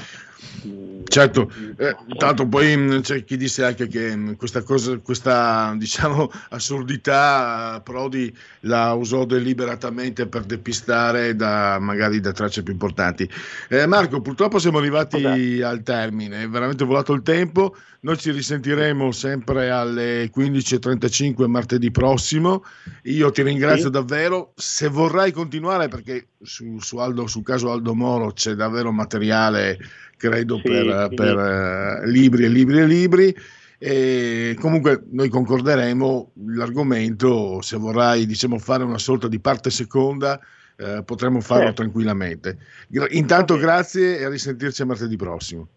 Mm, 0.66 1.04
Certo, 1.10 1.52
eh, 1.78 1.96
tanto 2.18 2.48
poi 2.48 2.76
mh, 2.76 3.02
c'è 3.02 3.24
chi 3.24 3.38
disse 3.38 3.64
anche 3.64 3.88
che 3.88 4.36
questa 4.38 4.62
cosa, 4.62 4.98
questa 5.00 5.74
diciamo 5.78 6.30
assurdità 6.50 7.78
eh, 7.78 7.82
Prodi 7.82 8.36
la 8.62 8.94
usò 8.94 9.26
deliberatamente 9.26 10.28
per 10.28 10.44
depistare 10.44 11.36
da, 11.36 11.78
magari 11.80 12.20
da 12.20 12.32
tracce 12.32 12.64
più 12.64 12.74
importanti. 12.74 13.30
Eh, 13.70 13.86
Marco, 13.88 14.22
purtroppo 14.22 14.60
siamo 14.60 14.78
arrivati 14.78 15.62
al 15.62 15.82
termine, 15.84 16.44
è 16.44 16.48
veramente 16.48 16.86
volato 16.86 17.14
il 17.14 17.22
tempo, 17.24 17.76
noi 18.02 18.18
ci 18.18 18.32
risentiremo 18.32 19.12
sempre 19.12 19.70
alle 19.70 20.30
15.35 20.30 21.48
martedì 21.48 21.90
prossimo, 21.90 22.64
io 23.04 23.32
ti 23.32 23.42
ringrazio 23.42 23.86
Sì. 23.86 23.92
davvero, 23.92 24.54
se 24.56 24.88
vorrai 24.88 25.32
continuare 25.32 25.88
perché 25.88 26.28
su, 26.42 26.80
su 26.80 26.98
Aldo- 26.98 27.28
sul 27.28 27.44
caso 27.44 27.72
Aldo 27.72 27.94
Moro 27.96 28.32
c'è 28.32 28.54
davvero 28.54 28.92
materiale 28.92 29.78
credo 30.18 30.58
Sì, 30.58 30.62
per, 30.64 31.08
sì. 31.10 31.16
per, 31.16 31.38
eh, 31.38 32.08
libri 32.10 32.46
e 32.46 32.50
libri 32.50 32.80
e 32.80 32.86
libri. 32.86 33.36
E 33.80 34.58
comunque 34.60 35.04
noi 35.12 35.30
concorderemo 35.30 36.32
l'argomento, 36.48 37.62
se 37.62 37.78
vorrai 37.78 38.26
diciamo, 38.26 38.58
fare 38.58 38.84
una 38.84 38.98
sorta 38.98 39.28
di 39.28 39.40
parte 39.40 39.70
seconda, 39.70 40.40
eh, 40.78 41.04
potremmo 41.06 41.42
farlo 41.42 41.66
Certo. 41.66 41.82
tranquillamente. 41.84 42.58
Gra- 42.88 43.08
intanto 43.10 43.56
grazie 43.58 44.18
e 44.18 44.24
a 44.24 44.30
risentirci 44.30 44.84
martedì 44.84 45.16
prossimo. 45.16 45.68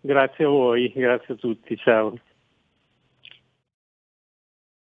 Grazie 0.00 0.44
a 0.44 0.48
voi, 0.48 0.92
grazie 0.94 1.34
a 1.34 1.36
tutti, 1.36 1.76
ciao. 1.76 2.16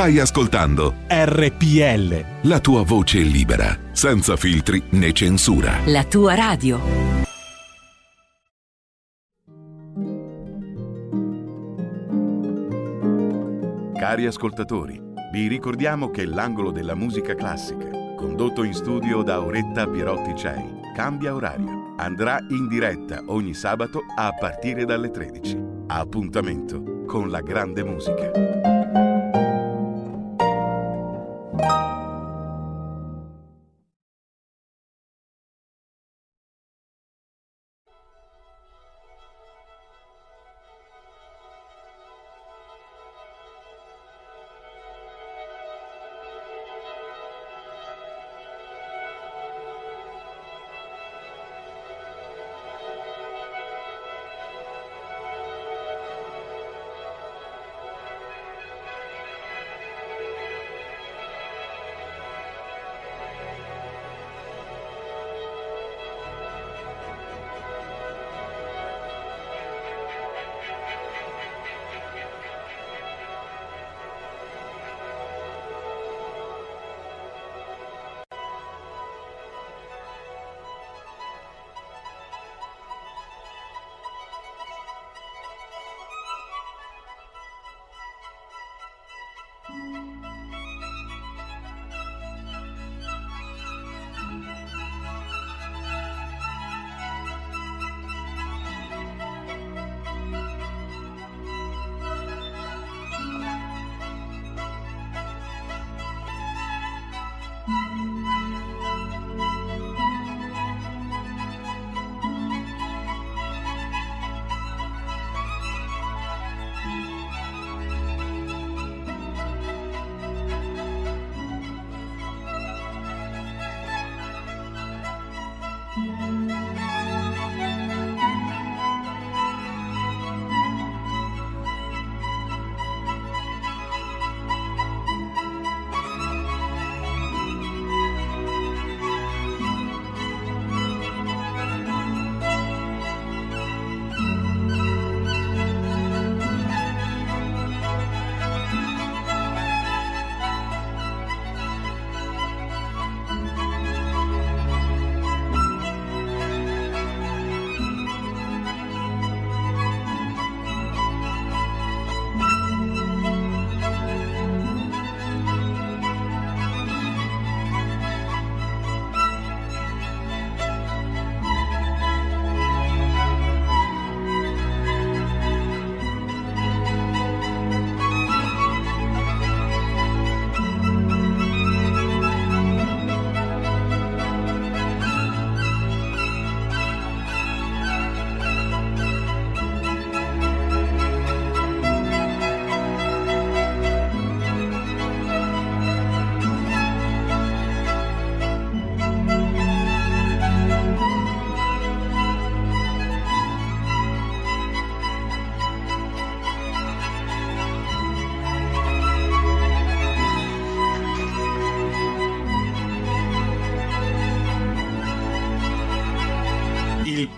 Stai 0.00 0.18
ascoltando 0.18 0.94
RPL. 1.08 2.48
la 2.48 2.58
tua 2.60 2.82
voce 2.84 3.18
libera, 3.18 3.78
senza 3.92 4.34
filtri 4.34 4.82
né 4.92 5.12
censura. 5.12 5.76
La 5.84 6.04
tua 6.04 6.34
radio. 6.34 6.80
Cari 13.94 14.24
ascoltatori, 14.24 14.98
vi 15.32 15.48
ricordiamo 15.48 16.08
che 16.08 16.24
l'angolo 16.24 16.70
della 16.70 16.94
musica 16.94 17.34
classica, 17.34 17.90
condotto 18.16 18.62
in 18.62 18.72
studio 18.72 19.20
da 19.22 19.34
Auretta 19.34 19.86
Pierotti 19.86 20.34
Cei, 20.34 20.80
cambia 20.96 21.34
orario. 21.34 21.92
Andrà 21.98 22.38
in 22.48 22.68
diretta 22.68 23.22
ogni 23.26 23.52
sabato 23.52 24.00
a 24.16 24.32
partire 24.32 24.86
dalle 24.86 25.10
13. 25.10 25.58
Appuntamento 25.88 27.04
con 27.04 27.28
la 27.28 27.42
grande 27.42 27.84
musica. 27.84 28.69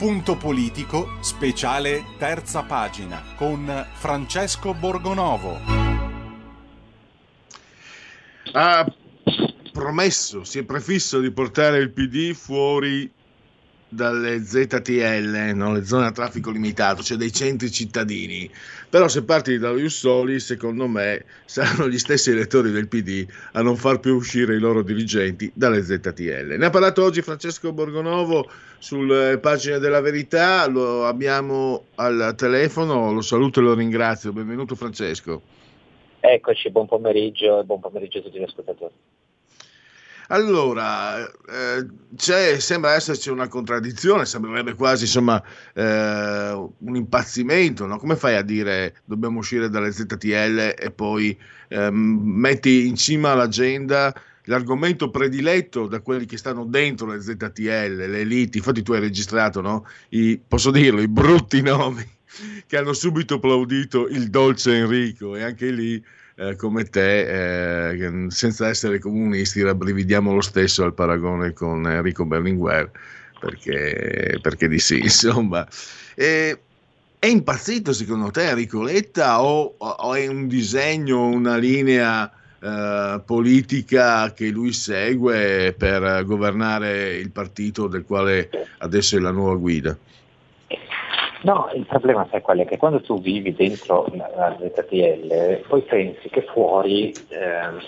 Punto 0.03 0.36
politico, 0.36 1.18
speciale 1.20 2.05
terza 2.18 2.64
pagina, 2.64 3.22
con 3.36 3.86
Francesco 3.92 4.74
Borgonovo. 4.74 5.61
Ha 8.50 8.84
promesso, 9.70 10.42
si 10.42 10.59
è 10.59 10.64
prefisso 10.64 11.20
di 11.20 11.30
portare 11.30 11.78
il 11.78 11.92
PD 11.92 12.32
fuori 12.32 13.09
dalle 13.93 14.40
ZTL, 14.40 15.53
no? 15.55 15.74
le 15.74 15.84
zone 15.84 16.07
a 16.07 16.12
traffico 16.12 16.51
limitato, 16.51 17.03
cioè 17.03 17.18
dei 17.18 17.30
centri 17.30 17.70
cittadini. 17.70 18.51
Però 18.88 19.07
se 19.07 19.22
parti 19.22 19.59
da 19.59 19.70
Jussoli, 19.70 20.40
secondo 20.40 20.86
me 20.86 21.24
saranno 21.45 21.88
gli 21.88 21.99
stessi 21.99 22.30
elettori 22.30 22.70
del 22.70 22.88
PD 22.88 23.26
a 23.53 23.62
non 23.62 23.76
far 23.76 24.01
più 24.01 24.14
uscire 24.14 24.57
i 24.57 24.59
loro 24.59 24.82
dirigenti 24.82 25.51
dalle 25.55 25.82
ZTL. 25.82 26.57
Ne 26.59 26.66
ha 26.66 26.70
parlato 26.70 27.05
oggi 27.05 27.20
Francesco 27.20 27.72
Borgonovo 27.72 28.49
sulle 28.78 29.38
pagine 29.38 29.78
della 29.78 30.01
verità, 30.01 30.66
lo 30.66 31.07
abbiamo 31.07 31.84
al 31.97 32.34
telefono, 32.36 33.12
lo 33.12 33.20
saluto 33.20 33.61
e 33.61 33.62
lo 33.62 33.74
ringrazio. 33.74 34.32
Benvenuto 34.32 34.74
Francesco. 34.74 35.43
Eccoci, 36.20 36.70
buon 36.70 36.86
pomeriggio 36.86 37.61
e 37.61 37.64
buon 37.64 37.80
pomeriggio 37.80 38.18
a 38.18 38.22
tutti 38.22 38.38
gli 38.38 38.45
ascoltatori. 38.45 38.95
Allora, 40.33 41.30
eh, 41.30 42.59
sembra 42.59 42.95
esserci 42.95 43.28
una 43.28 43.49
contraddizione, 43.49 44.24
sembrerebbe 44.24 44.72
quasi 44.72 45.05
insomma 45.05 45.43
eh, 45.74 46.53
un 46.78 46.97
impazzimento, 46.97 47.85
no? 47.85 47.99
Come 47.99 48.16
fai 48.16 48.37
a 48.37 48.43
dire 48.43 48.97
dobbiamo 49.05 49.41
uscire 49.41 49.68
dalle 49.68 49.93
ZTL 49.93 50.74
e 50.78 50.91
poi 50.91 51.39
ehm, 51.68 52.20
metti 52.24 52.87
in 52.87 52.97
cima 52.97 53.33
all'agenda 53.33 54.14
l'argomento 54.45 55.11
prediletto 55.11 55.87
da 55.87 56.01
quelli 56.01 56.24
che 56.24 56.39
stanno 56.39 56.64
dentro 56.64 57.09
le 57.09 57.20
ZTL, 57.20 58.07
le 58.09 58.20
elite. 58.20 58.57
Infatti, 58.57 58.83
tu 58.83 58.93
hai 58.93 59.01
registrato, 59.01 59.61
no? 59.61 59.87
I, 60.11 60.41
posso 60.49 60.70
dirlo, 60.70 61.03
i 61.03 61.09
brutti 61.09 61.61
nomi 61.61 62.09
che 62.66 62.78
hanno 62.78 62.95
subito 62.95 63.35
applaudito 63.35 64.09
il 64.09 64.30
dolce 64.30 64.78
Enrico 64.78 65.37
e 65.37 65.43
anche 65.43 65.70
lì. 65.70 66.03
Eh, 66.35 66.57
come 66.57 66.85
te, 66.85 67.91
eh, 67.91 68.30
senza 68.30 68.68
essere 68.68 68.99
comunisti, 68.99 69.62
rabbrividiamo 69.62 70.33
lo 70.33 70.41
stesso 70.41 70.83
al 70.83 70.95
paragone 70.95 71.53
con 71.53 71.87
Enrico 71.87 72.24
Berlinguer, 72.24 72.91
perché, 73.39 74.39
perché 74.41 74.68
di 74.68 74.78
sì, 74.78 75.01
insomma. 75.05 75.66
E, 76.14 76.59
è 77.18 77.26
impazzito 77.26 77.93
secondo 77.93 78.33
te 78.33 78.49
Enrico 78.49 78.83
Letta 78.83 79.43
o, 79.45 79.74
o 79.78 80.14
è 80.14 80.26
un 80.26 80.49
disegno, 80.49 81.26
una 81.26 81.57
linea 81.57 82.28
eh, 82.59 83.20
politica 83.24 84.33
che 84.33 84.49
lui 84.49 84.72
segue 84.72 85.74
per 85.76 86.24
governare 86.24 87.16
il 87.16 87.30
partito 87.30 87.87
del 87.87 88.05
quale 88.05 88.49
adesso 88.78 89.16
è 89.16 89.20
la 89.20 89.30
nuova 89.30 89.55
guida? 89.57 89.97
No, 91.43 91.70
il 91.74 91.86
problema 91.86 92.26
sai 92.30 92.40
qual 92.40 92.59
è? 92.59 92.66
Che 92.66 92.76
quando 92.76 93.01
tu 93.01 93.20
vivi 93.20 93.53
dentro 93.53 94.07
la 94.14 94.57
ZTL 94.61 95.64
poi 95.66 95.82
pensi 95.82 96.28
che 96.28 96.43
fuori 96.43 97.11
eh, 97.11 97.80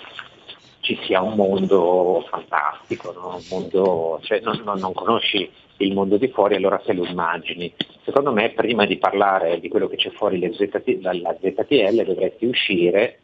ci 0.81 0.99
sia 1.03 1.21
un 1.21 1.35
mondo 1.35 2.25
fantastico, 2.29 3.13
no? 3.13 3.35
un 3.35 3.43
mondo, 3.49 4.19
cioè, 4.23 4.41
non, 4.41 4.61
non, 4.63 4.77
non, 4.79 4.93
conosci 4.93 5.49
il 5.77 5.93
mondo 5.93 6.17
di 6.17 6.27
fuori 6.27 6.55
allora 6.55 6.77
te 6.77 6.93
lo 6.93 7.05
immagini. 7.05 7.73
Secondo 8.03 8.31
me 8.33 8.51
prima 8.51 8.85
di 8.85 8.97
parlare 8.97 9.59
di 9.59 9.69
quello 9.69 9.87
che 9.87 9.95
c'è 9.95 10.11
fuori 10.11 10.39
ZT, 10.53 10.97
dalla 10.97 11.35
ZTL 11.39 12.03
dovresti 12.03 12.45
uscire 12.45 13.19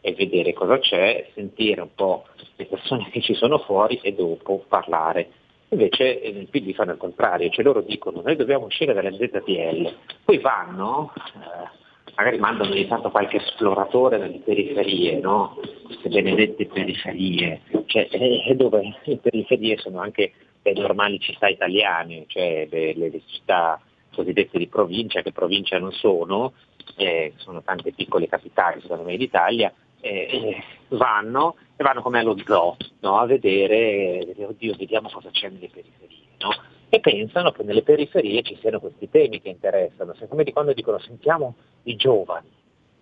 e 0.00 0.12
vedere 0.12 0.52
cosa 0.52 0.78
c'è, 0.78 1.28
sentire 1.32 1.80
un 1.80 1.94
po' 1.94 2.26
le 2.56 2.66
persone 2.66 3.08
che 3.10 3.20
ci 3.20 3.34
sono 3.34 3.58
fuori 3.58 3.98
e 4.02 4.12
dopo 4.12 4.64
parlare. 4.68 5.30
Invece 5.70 6.20
eh, 6.20 6.28
il 6.28 6.48
PD 6.48 6.74
fanno 6.74 6.92
il 6.92 6.98
contrario, 6.98 7.50
cioè 7.50 7.64
loro 7.64 7.80
dicono 7.80 8.22
noi 8.22 8.36
dobbiamo 8.36 8.66
uscire 8.66 8.92
dalle 8.92 9.12
ZTL, 9.12 9.94
poi 10.24 10.38
vanno, 10.38 11.12
eh, 11.34 11.68
magari 12.14 12.38
mandano 12.38 12.70
ogni 12.70 12.86
tanto 12.86 13.10
qualche 13.10 13.38
esploratore 13.38 14.18
nelle 14.18 14.38
periferie, 14.38 15.18
no? 15.18 15.58
queste 15.84 16.08
benedette 16.08 16.66
periferie, 16.66 17.62
cioè, 17.86 18.08
eh, 18.10 18.54
dove 18.54 18.96
le 19.02 19.16
periferie 19.16 19.76
sono 19.78 20.00
anche 20.00 20.32
le 20.62 20.72
normali 20.72 21.18
città 21.18 21.48
italiane, 21.48 22.24
cioè 22.28 22.68
le, 22.70 22.94
le, 22.94 23.10
le 23.10 23.20
città 23.26 23.80
cosiddette 24.14 24.58
di 24.58 24.68
provincia, 24.68 25.20
che 25.20 25.32
provincia 25.32 25.78
non 25.78 25.92
sono, 25.92 26.52
eh, 26.96 27.32
sono 27.36 27.62
tante 27.62 27.92
piccole 27.92 28.28
capitali 28.28 28.80
secondo 28.80 29.02
me 29.02 29.16
d'Italia, 29.16 29.72
eh, 30.00 30.62
vanno 30.88 31.56
e 31.76 31.82
vanno 31.82 32.02
come 32.02 32.20
allo 32.20 32.36
zoo 32.44 32.76
no? 33.00 33.18
a 33.18 33.26
vedere, 33.26 34.34
oddio, 34.36 34.74
vediamo 34.76 35.10
cosa 35.10 35.30
c'è 35.30 35.48
nelle 35.48 35.68
periferie. 35.68 36.24
No? 36.38 36.50
E 36.88 37.00
pensano 37.00 37.50
che 37.52 37.62
nelle 37.62 37.82
periferie 37.82 38.42
ci 38.42 38.56
siano 38.60 38.80
questi 38.80 39.10
temi 39.10 39.40
che 39.40 39.48
interessano, 39.48 40.14
come 40.28 40.44
di 40.44 40.52
quando 40.52 40.72
dicono 40.72 40.98
sentiamo 40.98 41.54
i 41.84 41.96
giovani, 41.96 42.48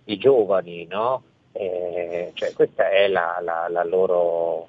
i 0.04 0.16
giovani, 0.16 0.86
no? 0.86 1.22
Eh, 1.52 2.32
cioè, 2.34 2.52
questa 2.52 2.90
è 2.90 3.06
la, 3.06 3.38
la, 3.40 3.68
la, 3.68 3.84
loro 3.84 4.68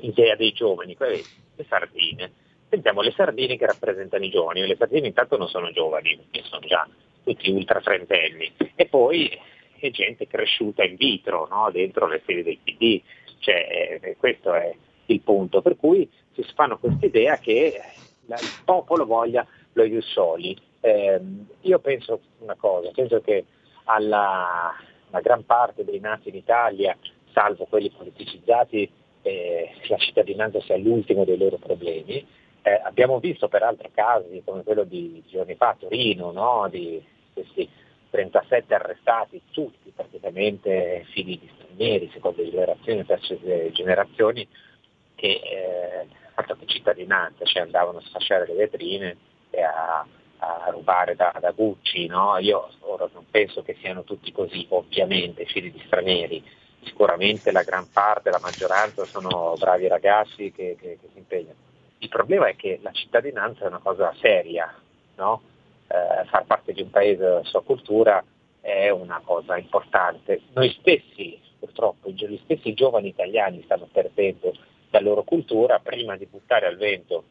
idea 0.00 0.36
dei 0.36 0.52
giovani, 0.52 0.96
le 0.98 1.64
sardine. 1.68 2.30
Sentiamo 2.68 3.00
le 3.00 3.12
sardine 3.12 3.56
che 3.56 3.66
rappresentano 3.66 4.24
i 4.24 4.30
giovani, 4.30 4.66
le 4.66 4.76
sardine 4.76 5.08
intanto 5.08 5.36
non 5.36 5.48
sono 5.48 5.72
giovani, 5.72 6.16
perché 6.16 6.46
sono 6.46 6.64
già 6.66 6.86
tutti 7.24 7.50
ultra 7.50 7.80
trentenni, 7.80 8.52
e 8.76 8.86
poi 8.86 9.36
è 9.78 9.90
gente 9.90 10.26
cresciuta 10.26 10.84
in 10.84 10.96
vitro, 10.96 11.46
no? 11.50 11.70
dentro 11.70 12.06
le 12.06 12.22
sedi 12.24 12.42
del 12.42 12.58
PD, 12.62 13.00
cioè, 13.38 14.00
eh, 14.02 14.16
questo 14.18 14.54
è 14.54 14.74
il 15.06 15.20
punto, 15.20 15.62
per 15.62 15.76
cui 15.76 16.08
si 16.32 16.42
fanno 16.54 16.78
questa 16.78 17.06
idea 17.06 17.36
che 17.38 17.80
il 18.26 18.34
popolo 18.64 19.06
voglia 19.06 19.46
lo 19.72 19.84
Iussoli. 19.84 20.56
Eh, 20.80 21.20
io 21.60 21.78
penso 21.78 22.20
una 22.38 22.56
cosa, 22.56 22.90
penso 22.90 23.20
che 23.20 23.44
alla, 23.84 24.74
alla 25.10 25.20
gran 25.20 25.44
parte 25.44 25.84
dei 25.84 26.00
nati 26.00 26.28
in 26.28 26.36
Italia, 26.36 26.96
salvo 27.32 27.66
quelli 27.66 27.90
politicizzati, 27.90 28.90
eh, 29.22 29.70
la 29.88 29.96
cittadinanza 29.96 30.60
sia 30.60 30.76
l'ultimo 30.76 31.24
dei 31.24 31.36
loro 31.36 31.56
problemi. 31.56 32.24
Eh, 32.62 32.80
abbiamo 32.82 33.18
visto 33.20 33.48
per 33.48 33.62
altri 33.62 33.90
casi, 33.92 34.42
come 34.44 34.62
quello 34.62 34.84
di 34.84 35.22
giorni 35.28 35.54
fa 35.54 35.70
a 35.70 35.76
Torino, 35.78 36.32
no? 36.32 36.66
di 36.68 37.02
questi 37.32 37.68
37 38.10 38.74
arrestati, 38.74 39.42
tutti 39.50 39.92
praticamente 39.94 41.04
figli 41.10 41.38
di 41.38 41.50
stranieri, 41.54 42.10
seconde 42.12 42.48
generazioni, 42.48 43.04
terze 43.04 43.72
generazioni, 43.72 44.46
che 45.14 45.40
eh, 45.42 46.06
fatto 46.36 46.56
che 46.56 46.66
cittadinanza, 46.66 47.46
cioè 47.46 47.62
andavano 47.62 47.98
a 47.98 48.02
sfasciare 48.02 48.46
le 48.46 48.54
vetrine 48.54 49.16
e 49.50 49.62
a, 49.62 50.06
a 50.38 50.70
rubare 50.70 51.16
da, 51.16 51.34
da 51.40 51.50
Gucci. 51.52 52.06
No? 52.06 52.36
Io 52.38 52.68
ora 52.80 53.08
non 53.12 53.24
penso 53.30 53.62
che 53.62 53.76
siano 53.80 54.04
tutti 54.04 54.30
così, 54.32 54.66
ovviamente, 54.68 55.46
figli 55.46 55.72
di 55.72 55.82
stranieri. 55.86 56.44
Sicuramente 56.82 57.50
la 57.50 57.62
gran 57.62 57.90
parte, 57.90 58.30
la 58.30 58.38
maggioranza 58.40 59.04
sono 59.06 59.54
bravi 59.58 59.88
ragazzi 59.88 60.52
che, 60.52 60.76
che, 60.78 60.98
che 61.00 61.08
si 61.12 61.18
impegnano. 61.18 61.64
Il 61.98 62.08
problema 62.08 62.48
è 62.48 62.54
che 62.54 62.78
la 62.82 62.92
cittadinanza 62.92 63.64
è 63.64 63.68
una 63.68 63.80
cosa 63.82 64.14
seria, 64.20 64.72
no? 65.16 65.40
Eh, 65.88 66.24
far 66.26 66.44
parte 66.46 66.72
di 66.72 66.82
un 66.82 66.90
paese 66.90 67.22
della 67.22 67.44
sua 67.44 67.62
cultura 67.62 68.22
è 68.60 68.90
una 68.90 69.20
cosa 69.24 69.56
importante. 69.56 70.40
Noi 70.54 70.74
stessi, 70.80 71.38
purtroppo, 71.58 72.10
gli 72.10 72.40
stessi 72.44 72.74
giovani 72.74 73.08
italiani 73.08 73.62
stanno 73.64 73.88
perdendo 73.90 74.52
la 74.90 75.00
loro 75.00 75.22
cultura 75.22 75.78
prima 75.78 76.16
di 76.16 76.26
buttare 76.26 76.66
al 76.66 76.76
vento 76.76 77.24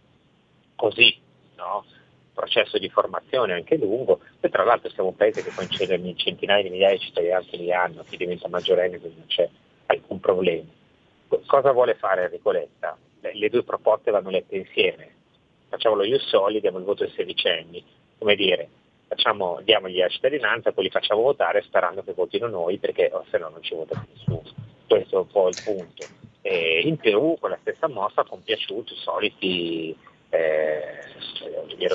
così, 0.76 1.18
no? 1.56 1.86
processo 2.34 2.78
di 2.78 2.89
formazione 2.89 3.53
anche 3.53 3.78
lungo, 3.78 4.20
e 4.41 4.49
tra 4.49 4.64
l'altro 4.64 4.89
siamo 4.89 5.10
un 5.10 5.16
paese 5.16 5.41
che 5.41 5.51
poi 5.56 5.64
incede 5.64 6.16
centinaia 6.16 6.62
di 6.62 6.70
migliaia 6.70 6.97
di 6.97 6.99
cittadini 6.99 7.34
ogni 7.53 7.72
anno, 7.72 8.03
chi 8.03 8.18
diventa 8.18 8.49
maggiorenne 8.49 8.99
quindi 8.99 9.18
non 9.20 9.28
c'è 9.28 9.49
alcun 9.88 10.20
problema. 10.20 10.70
Cosa 11.47 11.72
vuole 11.72 11.95
fare 11.95 12.26
Enrico 12.26 12.51
Letta? 12.51 12.97
Le 13.22 13.49
due 13.49 13.64
proposte 13.64 14.12
vanno 14.12 14.30
lette 14.30 14.58
insieme. 14.58 15.14
Facciamo 15.70 15.95
lo 15.95 16.03
Ius 16.03 16.28
Soli, 16.28 16.60
diamo 16.60 16.78
il 16.78 16.84
voto 16.84 17.03
ai 17.03 17.12
sedicenni, 17.12 17.84
come 18.18 18.36
dire, 18.36 18.70
facciamo, 19.07 19.59
diamogli 19.63 19.97
la 19.97 20.07
cittadinanza, 20.07 20.72
poi 20.72 20.86
li 20.86 20.89
facciamo 20.89 21.22
votare 21.22 21.61
sperando 21.61 22.03
che 22.03 22.13
votino 22.13 22.47
noi 22.47 22.78
perché 22.78 23.09
oh, 23.13 23.26
se 23.30 23.38
no 23.38 23.49
non 23.49 23.61
ci 23.61 23.76
vota 23.76 24.05
nessuno. 24.09 24.43
Questo 24.88 25.16
è 25.16 25.20
un 25.20 25.28
po' 25.28 25.47
il 25.47 25.61
punto. 25.63 26.05
E 26.41 26.82
in 26.84 26.97
Perù 26.97 27.38
con 27.39 27.49
la 27.49 27.57
stessa 27.61 27.88
mossa 27.88 28.22
ha 28.22 28.26
compiaciuto 28.26 28.93
i 28.93 28.97
soliti 28.97 29.97
eh, 30.30 31.05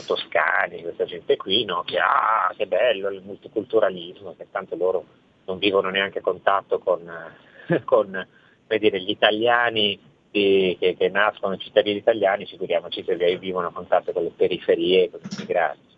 Toscani, 0.06 0.82
questa 0.82 1.04
gente 1.04 1.36
qui, 1.36 1.64
no? 1.64 1.82
che 1.82 1.98
ah, 1.98 2.52
che 2.56 2.66
bello 2.66 3.08
il 3.10 3.22
multiculturalismo, 3.22 4.34
che 4.36 4.46
tanto 4.50 4.76
loro 4.76 5.04
non 5.44 5.58
vivono 5.58 5.90
neanche 5.90 6.18
a 6.18 6.22
contatto 6.22 6.78
con, 6.78 7.08
con 7.84 8.26
dire, 8.66 9.00
gli 9.00 9.10
italiani 9.10 9.98
di, 10.30 10.76
che, 10.78 10.96
che, 10.96 11.08
nascono 11.08 11.56
cittadini 11.56 11.98
italiani, 11.98 12.46
figuriamoci 12.46 13.04
se 13.04 13.16
vivono 13.36 13.68
a 13.68 13.72
contatto 13.72 14.12
con 14.12 14.22
le 14.22 14.32
periferie 14.34 15.10
con 15.10 15.20
i 15.22 15.36
migranti. 15.38 15.89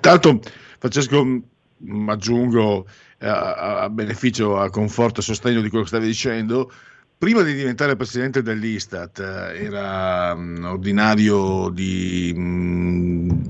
Tanto, 0.00 0.40
Francesco, 0.78 1.24
mm, 1.24 2.08
aggiungo 2.08 2.86
eh, 3.18 3.28
a, 3.28 3.88
beneficio, 3.90 4.58
a 4.58 4.70
conforto 4.70 5.20
e 5.20 5.22
sostegno 5.22 5.60
di 5.60 5.68
quello 5.68 5.84
che 5.84 5.90
stavi 5.90 6.06
dicendo, 6.06 6.70
prima 7.16 7.42
di 7.42 7.54
diventare 7.54 7.94
presidente 7.94 8.42
dell'Istat 8.42 9.20
eh, 9.20 9.64
era 9.64 10.32
um, 10.32 10.64
ordinario 10.64 11.68
di, 11.68 12.32
um, 12.34 13.44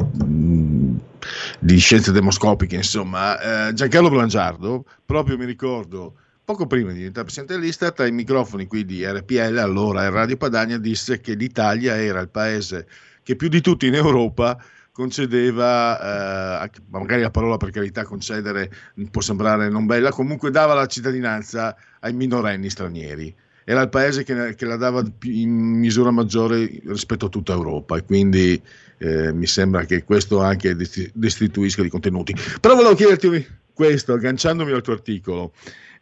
di, 1.58 1.78
scienze 1.78 2.12
demoscopiche, 2.12 2.76
insomma, 2.76 3.68
eh, 3.68 3.72
Giancarlo 3.72 4.10
Blangiardo, 4.10 4.84
proprio 5.06 5.38
mi 5.38 5.46
ricordo, 5.46 6.16
poco 6.44 6.66
prima 6.66 6.90
di 6.90 6.98
diventare 6.98 7.24
presidente 7.24 7.58
dell'Istat, 7.58 8.00
ai 8.00 8.12
microfoni 8.12 8.66
qui 8.66 8.84
di 8.84 9.06
RPL, 9.06 9.56
allora 9.56 10.06
Radio 10.10 10.36
Padania, 10.36 10.76
disse 10.76 11.20
che 11.20 11.32
l'Italia 11.32 11.96
era 11.96 12.20
il 12.20 12.28
paese 12.28 12.86
che 13.22 13.36
più 13.36 13.48
di 13.48 13.62
tutti 13.62 13.86
in 13.86 13.94
Europa 13.94 14.62
concedeva, 14.92 16.64
eh, 16.64 16.70
magari 16.90 17.22
la 17.22 17.30
parola 17.30 17.56
per 17.56 17.70
carità 17.70 18.04
concedere 18.04 18.70
può 19.10 19.22
sembrare 19.22 19.70
non 19.70 19.86
bella, 19.86 20.10
comunque 20.10 20.50
dava 20.50 20.74
la 20.74 20.86
cittadinanza 20.86 21.74
ai 22.00 22.12
minorenni 22.12 22.68
stranieri. 22.68 23.34
Era 23.64 23.80
il 23.80 23.88
paese 23.88 24.24
che, 24.24 24.54
che 24.54 24.64
la 24.66 24.76
dava 24.76 25.02
in 25.22 25.50
misura 25.50 26.10
maggiore 26.10 26.80
rispetto 26.84 27.26
a 27.26 27.28
tutta 27.28 27.52
Europa 27.52 27.96
e 27.96 28.04
quindi 28.04 28.60
eh, 28.98 29.32
mi 29.32 29.46
sembra 29.46 29.84
che 29.84 30.02
questo 30.04 30.40
anche 30.40 30.76
destituisca 30.76 31.82
di 31.82 31.88
contenuti. 31.88 32.34
Però 32.60 32.74
volevo 32.74 32.94
chiederti 32.94 33.46
questo, 33.72 34.12
agganciandomi 34.14 34.72
al 34.72 34.82
tuo 34.82 34.92
articolo. 34.92 35.52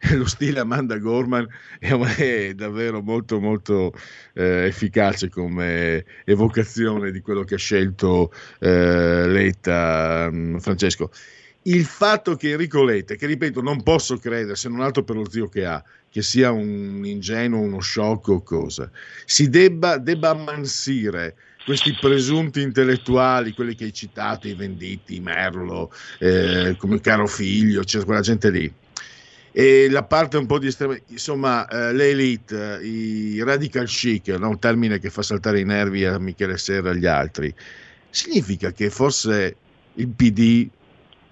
lo 0.15 0.25
stile 0.25 0.59
Amanda 0.59 0.97
Gorman 0.97 1.47
è, 1.79 1.93
è 1.93 2.53
davvero 2.53 3.01
molto 3.01 3.39
molto 3.39 3.93
eh, 4.33 4.65
efficace 4.65 5.29
come 5.29 6.05
evocazione 6.25 7.11
di 7.11 7.21
quello 7.21 7.43
che 7.43 7.55
ha 7.55 7.59
scelto 7.59 8.31
eh, 8.59 9.27
Letta 9.27 10.29
um, 10.31 10.59
Francesco 10.59 11.11
il 11.63 11.85
fatto 11.85 12.35
che 12.35 12.51
Enrico 12.51 12.83
Letta, 12.83 13.13
che 13.13 13.27
ripeto 13.27 13.61
non 13.61 13.83
posso 13.83 14.17
credere 14.17 14.55
se 14.55 14.67
non 14.67 14.81
altro 14.81 15.03
per 15.03 15.15
lo 15.15 15.29
zio 15.29 15.47
che 15.47 15.63
ha, 15.63 15.83
che 16.09 16.23
sia 16.23 16.49
un 16.51 17.05
ingenuo, 17.05 17.61
uno 17.61 17.79
sciocco 17.79 18.33
o 18.33 18.41
cosa, 18.41 18.89
si 19.25 19.47
debba, 19.47 19.97
debba 19.97 20.29
ammansire 20.29 21.35
questi 21.63 21.95
presunti 21.99 22.61
intellettuali, 22.61 23.53
quelli 23.53 23.75
che 23.75 23.83
hai 23.83 23.93
citato, 23.93 24.47
i 24.47 24.55
Venditti, 24.55 25.19
Merlo, 25.19 25.91
eh, 26.17 26.75
come 26.79 26.99
caro 26.99 27.27
figlio, 27.27 27.83
c'è 27.83 28.03
quella 28.03 28.21
gente 28.21 28.49
lì. 28.49 28.73
E 29.53 29.89
la 29.89 30.03
parte 30.03 30.37
un 30.37 30.45
po' 30.45 30.59
di 30.59 30.67
estrema, 30.67 30.97
insomma, 31.07 31.67
eh, 31.67 31.93
le 31.93 32.09
elite, 32.11 32.79
i 32.81 33.43
radical 33.43 33.85
chic, 33.85 34.29
no? 34.29 34.47
un 34.47 34.59
termine 34.59 34.97
che 34.97 35.09
fa 35.09 35.21
saltare 35.21 35.59
i 35.59 35.65
nervi 35.65 36.05
a 36.05 36.17
Michele 36.19 36.57
Serra 36.57 36.89
e 36.89 36.91
agli 36.91 37.05
altri, 37.05 37.53
significa 38.09 38.71
che 38.71 38.89
forse 38.89 39.55
il 39.95 40.07
PD, 40.07 40.69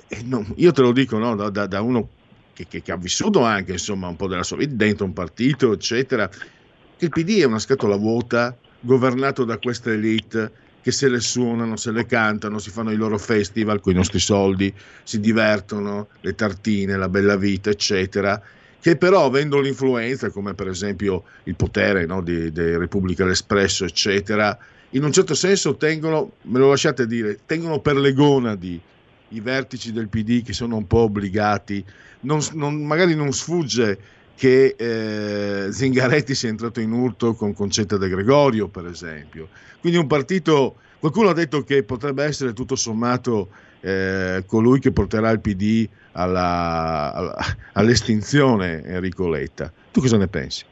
eh, 0.09 0.21
no, 0.23 0.45
io 0.55 0.71
te 0.73 0.81
lo 0.81 0.91
dico 0.91 1.17
no, 1.17 1.33
da, 1.35 1.65
da, 1.65 1.81
uno 1.81 2.09
che, 2.53 2.67
che, 2.67 2.81
che, 2.81 2.91
ha 2.91 2.97
vissuto 2.97 3.41
anche 3.43 3.73
insomma, 3.73 4.09
un 4.09 4.17
po' 4.17 4.27
della 4.27 4.43
sua 4.43 4.57
vita 4.57 4.73
dentro 4.75 5.05
un 5.05 5.13
partito, 5.13 5.71
eccetera, 5.71 6.27
che 6.27 7.05
il 7.05 7.09
PD 7.09 7.39
è 7.39 7.45
una 7.45 7.59
scatola 7.59 7.95
vuota 7.95 8.57
governato 8.81 9.45
da 9.45 9.57
queste 9.57 9.93
elite 9.93 10.51
che 10.81 10.91
se 10.91 11.09
le 11.09 11.19
suonano, 11.19 11.75
se 11.75 11.91
le 11.91 12.05
cantano, 12.05 12.59
si 12.59 12.69
fanno 12.69 12.91
i 12.91 12.95
loro 12.95 13.17
festival 13.17 13.79
con 13.81 13.93
i 13.93 13.95
nostri 13.95 14.19
soldi, 14.19 14.73
si 15.03 15.19
divertono, 15.19 16.07
le 16.21 16.35
tartine, 16.35 16.97
la 16.97 17.09
bella 17.09 17.35
vita, 17.35 17.69
eccetera, 17.69 18.41
che 18.79 18.95
però 18.95 19.25
avendo 19.25 19.59
l'influenza, 19.59 20.29
come 20.29 20.53
per 20.53 20.67
esempio 20.69 21.23
il 21.43 21.55
potere 21.55 22.05
no, 22.05 22.21
di, 22.21 22.51
di 22.51 22.77
Repubblica 22.77 23.25
l'Espresso, 23.25 23.83
eccetera, 23.83 24.57
in 24.91 25.03
un 25.03 25.11
certo 25.11 25.35
senso 25.35 25.75
tengono, 25.75 26.31
me 26.43 26.59
lo 26.59 26.69
lasciate 26.69 27.05
dire, 27.05 27.39
tengono 27.45 27.79
per 27.79 27.97
le 27.97 28.13
gonadi 28.13 28.81
i 29.29 29.39
vertici 29.41 29.91
del 29.91 30.07
PD 30.07 30.43
che 30.43 30.53
sono 30.53 30.77
un 30.77 30.87
po' 30.87 31.01
obbligati, 31.01 31.83
non, 32.21 32.39
non, 32.53 32.83
magari 32.83 33.15
non 33.15 33.31
sfugge 33.31 33.99
che 34.39 34.73
eh, 34.77 35.69
Zingaretti 35.69 36.33
sia 36.33 36.47
entrato 36.47 36.79
in 36.79 36.93
urto 36.93 37.33
con 37.33 37.53
Concetta 37.53 37.97
De 37.97 38.07
Gregorio, 38.07 38.69
per 38.69 38.85
esempio. 38.85 39.49
Quindi 39.81 39.99
un 39.99 40.07
partito, 40.07 40.75
qualcuno 40.97 41.27
ha 41.27 41.33
detto 41.33 41.61
che 41.63 41.83
potrebbe 41.83 42.23
essere 42.23 42.53
tutto 42.53 42.77
sommato 42.77 43.49
eh, 43.81 44.45
colui 44.47 44.79
che 44.79 44.93
porterà 44.93 45.29
il 45.31 45.41
PD 45.41 45.89
alla, 46.13 47.11
alla, 47.13 47.35
all'estinzione, 47.73 48.81
Enrico 48.85 49.27
Letta. 49.27 49.73
Tu 49.91 49.99
cosa 49.99 50.15
ne 50.15 50.29
pensi? 50.29 50.63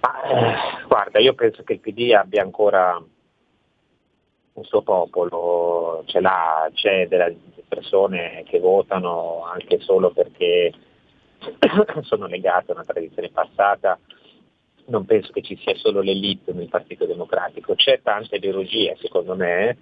Ma, 0.00 0.22
eh, 0.22 0.86
guarda, 0.86 1.18
io 1.18 1.34
penso 1.34 1.64
che 1.64 1.72
il 1.72 1.80
PD 1.80 2.12
abbia 2.12 2.42
ancora 2.42 3.02
un 4.52 4.64
suo 4.64 4.82
popolo, 4.82 6.04
ce 6.06 6.20
l'ha, 6.20 6.70
c'è 6.72 7.08
delle 7.08 7.36
persone 7.66 8.44
che 8.46 8.60
votano 8.60 9.44
anche 9.52 9.80
solo 9.80 10.12
perché 10.12 10.72
sono 12.02 12.26
legate 12.26 12.70
a 12.70 12.74
una 12.74 12.84
tradizione 12.84 13.30
passata, 13.30 13.98
non 14.86 15.04
penso 15.04 15.32
che 15.32 15.42
ci 15.42 15.56
sia 15.56 15.74
solo 15.76 16.00
l'elite 16.00 16.52
nel 16.52 16.68
Partito 16.68 17.06
Democratico, 17.06 17.74
c'è 17.74 18.00
tanta 18.02 18.36
ideologia 18.36 18.94
secondo 18.98 19.34
me, 19.34 19.76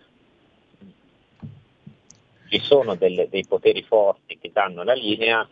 ci 2.48 2.60
sono 2.60 2.94
delle, 2.94 3.28
dei 3.28 3.46
poteri 3.46 3.82
forti 3.82 4.38
che 4.38 4.50
danno 4.52 4.82
la 4.82 4.94
linea 4.94 5.46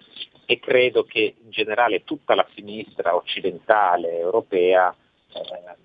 e 0.46 0.58
credo 0.60 1.04
che 1.04 1.34
in 1.42 1.50
generale 1.50 2.04
tutta 2.04 2.34
la 2.34 2.46
sinistra 2.54 3.14
occidentale 3.14 4.18
europea 4.18 4.94
eh, 5.32 5.76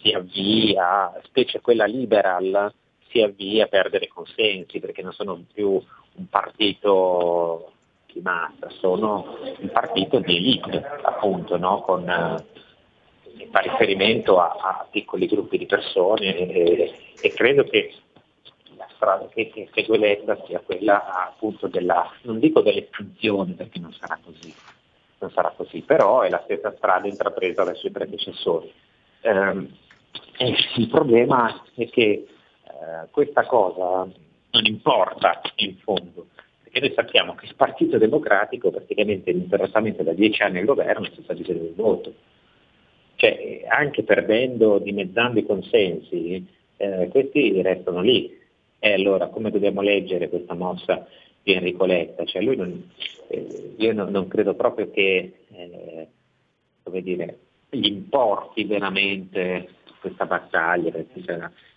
si 0.00 0.12
avvia, 0.12 1.18
specie 1.24 1.60
quella 1.60 1.86
liberal, 1.86 2.72
si 3.08 3.22
avvia 3.22 3.64
a 3.64 3.68
perdere 3.68 4.08
consensi 4.08 4.78
perché 4.78 5.02
non 5.02 5.12
sono 5.12 5.42
più 5.52 5.70
un 5.70 6.28
partito 6.28 7.72
di 8.12 8.20
massa, 8.20 8.68
sono 8.70 9.38
un 9.58 9.70
partito 9.70 10.18
di 10.20 10.36
elite, 10.36 10.84
appunto, 11.02 11.56
no? 11.56 11.80
con, 11.82 12.08
eh, 12.08 12.44
fa 13.50 13.60
riferimento 13.60 14.38
a, 14.38 14.56
a, 14.60 14.86
piccoli 14.90 15.26
gruppi 15.26 15.58
di 15.58 15.66
persone 15.66 16.36
e, 16.36 16.94
e 17.20 17.32
credo 17.32 17.64
che 17.64 17.92
la 18.76 18.88
strada 18.94 19.28
che, 19.28 19.50
che 19.50 19.68
segue 19.72 19.98
Letta 19.98 20.38
sia 20.46 20.60
quella 20.60 21.26
appunto 21.26 21.66
della, 21.66 22.10
non 22.22 22.38
dico 22.38 22.60
dell'estinzione 22.60 23.52
perché 23.52 23.78
non 23.78 23.92
sarà 23.92 24.18
così, 24.22 24.54
non 25.18 25.30
sarà 25.30 25.52
così, 25.56 25.80
però 25.82 26.22
è 26.22 26.28
la 26.28 26.42
stessa 26.44 26.74
strada 26.76 27.06
intrapresa 27.06 27.64
dai 27.64 27.76
suoi 27.76 27.92
predecessori. 27.92 28.72
Eh, 29.20 29.66
il 30.76 30.88
problema 30.88 31.62
è 31.74 31.88
che 31.88 32.26
eh, 32.62 33.08
questa 33.10 33.44
cosa 33.44 34.08
non 34.50 34.64
importa 34.64 35.40
in 35.56 35.76
fondo, 35.78 36.26
perché 36.78 36.80
noi 36.80 36.92
sappiamo 36.94 37.34
che 37.34 37.46
il 37.46 37.54
Partito 37.54 37.98
Democratico 37.98 38.70
praticamente 38.70 39.30
ininterrottamente 39.30 40.04
da 40.04 40.12
dieci 40.12 40.42
anni 40.42 40.58
al 40.58 40.64
governo 40.64 41.06
si 41.06 41.22
sta 41.22 41.34
dividendo 41.34 41.64
il 41.64 41.74
voto. 41.74 42.14
Cioè, 43.16 43.64
anche 43.68 44.04
perdendo, 44.04 44.78
dimezzando 44.78 45.40
i 45.40 45.46
consensi, 45.46 46.46
eh, 46.76 47.08
questi 47.10 47.60
restano 47.62 48.00
lì. 48.00 48.36
E 48.78 48.92
allora 48.92 49.26
come 49.26 49.50
dobbiamo 49.50 49.80
leggere 49.80 50.28
questa 50.28 50.54
mossa 50.54 51.06
di 51.42 51.52
Enrico 51.52 51.84
Letta? 51.84 52.24
Cioè, 52.24 52.42
non, 52.42 52.88
eh, 53.26 53.74
io 53.76 53.92
non, 53.92 54.10
non, 54.10 54.28
credo 54.28 54.54
proprio 54.54 54.88
che 54.90 55.32
eh, 55.52 56.08
dire, 57.02 57.38
gli 57.70 57.86
importi 57.86 58.64
veramente 58.64 59.68
questa 60.00 60.26
battaglia, 60.26 60.92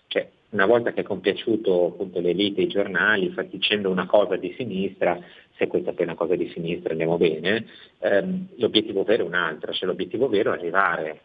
cioè, 0.06 0.28
una 0.52 0.66
volta 0.66 0.92
che 0.92 1.00
ha 1.00 1.04
compiaciuto 1.04 1.86
appunto 1.86 2.20
l'elite 2.20 2.60
e 2.60 2.64
i 2.64 2.68
giornali, 2.68 3.34
dicendo 3.48 3.90
una 3.90 4.06
cosa 4.06 4.36
di 4.36 4.54
sinistra, 4.56 5.18
se 5.56 5.66
questa 5.66 5.94
è 5.94 6.02
una 6.02 6.14
cosa 6.14 6.36
di 6.36 6.48
sinistra 6.50 6.92
andiamo 6.92 7.16
bene, 7.16 7.66
ehm, 7.98 8.48
l'obiettivo 8.56 9.02
vero 9.02 9.24
è 9.24 9.26
un 9.26 9.34
altro, 9.34 9.72
cioè 9.72 9.88
l'obiettivo 9.88 10.28
vero 10.28 10.52
è 10.52 10.58
arrivare 10.58 11.20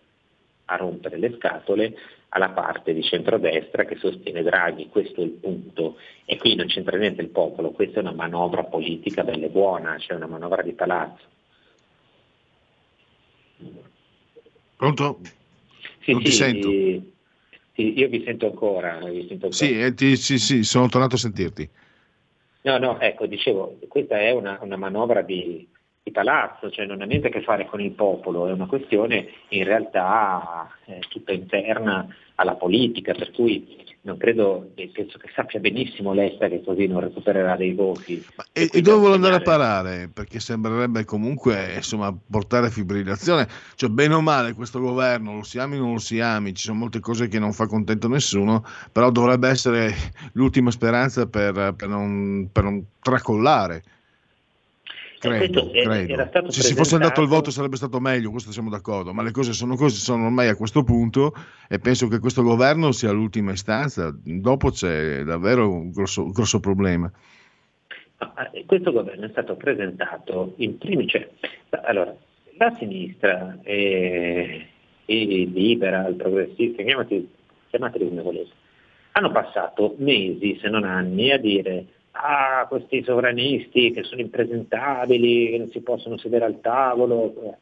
a 0.66 0.76
rompere 0.76 1.18
le 1.18 1.34
scatole 1.38 1.98
alla 2.30 2.50
parte 2.50 2.94
di 2.94 3.04
centrodestra 3.04 3.86
che 3.86 3.96
sostiene 3.96 4.44
Draghi, 4.44 4.90
questo 4.90 5.22
è 5.22 5.24
il 5.24 5.32
punto. 5.32 5.98
E 6.26 6.38
qui 6.38 6.56
non 6.56 6.68
c'entra 6.68 6.98
niente 6.98 7.22
il 7.22 7.30
popolo, 7.30 7.72
questa 7.72 8.00
è 8.00 8.02
una 8.02 8.14
manovra 8.14 8.64
politica 8.64 9.24
bella 9.24 9.46
e 9.46 9.50
buona, 9.50 9.98
cioè 9.98 10.16
una 10.16 10.28
manovra 10.28 10.62
di 10.62 10.74
palazzo. 10.74 11.24
Pronto? 14.76 15.20
Sì, 16.02 16.12
non 16.12 16.22
sì, 16.22 16.28
ti 16.28 16.32
sento. 16.32 16.70
Sì, 16.70 17.16
io 17.82 18.08
vi 18.08 18.24
sento 18.24 18.48
ancora. 18.48 18.98
Vi 18.98 19.28
sento 19.28 19.46
ancora. 19.46 19.52
Sì, 19.52 19.80
eh, 19.80 19.94
ti, 19.94 20.16
sì, 20.16 20.38
sì, 20.38 20.64
sono 20.64 20.88
tornato 20.88 21.16
a 21.16 21.20
sentirti. 21.20 21.70
No, 22.62 22.78
no, 22.78 23.00
ecco, 23.00 23.26
dicevo, 23.28 23.78
questa 23.88 24.20
è 24.20 24.32
una, 24.32 24.58
una 24.62 24.76
manovra 24.76 25.22
di, 25.22 25.66
di, 26.04 26.12
palazzo, 26.12 26.70
cioè 26.70 26.86
non 26.86 27.02
ha 27.02 27.06
niente 27.06 27.28
a 27.28 27.30
che 27.30 27.42
fare 27.42 27.66
con 27.66 27.80
il 27.80 27.92
popolo, 27.92 28.48
è 28.48 28.52
una 28.52 28.66
questione 28.66 29.28
in 29.50 29.64
realtà 29.64 30.68
eh, 30.86 31.00
tutta 31.08 31.32
interna 31.32 32.06
alla 32.36 32.56
politica, 32.56 33.14
per 33.14 33.32
cui 33.32 33.86
non 34.08 34.16
credo, 34.16 34.72
penso 34.74 35.18
che 35.18 35.30
sappia 35.36 35.60
benissimo 35.60 36.14
Letta 36.14 36.48
che 36.48 36.64
così 36.64 36.88
non 36.88 37.02
recupererà 37.02 37.58
dei 37.58 37.74
voti. 37.74 38.26
E, 38.54 38.70
e, 38.72 38.82
dove 38.82 39.00
vuole 39.00 39.16
andare 39.16 39.36
a 39.36 39.42
parare? 39.42 40.10
Perché 40.12 40.40
sembrerebbe 40.40 41.04
comunque 41.04 41.74
insomma, 41.76 42.18
portare 42.30 42.70
fibrillazione, 42.70 43.48
cioè 43.76 43.90
bene 43.90 44.14
o 44.14 44.22
male 44.22 44.54
questo 44.54 44.80
governo, 44.80 45.36
lo 45.36 45.44
si 45.44 45.60
ami 45.60 45.76
o 45.76 45.80
non 45.80 45.92
lo 45.94 46.00
si 46.00 46.22
ami, 46.22 46.54
ci 46.54 46.64
sono 46.64 46.80
molte 46.80 47.02
cose 47.02 47.28
che 47.28 47.38
non 47.38 47.52
fa 47.52 47.68
contento 47.68 48.08
nessuno, 48.08 48.64
però 48.94 49.12
dovrebbe 49.12 49.50
essere 49.50 49.94
l'ultima 50.34 50.72
speranza 50.72 51.28
per, 51.28 51.74
per, 51.76 51.90
non, 51.90 52.48
per 52.50 52.64
non 52.64 52.86
tracollare. 53.02 53.84
Credo, 55.20 55.72
credo. 55.72 56.52
Se 56.52 56.62
si 56.62 56.76
fosse 56.76 56.96
andato 56.96 57.22
al 57.22 57.28
voto 57.28 57.50
sarebbe 57.50 57.76
stato 57.76 58.00
meglio, 58.00 58.30
questo 58.30 58.52
siamo 58.52 58.70
d'accordo, 58.70 59.14
ma 59.14 59.24
le 59.24 59.32
cose 59.32 59.52
sono 59.54 59.76
così, 59.76 60.00
sono 60.00 60.26
ormai 60.26 60.48
a 60.48 60.56
questo 60.56 60.84
punto 60.84 61.34
e 61.68 61.80
penso 61.80 62.08
che 62.08 62.20
questo 62.20 62.44
governo 62.44 62.92
sia 62.92 63.12
l'ultima 63.12 63.52
istanza, 63.52 64.16
dopo 64.24 64.70
c'è 64.70 65.24
davvero 65.24 65.72
un 65.72 65.92
grosso, 65.92 66.26
un 66.26 66.32
grosso 66.32 66.60
problema. 66.60 67.12
Eh, 68.54 68.66
questo 68.66 68.92
governo 68.92 69.26
è 69.26 69.30
stato 69.30 69.56
presentato 69.56 70.54
in 70.58 70.78
primi, 70.78 71.08
cioè, 71.08 71.28
allora, 71.84 72.16
la 72.58 72.76
sinistra 72.78 73.58
e, 73.64 74.68
e 75.06 75.16
libera, 75.52 76.08
il 76.08 76.16
progressista, 76.16 76.84
chiamateli, 76.84 77.30
chiamateli 77.70 78.08
come 78.08 78.22
volete, 78.22 78.52
hanno 79.14 79.32
passato 79.32 79.96
mesi, 79.98 80.60
se 80.62 80.70
non 80.70 80.84
anni, 80.84 81.32
a 81.32 81.38
dire 81.38 81.86
ah, 82.22 82.66
questi 82.68 83.04
sovranisti 83.04 83.92
che 83.92 84.04
sono 84.04 84.22
impresentabili, 84.22 85.52
che 85.52 85.58
non 85.58 85.70
si 85.70 85.82
possono 85.82 86.18
sedere 86.18 86.46
al 86.46 86.60
tavolo. 86.62 87.58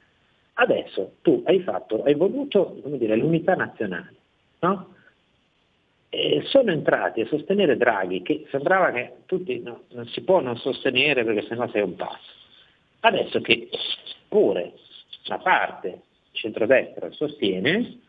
Adesso 0.53 1.15
tu 1.21 1.43
hai 1.45 1.61
fatto, 1.61 2.03
hai 2.03 2.13
voluto 2.13 2.81
dire, 2.83 3.15
l'unità 3.15 3.55
nazionale, 3.55 4.13
no? 4.59 4.93
Sono 6.43 6.71
entrati 6.71 7.21
a 7.21 7.27
sostenere 7.27 7.75
Draghi, 7.75 8.21
che 8.21 8.45
sembrava 8.49 8.91
che 8.91 9.15
tutti 9.25 9.59
no, 9.59 9.81
non 9.89 10.07
si 10.07 10.21
può 10.21 10.39
non 10.39 10.55
sostenere 10.55 11.25
perché 11.25 11.45
sennò 11.45 11.67
sei 11.69 11.81
un 11.81 11.95
passo. 11.95 12.31
Adesso 13.01 13.41
che 13.41 13.67
pure 14.29 14.73
la 15.25 15.39
parte 15.39 16.03
centrodestra 16.31 17.11
sostiene, 17.11 17.99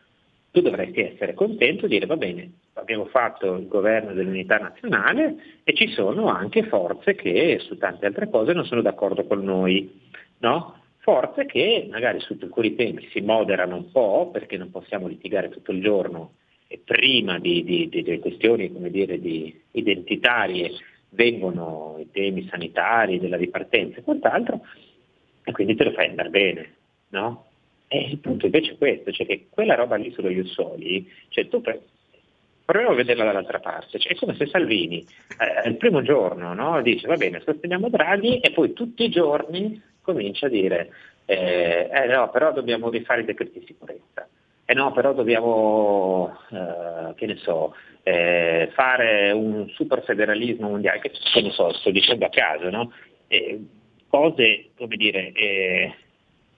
tu 0.51 0.61
dovresti 0.61 1.01
essere 1.01 1.33
contento 1.33 1.85
e 1.85 1.89
dire 1.89 2.05
va 2.05 2.15
bene, 2.15 2.49
abbiamo 2.77 3.05
fatto 3.05 3.55
il 3.55 3.67
governo 3.67 4.13
dell'unità 4.13 4.57
nazionale 4.57 5.35
e 5.63 5.73
ci 5.73 5.89
sono 5.89 6.27
anche 6.27 6.63
forze 6.63 7.15
che 7.15 7.59
su 7.59 7.77
tante 7.77 8.05
altre 8.05 8.29
cose 8.29 8.53
non 8.53 8.65
sono 8.65 8.81
d'accordo 8.81 9.25
con 9.25 9.43
noi. 9.43 10.05
No? 10.39 10.77
forze 11.07 11.45
che 11.45 11.87
magari 11.89 12.19
su 12.19 12.37
alcuni 12.41 12.75
temi 12.75 13.07
si 13.13 13.21
moderano 13.21 13.77
un 13.77 13.91
po' 13.91 14.29
perché 14.29 14.57
non 14.57 14.71
possiamo 14.71 15.07
litigare 15.07 15.47
tutto 15.47 15.71
il 15.71 15.81
giorno 15.81 16.33
e 16.67 16.81
prima 16.83 17.39
di, 17.39 17.63
di, 17.63 17.87
di, 17.87 18.03
delle 18.03 18.19
questioni 18.19 18.69
dire, 18.91 19.17
di 19.17 19.57
identitarie 19.71 20.69
vengono 21.11 21.95
i 21.97 22.11
temi 22.11 22.45
sanitari, 22.49 23.19
della 23.19 23.37
ripartenza 23.37 23.99
e 23.99 24.03
quant'altro, 24.03 24.65
e 25.45 25.51
quindi 25.53 25.75
te 25.75 25.85
lo 25.85 25.91
fai 25.91 26.09
andare 26.09 26.29
bene, 26.29 26.73
no? 27.11 27.45
E 27.87 28.09
il 28.09 28.17
punto 28.17 28.47
invece 28.47 28.73
è 28.73 28.77
questo, 28.77 29.13
cioè 29.13 29.25
che 29.25 29.45
quella 29.49 29.75
roba 29.75 29.95
lì 29.95 30.11
sullo 30.11 30.27
Iussoli, 30.29 31.09
cioè 31.29 31.47
tu 31.47 31.61
pre- 31.61 31.83
proviamo 32.67 32.93
a 32.93 32.97
vederla 32.97 33.23
dall'altra 33.23 33.59
parte, 33.59 33.97
cioè 33.97 34.11
è 34.11 34.15
come 34.15 34.35
se 34.35 34.45
Salvini 34.47 34.99
eh, 35.39 35.69
il 35.69 35.77
primo 35.77 36.01
giorno 36.01 36.53
no, 36.53 36.81
dice 36.81 37.07
va 37.07 37.15
bene, 37.15 37.41
sosteniamo 37.45 37.87
Draghi 37.87 38.39
e 38.39 38.51
poi 38.51 38.73
tutti 38.73 39.05
i 39.05 39.09
giorni 39.09 39.81
comincia 40.01 40.47
a 40.47 40.49
dire 40.49 40.89
eh, 41.23 41.89
eh 41.89 42.07
no, 42.07 42.29
però 42.29 42.51
dobbiamo 42.51 42.89
rifare 42.89 43.21
i 43.21 43.25
decreti 43.25 43.59
di 43.59 43.65
sicurezza, 43.65 44.27
eh 44.65 44.73
no, 44.73 44.91
però 44.91 45.13
dobbiamo, 45.13 46.37
eh, 46.51 47.13
che 47.15 47.25
ne 47.25 47.37
so, 47.37 47.73
eh, 48.03 48.69
fare 48.73 49.31
un 49.31 49.69
super 49.69 50.03
federalismo 50.03 50.67
mondiale, 50.67 50.99
che, 50.99 51.11
che 51.11 51.41
ne 51.41 51.51
so, 51.51 51.71
sto 51.73 51.89
dicendo 51.89 52.25
a 52.25 52.29
caso, 52.29 52.69
no? 52.69 52.91
Eh, 53.27 53.61
cose, 54.09 54.71
come 54.75 54.97
dire, 54.97 55.31
eh, 55.31 55.93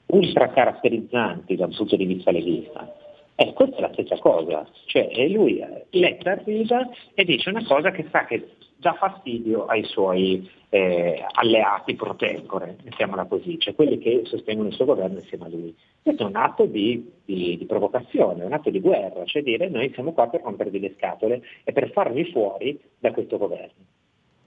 ultra 0.07 0.49
caratterizzanti 0.49 1.55
dal 1.55 1.73
punto 1.75 1.95
di 1.95 2.05
vista 2.05 2.31
leghista. 2.31 2.95
Eh, 3.41 3.53
questa 3.53 3.77
è 3.77 3.79
la 3.79 3.93
stessa 3.93 4.17
cosa, 4.17 4.67
cioè 4.87 5.09
lui, 5.29 5.63
Letta 5.91 6.31
arriva 6.31 6.89
e 7.13 7.23
dice 7.23 7.49
una 7.49 7.63
cosa 7.63 7.89
che 7.89 8.05
sa 8.11 8.25
che 8.25 8.49
dà 8.75 8.91
fastidio 8.95 9.65
ai 9.65 9.85
suoi 9.85 10.51
eh, 10.67 11.23
alleati 11.35 11.95
pro 11.95 12.17
tempore, 12.17 12.75
mettiamola 12.83 13.23
così, 13.27 13.57
cioè 13.57 13.75
quelli 13.75 13.97
che 13.97 14.23
sostengono 14.25 14.67
il 14.67 14.73
suo 14.73 14.83
governo 14.83 15.19
insieme 15.19 15.45
a 15.45 15.47
lui. 15.47 15.73
Questo 16.03 16.23
è 16.23 16.25
un 16.25 16.35
atto 16.35 16.65
di, 16.65 17.09
di, 17.23 17.55
di 17.57 17.65
provocazione, 17.65 18.43
un 18.43 18.51
atto 18.51 18.69
di 18.69 18.81
guerra, 18.81 19.23
cioè 19.23 19.41
dire 19.41 19.69
noi 19.69 19.89
siamo 19.93 20.11
qua 20.11 20.27
per 20.27 20.41
rompervi 20.41 20.77
le 20.81 20.93
scatole 20.97 21.41
e 21.63 21.71
per 21.71 21.91
farvi 21.91 22.25
fuori 22.31 22.77
da 22.99 23.13
questo 23.13 23.37
governo. 23.37 23.85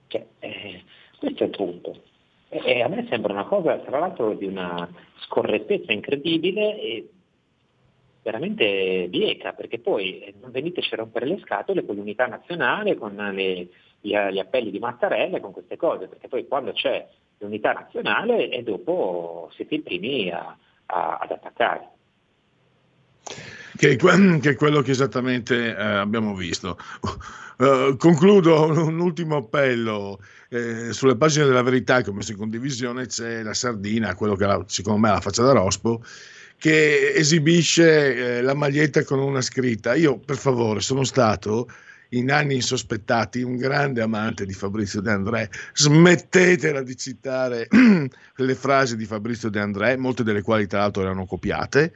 Cioè, 0.05 0.23
eh, 0.37 0.83
questo 1.17 1.41
è 1.41 1.47
il 1.47 1.51
punto. 1.51 1.95
E 2.47 2.83
a 2.83 2.87
me 2.89 3.07
sembra 3.09 3.33
una 3.33 3.45
cosa, 3.45 3.75
tra 3.79 3.97
l'altro, 3.97 4.35
di 4.35 4.45
una 4.45 4.87
scorrettezza 5.21 5.91
incredibile 5.91 6.79
e 6.79 7.09
veramente 8.23 9.07
bieca, 9.09 9.51
perché 9.51 9.79
poi 9.79 10.21
eh, 10.21 10.33
non 10.41 10.49
veniteci 10.51 10.93
a 10.93 10.97
rompere 10.97 11.25
le 11.25 11.39
scatole 11.43 11.85
con 11.85 11.95
l'unità 11.95 12.25
nazionale, 12.25 12.95
con 12.95 13.15
le, 13.15 13.67
gli, 13.99 14.15
gli, 14.15 14.39
appelli 14.39 14.71
di 14.71 14.79
Mattarella, 14.79 15.41
con 15.41 15.51
queste 15.51 15.75
cose, 15.75 16.07
perché 16.07 16.29
poi 16.29 16.47
quando 16.47 16.71
c'è 16.71 17.05
l'unità 17.39 17.73
nazionale 17.73 18.49
e 18.49 18.63
dopo 18.63 19.49
siete 19.53 19.75
i 19.75 19.81
primi 19.81 20.31
a, 20.31 20.57
a, 20.85 21.17
ad 21.21 21.31
attaccare. 21.31 21.89
Che, 23.75 23.95
che, 24.41 24.49
è 24.49 24.55
quello 24.55 24.81
che 24.81 24.91
esattamente 24.91 25.75
eh, 25.75 25.83
abbiamo 25.83 26.33
visto. 26.33 26.77
Uh, 27.57 27.95
concludo 27.97 28.63
un 28.71 28.99
ultimo 28.99 29.35
appello. 29.37 30.19
Eh, 30.49 30.93
sulle 30.93 31.17
pagine 31.17 31.45
della 31.45 31.63
verità 31.63 32.01
che 32.01 32.11
ho 32.11 32.13
messo 32.13 32.31
in 32.31 32.37
condivisione 32.37 33.07
c'è 33.07 33.41
la 33.41 33.55
sardina, 33.55 34.15
quello 34.15 34.35
che 34.35 34.45
la, 34.45 34.63
secondo 34.67 34.99
me 34.99 35.09
ha 35.09 35.13
la 35.13 35.19
faccia 35.19 35.41
da 35.41 35.51
rospo, 35.51 36.03
che 36.63 37.11
esibisce 37.13 38.37
eh, 38.37 38.41
la 38.41 38.53
maglietta 38.53 39.03
con 39.03 39.19
una 39.19 39.41
scritta. 39.41 39.95
Io, 39.95 40.17
per 40.17 40.37
favore, 40.37 40.79
sono 40.79 41.03
stato 41.03 41.69
in 42.11 42.31
anni 42.31 42.55
insospettati 42.55 43.41
un 43.41 43.57
grande 43.57 44.01
amante 44.01 44.45
di 44.45 44.53
Fabrizio 44.53 45.01
De 45.01 45.11
André. 45.11 45.49
Smettetela 45.73 46.81
di 46.81 46.95
citare 46.95 47.67
le 47.69 48.55
frasi 48.55 48.95
di 48.95 49.03
Fabrizio 49.03 49.49
De 49.49 49.59
André, 49.59 49.97
molte 49.97 50.23
delle 50.23 50.41
quali 50.41 50.65
tra 50.65 50.79
l'altro 50.79 51.01
erano 51.01 51.25
copiate 51.25 51.91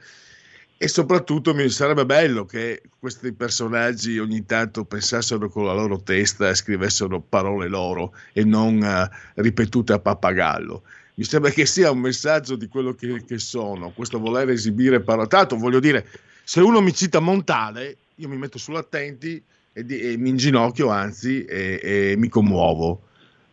e 0.80 0.86
soprattutto 0.86 1.54
mi 1.54 1.68
sarebbe 1.70 2.04
bello 2.04 2.44
che 2.44 2.82
questi 3.00 3.32
personaggi 3.32 4.18
ogni 4.18 4.44
tanto 4.44 4.84
pensassero 4.84 5.48
con 5.48 5.64
la 5.64 5.72
loro 5.72 6.02
testa 6.02 6.50
e 6.50 6.54
scrivessero 6.54 7.20
parole 7.20 7.68
loro 7.68 8.14
e 8.32 8.44
non 8.44 8.82
uh, 8.82 9.40
ripetute 9.40 9.94
a 9.94 9.98
pappagallo. 9.98 10.82
Mi 11.18 11.24
sembra 11.24 11.50
che 11.50 11.66
sia 11.66 11.90
un 11.90 11.98
messaggio 11.98 12.54
di 12.54 12.68
quello 12.68 12.94
che, 12.94 13.24
che 13.26 13.38
sono, 13.38 13.90
questo 13.90 14.20
voler 14.20 14.50
esibire 14.50 15.00
parole. 15.00 15.26
Tanto 15.26 15.56
voglio 15.56 15.80
dire, 15.80 16.06
se 16.44 16.60
uno 16.60 16.80
mi 16.80 16.94
cita 16.94 17.18
Montale, 17.18 17.96
io 18.14 18.28
mi 18.28 18.36
metto 18.36 18.56
sull'attenti 18.56 19.42
e, 19.72 19.84
di, 19.84 19.98
e 19.98 20.16
mi 20.16 20.28
inginocchio, 20.28 20.88
anzi, 20.90 21.44
e, 21.44 21.80
e 21.82 22.14
mi 22.16 22.28
commuovo. 22.28 23.02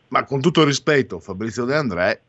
Ma 0.10 0.24
con 0.26 0.42
tutto 0.42 0.62
il 0.62 0.68
rispetto, 0.68 1.20
Fabrizio 1.20 1.66
De 1.66 1.76
André 1.76 2.22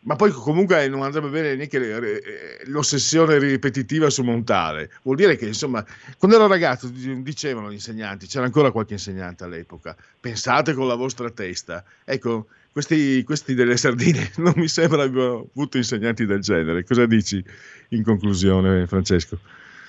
ma 0.00 0.16
poi 0.16 0.30
comunque 0.30 0.88
non 0.88 1.02
andrebbe 1.02 1.28
bene 1.28 1.54
neanche 1.54 2.62
l'ossessione 2.66 3.38
ripetitiva 3.38 4.08
su 4.08 4.22
Montale. 4.22 4.90
Vuol 5.02 5.16
dire 5.16 5.36
che, 5.36 5.46
insomma, 5.46 5.84
quando 6.16 6.36
ero 6.36 6.46
ragazzo 6.46 6.88
dicevano 6.88 7.68
gli 7.70 7.74
insegnanti, 7.74 8.26
c'era 8.26 8.46
ancora 8.46 8.70
qualche 8.70 8.94
insegnante 8.94 9.44
all'epoca, 9.44 9.94
pensate 10.18 10.72
con 10.72 10.86
la 10.86 10.94
vostra 10.94 11.30
testa. 11.30 11.84
Ecco, 12.04 12.46
questi, 12.78 13.24
questi 13.24 13.54
delle 13.54 13.76
sardine 13.76 14.30
non 14.38 14.52
mi 14.56 14.68
sembra 14.68 15.02
abbiano 15.02 15.48
avuto 15.54 15.76
insegnanti 15.76 16.24
del 16.26 16.40
genere. 16.40 16.84
Cosa 16.84 17.06
dici 17.06 17.42
in 17.90 18.04
conclusione, 18.04 18.86
Francesco? 18.86 19.38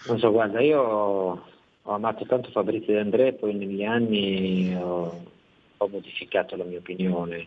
Non 0.08 0.18
so, 0.18 0.32
guarda, 0.32 0.60
io 0.60 0.82
ho 0.82 1.94
amato 1.94 2.26
tanto 2.26 2.50
Fabrizio 2.50 2.94
De 2.94 3.00
André, 3.00 3.34
poi 3.34 3.54
negli 3.54 3.84
anni 3.84 4.76
ho, 4.76 5.24
ho 5.78 5.88
modificato 5.88 6.56
la 6.56 6.64
mia 6.64 6.80
opinione. 6.80 7.46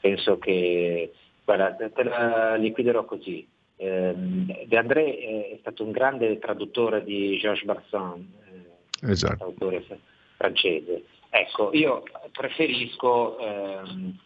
Penso 0.00 0.38
che 0.38 1.12
Guarda, 1.44 1.76
te 1.90 2.02
la 2.02 2.56
liquiderò 2.56 3.04
così. 3.04 3.46
Eh, 3.76 4.14
De 4.14 4.76
André 4.78 5.18
è 5.50 5.56
stato 5.60 5.84
un 5.84 5.90
grande 5.90 6.38
traduttore 6.38 7.04
di 7.04 7.36
Georges 7.38 7.64
Barsan, 7.64 8.26
eh, 9.02 9.10
esatto. 9.10 9.44
autore 9.44 9.84
francese. 10.36 11.04
Ecco, 11.28 11.70
io 11.74 12.02
preferisco 12.32 13.38
ehm, 13.38 14.16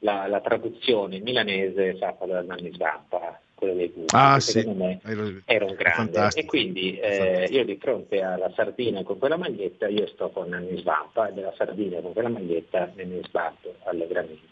la, 0.00 0.26
la, 0.26 0.40
traduzione 0.40 1.18
milanese 1.18 1.96
fatta 1.96 2.26
da 2.26 2.42
Nanni 2.42 2.72
Svampa, 2.72 3.40
quello 3.54 3.74
dei 3.74 3.92
Gusti, 3.92 4.14
ah, 4.14 4.38
sì. 4.38 4.64
me 4.66 5.00
era 5.44 5.64
un 5.64 5.74
grande. 5.74 6.28
E 6.34 6.44
quindi 6.44 6.98
eh, 6.98 7.48
io 7.50 7.64
di 7.64 7.76
fronte 7.80 8.22
alla 8.22 8.50
sardina 8.54 9.02
con 9.02 9.18
quella 9.18 9.36
maglietta, 9.36 9.88
io 9.88 10.06
sto 10.08 10.30
con 10.30 10.48
Nanni 10.48 10.78
Svampa 10.78 11.28
e 11.28 11.32
della 11.32 11.52
sardina 11.56 12.00
con 12.00 12.12
quella 12.12 12.28
maglietta 12.28 12.92
me 12.94 13.04
ne 13.04 13.20
sbatto 13.24 13.74
allegramente 13.84 14.46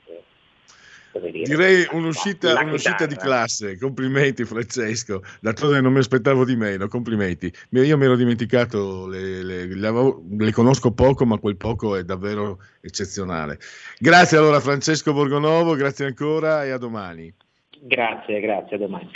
Direi 1.19 1.87
un'uscita, 1.93 2.61
un'uscita, 2.63 3.07
di 3.07 3.17
classe, 3.17 3.79
complimenti 3.79 4.45
Francesco, 4.45 5.23
d'altronde 5.41 5.81
non 5.81 5.93
mi 5.93 5.99
aspettavo 5.99 6.45
di 6.45 6.57
meno, 6.57 6.89
complimenti. 6.89 7.53
Io 7.71 7.97
mi 7.97 8.05
ero 8.05 8.17
dimenticato, 8.17 9.07
le, 9.07 9.43
le, 9.43 9.67
le, 9.67 10.15
le, 10.39 10.53
conosco 10.53 10.93
poco, 10.93 11.25
ma 11.25 11.39
quel 11.39 11.57
poco 11.57 11.97
è 11.97 12.05
davvero 12.05 12.61
eccezionale. 12.81 13.59
Grazie 13.99 14.39
allora 14.39 14.61
Francesco 14.61 15.13
Borgonovo, 15.13 15.75
grazie 15.75 16.07
ancora 16.07 16.65
e 16.65 16.71
a 16.71 16.79
domani. 16.79 17.33
Grazie, 17.81 18.41
grazie, 18.41 18.77
a 18.77 18.79
domani. 18.79 19.11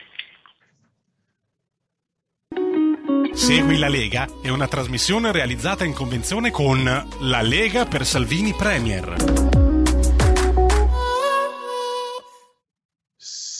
Segui 3.32 3.78
la 3.78 3.88
Lega 3.88 4.26
è 4.42 4.48
una 4.48 4.66
trasmissione 4.66 5.32
realizzata 5.32 5.84
in 5.84 5.94
convenzione 5.94 6.50
con 6.50 6.82
La 6.84 7.42
Lega 7.42 7.86
per 7.86 8.04
Salvini 8.04 8.52
Premier. 8.52 9.59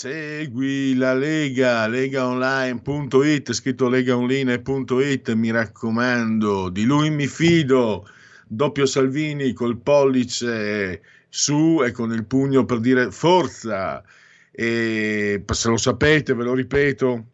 Segui 0.01 0.95
la 0.95 1.13
Lega, 1.13 1.87
legaonline.it, 1.87 3.53
scritto 3.53 3.87
legaonline.it, 3.91 5.33
mi 5.35 5.51
raccomando, 5.51 6.71
di 6.71 6.85
lui 6.85 7.11
mi 7.11 7.27
fido, 7.27 8.09
doppio 8.47 8.87
Salvini 8.87 9.53
col 9.53 9.77
pollice 9.77 11.03
su 11.29 11.83
e 11.85 11.91
con 11.91 12.15
il 12.15 12.25
pugno 12.25 12.65
per 12.65 12.81
dire 12.81 13.11
forza. 13.11 14.03
E 14.51 15.45
se 15.47 15.69
lo 15.69 15.77
sapete, 15.77 16.33
ve 16.33 16.45
lo 16.45 16.55
ripeto, 16.55 17.27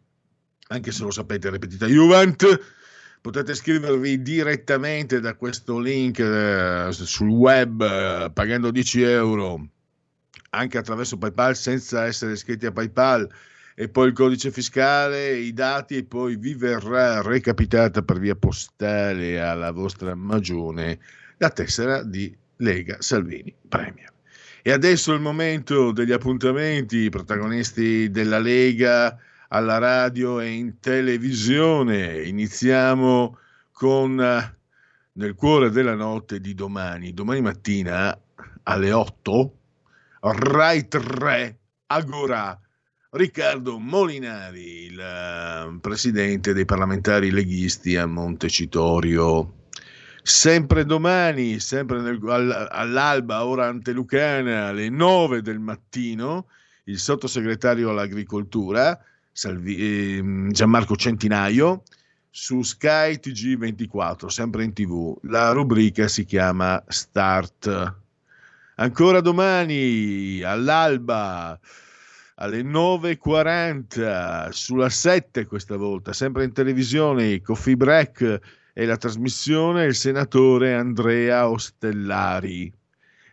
anche 0.67 0.91
se 0.91 1.03
lo 1.03 1.11
sapete, 1.11 1.49
ripetita 1.49 1.85
Juvent, 1.85 2.59
potete 3.21 3.53
iscrivervi 3.53 4.21
direttamente 4.21 5.21
da 5.21 5.35
questo 5.35 5.79
link 5.79 6.19
eh, 6.19 6.89
sul 6.91 7.29
web 7.29 7.81
eh, 7.81 8.29
pagando 8.33 8.71
10 8.71 9.01
euro 9.03 9.69
anche 10.57 10.77
attraverso 10.77 11.17
PayPal 11.17 11.55
senza 11.55 12.05
essere 12.05 12.33
iscritti 12.33 12.65
a 12.65 12.71
PayPal 12.71 13.29
e 13.75 13.89
poi 13.89 14.07
il 14.07 14.13
codice 14.13 14.51
fiscale, 14.51 15.35
i 15.35 15.53
dati 15.53 15.97
e 15.97 16.03
poi 16.03 16.35
vi 16.35 16.55
verrà 16.55 17.21
recapitata 17.21 18.01
per 18.01 18.17
via 18.17 18.35
postale 18.35 19.39
alla 19.39 19.71
vostra 19.71 20.15
magione 20.15 20.97
la 21.37 21.49
tessera 21.51 22.01
di 22.01 22.35
Lega 22.57 22.97
Salvini 22.99 23.53
Premier. 23.69 24.11
E 24.63 24.71
adesso 24.71 25.11
è 25.11 25.15
il 25.15 25.21
momento 25.21 25.91
degli 25.91 26.11
appuntamenti, 26.11 26.97
i 26.97 27.09
protagonisti 27.09 28.09
della 28.09 28.39
Lega 28.39 29.15
alla 29.49 29.77
radio 29.77 30.39
e 30.39 30.49
in 30.49 30.79
televisione. 30.79 32.23
Iniziamo 32.23 33.37
con 33.71 34.19
eh, 34.19 34.55
Nel 35.13 35.35
cuore 35.35 35.69
della 35.69 35.95
notte 35.95 36.39
di 36.39 36.53
domani, 36.53 37.13
domani 37.13 37.41
mattina 37.41 38.19
alle 38.63 38.91
8 38.91 39.56
Rai 40.19 40.87
3, 40.87 41.59
Agora, 41.87 42.59
Riccardo 43.11 43.79
Molinari, 43.79 44.85
il 44.85 44.99
eh, 44.99 45.77
presidente 45.79 46.53
dei 46.53 46.65
parlamentari 46.65 47.31
leghisti 47.31 47.95
a 47.95 48.05
Montecitorio. 48.05 49.67
Sempre 50.21 50.85
domani, 50.85 51.59
sempre 51.59 52.01
nel, 52.01 52.19
all'alba, 52.69 53.45
ora 53.45 53.67
antelucana, 53.67 54.67
alle 54.67 54.89
9 54.89 55.41
del 55.41 55.59
mattino, 55.59 56.47
il 56.85 56.99
sottosegretario 56.99 57.89
all'agricoltura, 57.89 58.99
Salvi, 59.31 59.77
eh, 59.77 60.47
Gianmarco 60.49 60.95
Centinaio, 60.95 61.83
su 62.29 62.61
Sky 62.63 63.19
TG24, 63.21 64.25
sempre 64.27 64.63
in 64.63 64.73
tv. 64.73 65.17
La 65.23 65.51
rubrica 65.51 66.07
si 66.07 66.25
chiama 66.25 66.83
Start. 66.87 68.05
Ancora 68.79 69.21
domani, 69.21 70.43
all'alba, 70.43 71.59
alle 72.35 72.61
9.40, 72.61 74.49
sulla 74.49 74.89
7 74.89 75.47
questa 75.47 75.77
volta, 75.77 76.13
sempre 76.13 76.43
in 76.43 76.53
televisione, 76.53 77.41
Coffee 77.41 77.75
Break 77.75 78.39
e 78.73 78.85
la 78.85 78.97
trasmissione 78.97 79.85
il 79.85 79.95
senatore 79.95 80.75
Andrea 80.75 81.49
Ostellari. 81.49 82.71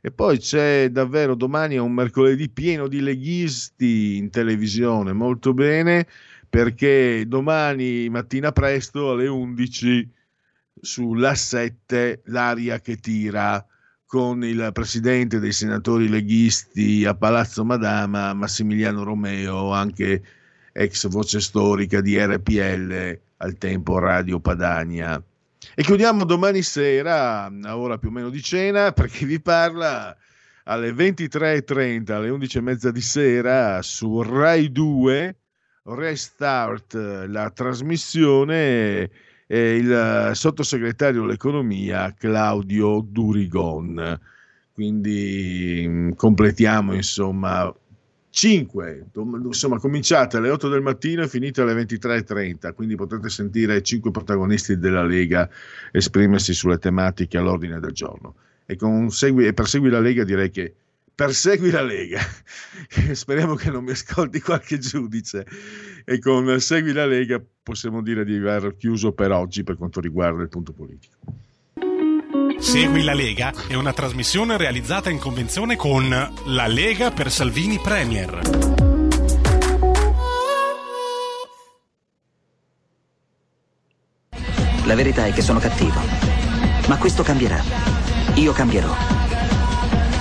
E 0.01 0.11
poi 0.11 0.39
c'è 0.39 0.89
davvero 0.89 1.35
domani 1.35 1.75
è 1.75 1.79
un 1.79 1.93
mercoledì 1.93 2.49
pieno 2.49 2.89
di 2.89 3.03
leghisti 3.03 4.17
in 4.17 4.31
televisione, 4.31 5.13
molto 5.13 5.53
bene, 5.53 6.07
perché 6.49 7.25
domani 7.27 8.09
mattina 8.09 8.51
presto 8.51 9.11
alle 9.11 9.27
11 9.27 10.11
sulla 10.81 11.35
7 11.35 12.23
l'aria 12.25 12.81
che 12.81 12.97
tira 12.97 13.63
con 14.15 14.45
il 14.45 14.71
presidente 14.73 15.41
dei 15.41 15.51
senatori 15.51 16.09
leghisti 16.09 17.05
a 17.05 17.17
Palazzo 17.17 17.65
Madama, 17.65 18.33
Massimiliano 18.33 19.03
Romeo, 19.03 19.73
anche 19.73 20.23
ex 20.71 21.09
voce 21.09 21.41
storica 21.41 22.01
di 22.01 22.17
RPL 22.17 23.19
al 23.39 23.59
tempo 23.59 23.99
Radio 23.99 24.39
Padania. 24.39 25.21
E 25.75 25.83
chiudiamo 25.83 26.25
domani 26.25 26.63
sera, 26.63 27.47
a 27.47 27.77
ora 27.77 27.99
più 27.99 28.11
o 28.11 28.13
meno 28.13 28.31
di 28.31 28.41
cena, 28.41 28.93
perché 28.93 29.27
vi 29.27 29.41
parla 29.41 30.17
alle 30.63 30.93
23.30, 30.93 32.13
alle 32.13 32.31
11.30 32.31 32.89
di 32.91 33.01
sera 33.01 33.83
su 33.83 34.23
Rai 34.23 34.71
2, 34.71 35.37
Restart 35.87 36.95
la 37.27 37.51
trasmissione 37.51 39.11
e 39.47 39.77
il 39.77 40.31
sottosegretario 40.35 41.23
all'economia 41.23 42.15
Claudio 42.17 43.05
Durigon. 43.07 44.21
Quindi 44.73 45.85
mm, 45.87 46.11
completiamo 46.13 46.95
insomma 46.95 47.73
5, 48.31 49.07
insomma 49.45 49.79
cominciate 49.79 50.39
alle 50.39 50.51
8 50.51 50.69
del 50.69 50.83
mattino 50.83 51.23
e 51.23 51.29
finite 51.29 51.61
alle 51.61 51.75
23.30, 51.75 52.75
quindi 52.75 52.97
potete 52.97 53.29
sentire 53.29 53.81
5 53.81 54.11
protagonisti 54.11 54.77
della 54.77 55.05
Lega 55.05 55.49
esprimersi 55.93 56.53
sulle 56.53 56.79
tematiche 56.79 57.39
all'ordine 57.39 57.79
del 57.79 57.93
giorno. 57.93 58.35
E, 58.67 58.75
con 58.75 59.09
e 59.39 59.53
per 59.53 59.69
Segui 59.69 59.91
la 59.91 60.01
Lega 60.01 60.25
direi 60.25 60.51
che 60.51 60.75
persegui 61.15 61.71
la 61.71 61.83
Lega, 61.83 62.21
speriamo 63.13 63.55
che 63.55 63.71
non 63.71 63.85
mi 63.85 63.93
ascolti 63.93 64.41
qualche 64.41 64.79
giudice, 64.79 65.47
e 66.05 66.19
con 66.19 66.61
Segui 66.61 66.93
la 66.93 67.07
Lega 67.07 67.43
possiamo 67.63 68.03
dire 68.03 68.25
di 68.25 68.37
aver 68.37 68.77
chiuso 68.77 69.13
per 69.13 69.31
oggi 69.31 69.63
per 69.63 69.77
quanto 69.77 70.01
riguarda 70.01 70.43
il 70.43 70.49
punto 70.49 70.73
politico. 70.73 71.17
Segui 72.59 73.03
la 73.03 73.15
Lega 73.15 73.53
è 73.69 73.75
una 73.75 73.93
trasmissione 73.93 74.57
realizzata 74.57 75.11
in 75.11 75.19
convenzione 75.19 75.77
con 75.77 76.09
La 76.09 76.67
Lega 76.67 77.11
per 77.11 77.31
Salvini 77.31 77.79
Premier. 77.79 78.41
La 84.87 84.95
verità 84.95 85.27
è 85.27 85.33
che 85.33 85.43
sono 85.43 85.59
cattivo, 85.59 86.01
ma 86.89 86.99
questo 86.99 87.23
cambierà. 87.23 87.63
Io 88.35 88.53
cambierò. 88.53 89.24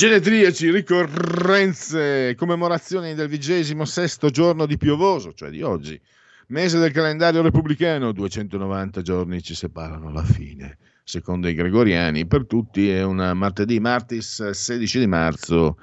Genetriaci, 0.00 0.70
ricorrenze, 0.70 2.34
commemorazioni 2.34 3.12
del 3.12 3.28
vigesimo 3.28 3.84
sesto 3.84 4.30
giorno 4.30 4.64
di 4.64 4.78
piovoso, 4.78 5.34
cioè 5.34 5.50
di 5.50 5.60
oggi. 5.60 6.00
Mese 6.46 6.78
del 6.78 6.90
calendario 6.90 7.42
repubblicano, 7.42 8.10
290 8.12 9.02
giorni 9.02 9.42
ci 9.42 9.54
separano 9.54 10.08
alla 10.08 10.22
fine. 10.22 10.78
Secondo 11.04 11.48
i 11.48 11.54
gregoriani, 11.54 12.26
per 12.26 12.46
tutti 12.46 12.88
è 12.88 13.04
un 13.04 13.32
martedì, 13.34 13.78
martis 13.78 14.48
16 14.48 15.00
di 15.00 15.06
marzo, 15.06 15.76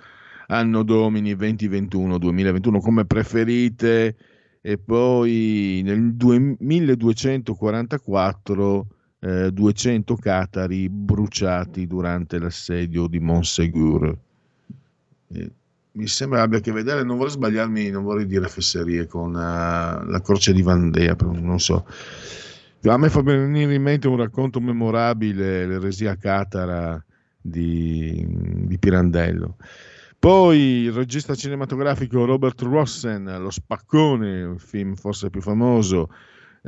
anno 0.47 0.81
domini 0.81 1.35
2021-2021, 1.35 2.79
come 2.79 3.05
preferite. 3.05 4.15
E 4.61 4.79
poi 4.79 5.81
nel 5.83 6.15
1244 6.57 8.87
eh, 9.19 9.51
200 9.51 10.15
catari 10.15 10.89
bruciati 10.89 11.87
durante 11.87 12.39
l'assedio 12.39 13.07
di 13.07 13.19
Monsegur. 13.19 14.17
Eh, 15.29 15.51
mi 15.97 16.07
sembra 16.07 16.43
abbia 16.43 16.59
a 16.59 16.61
che 16.61 16.71
vedere, 16.71 17.03
non 17.03 17.17
vorrei 17.17 17.33
sbagliarmi, 17.33 17.89
non 17.89 18.03
vorrei 18.03 18.27
dire 18.27 18.47
fesserie 18.47 19.07
con 19.07 19.31
uh, 19.31 20.05
la 20.09 20.21
croce 20.23 20.53
di 20.53 20.61
Vandea, 20.61 21.15
non 21.19 21.59
so. 21.59 21.87
A 22.83 22.97
me 22.97 23.09
fa 23.09 23.21
venire 23.21 23.73
in 23.73 23.81
mente 23.81 24.07
un 24.07 24.17
racconto 24.17 24.61
memorabile, 24.61 25.65
l'eresia 25.65 26.15
catara 26.15 27.03
di, 27.41 28.25
di 28.27 28.77
Pirandello. 28.77 29.57
Poi 30.19 30.59
il 30.83 30.91
regista 30.91 31.35
cinematografico 31.35 32.25
Robert 32.25 32.61
Rossen, 32.61 33.35
Lo 33.39 33.49
Spaccone, 33.49 34.43
un 34.43 34.57
film 34.57 34.95
forse 34.95 35.29
più 35.29 35.41
famoso, 35.41 36.09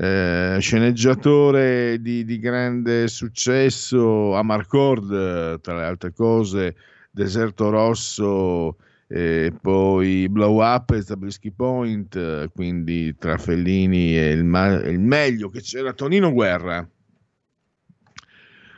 eh, 0.02 0.58
sceneggiatore 0.62 2.00
di, 2.00 2.24
di, 2.24 2.40
grande 2.40 3.10
successo, 3.10 4.34
Amarcord, 4.34 5.60
tra 5.60 5.76
le 5.76 5.84
altre 5.84 6.14
cose, 6.14 6.78
Deserto 7.12 7.70
Rosso, 7.70 8.78
e 9.08 9.52
poi 9.60 10.30
Blow 10.30 10.64
Up 10.64 10.92
e 10.92 11.02
Zabriskie 11.02 11.52
Point, 11.52 12.50
quindi 12.54 13.14
tra 13.18 13.38
Fellini 13.38 14.18
e 14.18 14.30
il, 14.32 14.46
ma- 14.46 14.82
il 14.86 15.00
meglio 15.00 15.50
che 15.50 15.60
c'era 15.60 15.92
Tonino 15.92 16.32
Guerra. 16.32 16.88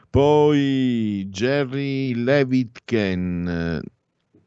Poi 0.10 1.28
Jerry 1.30 2.16
Levitken, 2.16 3.80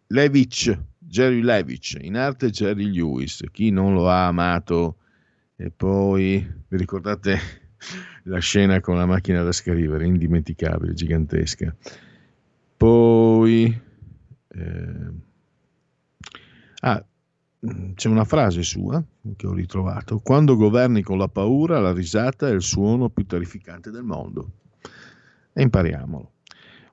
Levitch, 0.09 0.77
Jerry 0.99 1.41
Levitch, 1.41 1.97
in 2.01 2.17
arte 2.17 2.51
Jerry 2.51 2.91
Lewis, 2.91 3.45
chi 3.53 3.71
non 3.71 3.95
lo 3.95 4.11
ha 4.11 4.27
amato 4.27 4.97
e 5.57 5.71
poi 5.71 6.39
vi 6.69 6.77
ricordate 6.77 7.39
la 8.25 8.39
scena 8.39 8.81
con 8.81 8.97
la 8.97 9.07
macchina 9.07 9.43
da 9.43 9.53
scrivere, 9.53 10.07
indimenticabile, 10.07 10.95
gigantesca. 10.95 11.75
Poi... 12.77 13.83
Eh, 14.49 15.11
ah, 16.81 17.05
c'è 17.95 18.09
una 18.09 18.25
frase 18.25 18.63
sua 18.63 19.03
che 19.37 19.47
ho 19.47 19.53
ritrovato. 19.53 20.19
Quando 20.19 20.57
governi 20.57 21.03
con 21.03 21.19
la 21.19 21.29
paura, 21.29 21.81
la 21.81 21.93
risata 21.93 22.49
è 22.49 22.53
il 22.53 22.63
suono 22.63 23.09
più 23.09 23.25
terrificante 23.25 23.91
del 23.91 24.03
mondo. 24.03 24.51
E 25.53 25.63
impariamolo. 25.63 26.33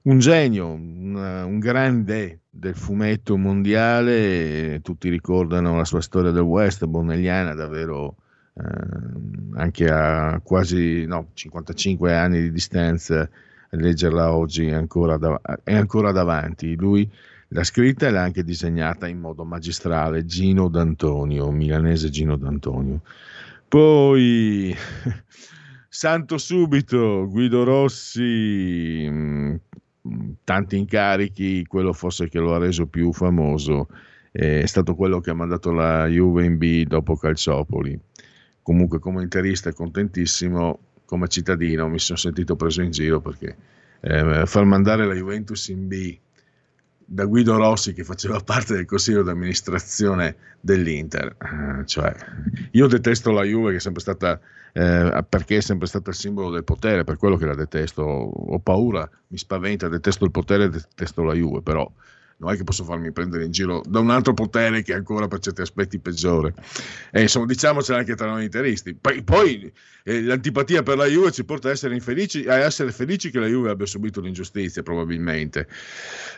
Un 0.03 0.19
genio, 0.19 0.71
un, 0.71 1.13
un 1.15 1.59
grande 1.59 2.41
del 2.49 2.75
fumetto 2.75 3.37
mondiale, 3.37 4.79
tutti 4.81 5.09
ricordano 5.09 5.75
la 5.75 5.85
sua 5.85 6.01
storia 6.01 6.31
del 6.31 6.41
West, 6.41 6.85
Bonelliana, 6.85 7.53
davvero 7.53 8.15
eh, 8.53 9.59
anche 9.59 9.89
a 9.89 10.39
quasi 10.43 11.05
no, 11.05 11.29
55 11.33 12.15
anni 12.15 12.41
di 12.41 12.51
distanza, 12.51 13.29
leggerla 13.69 14.33
oggi 14.33 14.67
è 14.67 14.73
ancora, 14.73 15.17
dav- 15.17 15.41
è 15.63 15.75
ancora 15.75 16.11
davanti. 16.11 16.75
Lui 16.75 17.09
l'ha 17.49 17.63
scritta 17.63 18.07
e 18.07 18.11
l'ha 18.11 18.21
anche 18.21 18.43
disegnata 18.43 19.07
in 19.07 19.19
modo 19.19 19.43
magistrale 19.45 20.25
Gino 20.25 20.67
D'Antonio, 20.67 21.51
milanese 21.51 22.09
Gino 22.09 22.35
D'Antonio. 22.35 23.01
Poi 23.67 24.75
Santo 25.87 26.37
subito, 26.37 27.27
Guido 27.29 27.63
Rossi, 27.63 29.07
mh, 29.09 29.59
tanti 30.43 30.77
incarichi, 30.77 31.65
quello 31.65 31.93
forse 31.93 32.27
che 32.27 32.39
lo 32.39 32.53
ha 32.53 32.57
reso 32.57 32.87
più 32.87 33.13
famoso 33.13 33.87
è 34.31 34.65
stato 34.65 34.95
quello 34.95 35.19
che 35.19 35.29
ha 35.29 35.33
mandato 35.33 35.71
la 35.71 36.07
Juve 36.07 36.45
in 36.45 36.57
B 36.57 36.85
dopo 36.85 37.17
Calciopoli. 37.17 37.99
Comunque 38.61 38.99
come 38.99 39.23
interista 39.23 39.73
contentissimo, 39.73 40.79
come 41.05 41.27
cittadino 41.27 41.89
mi 41.89 41.99
sono 41.99 42.17
sentito 42.17 42.55
preso 42.55 42.81
in 42.81 42.91
giro 42.91 43.19
perché 43.19 43.55
eh, 44.01 44.45
far 44.45 44.65
mandare 44.65 45.05
la 45.05 45.13
Juventus 45.13 45.67
in 45.67 45.87
B 45.87 46.17
da 47.13 47.25
Guido 47.25 47.57
Rossi 47.57 47.93
che 47.93 48.03
faceva 48.03 48.39
parte 48.39 48.75
del 48.75 48.85
consiglio 48.85 49.23
di 49.23 49.29
amministrazione 49.29 50.35
dell'Inter. 50.61 51.35
Eh, 51.37 51.85
cioè, 51.85 52.15
io 52.71 52.87
detesto 52.87 53.31
la 53.31 53.43
Juve 53.43 53.71
che 53.71 53.77
è 53.77 53.81
sempre 53.81 54.01
stata 54.01 54.39
eh, 54.73 55.25
perché 55.27 55.57
è 55.57 55.61
sempre 55.61 55.87
stata 55.87 56.11
il 56.11 56.15
simbolo 56.15 56.49
del 56.49 56.63
potere, 56.63 57.03
per 57.03 57.17
quello 57.17 57.35
che 57.35 57.45
la 57.45 57.55
detesto. 57.55 58.01
Ho 58.01 58.59
paura, 58.59 59.09
mi 59.27 59.37
spaventa, 59.37 59.89
detesto 59.89 60.23
il 60.23 60.31
potere, 60.31 60.69
detesto 60.69 61.23
la 61.23 61.33
Juve, 61.33 61.61
però 61.61 61.89
non 62.41 62.51
è 62.51 62.57
che 62.57 62.63
posso 62.63 62.83
farmi 62.83 63.11
prendere 63.11 63.45
in 63.45 63.51
giro 63.51 63.83
da 63.87 63.99
un 63.99 64.09
altro 64.09 64.33
potere 64.33 64.81
che 64.81 64.93
è 64.93 64.95
ancora 64.95 65.27
per 65.27 65.39
certi 65.39 65.61
aspetti 65.61 65.99
peggiore. 65.99 66.55
E 67.11 67.21
insomma, 67.21 67.45
diciamocelo 67.45 67.99
anche 67.99 68.15
tra 68.15 68.27
noi 68.27 68.45
interisti. 68.45 68.95
Poi, 68.95 69.23
poi 69.23 69.71
eh, 70.03 70.21
l'antipatia 70.23 70.81
per 70.81 70.97
la 70.97 71.05
Juve 71.05 71.31
ci 71.31 71.45
porta 71.45 71.67
a 71.67 71.71
essere, 71.71 71.93
infelici, 71.93 72.47
a 72.47 72.55
essere 72.55 72.91
felici 72.91 73.29
che 73.29 73.39
la 73.39 73.45
Juve 73.45 73.69
abbia 73.69 73.85
subito 73.85 74.21
l'ingiustizia, 74.21 74.81
probabilmente. 74.81 75.67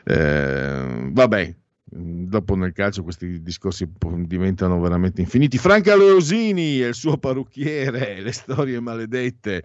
Eh, 0.03 1.09
vabbè, 1.09 1.55
dopo 1.85 2.55
nel 2.55 2.73
calcio 2.73 3.03
questi 3.03 3.41
discorsi 3.41 3.87
diventano 4.25 4.81
veramente 4.81 5.21
infiniti. 5.21 5.57
Franca 5.57 5.95
Leosini 5.95 6.83
e 6.83 6.87
il 6.87 6.95
suo 6.95 7.17
parrucchiere, 7.17 8.19
le 8.21 8.31
storie 8.33 8.81
maledette 8.81 9.63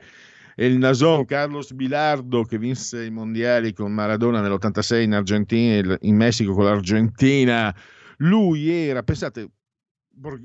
e 0.61 0.67
il 0.67 0.77
Nason 0.77 1.25
Carlos 1.25 1.73
Bilardo 1.73 2.43
che 2.43 2.59
vinse 2.59 3.05
i 3.05 3.11
mondiali 3.11 3.73
con 3.73 3.93
Maradona 3.93 4.41
nell'86 4.41 5.03
in 5.03 5.15
Argentina, 5.15 5.97
in 6.01 6.17
Messico 6.17 6.53
con 6.53 6.65
l'Argentina. 6.65 7.73
Lui 8.17 8.69
era, 8.69 9.05
pensate, 9.05 9.51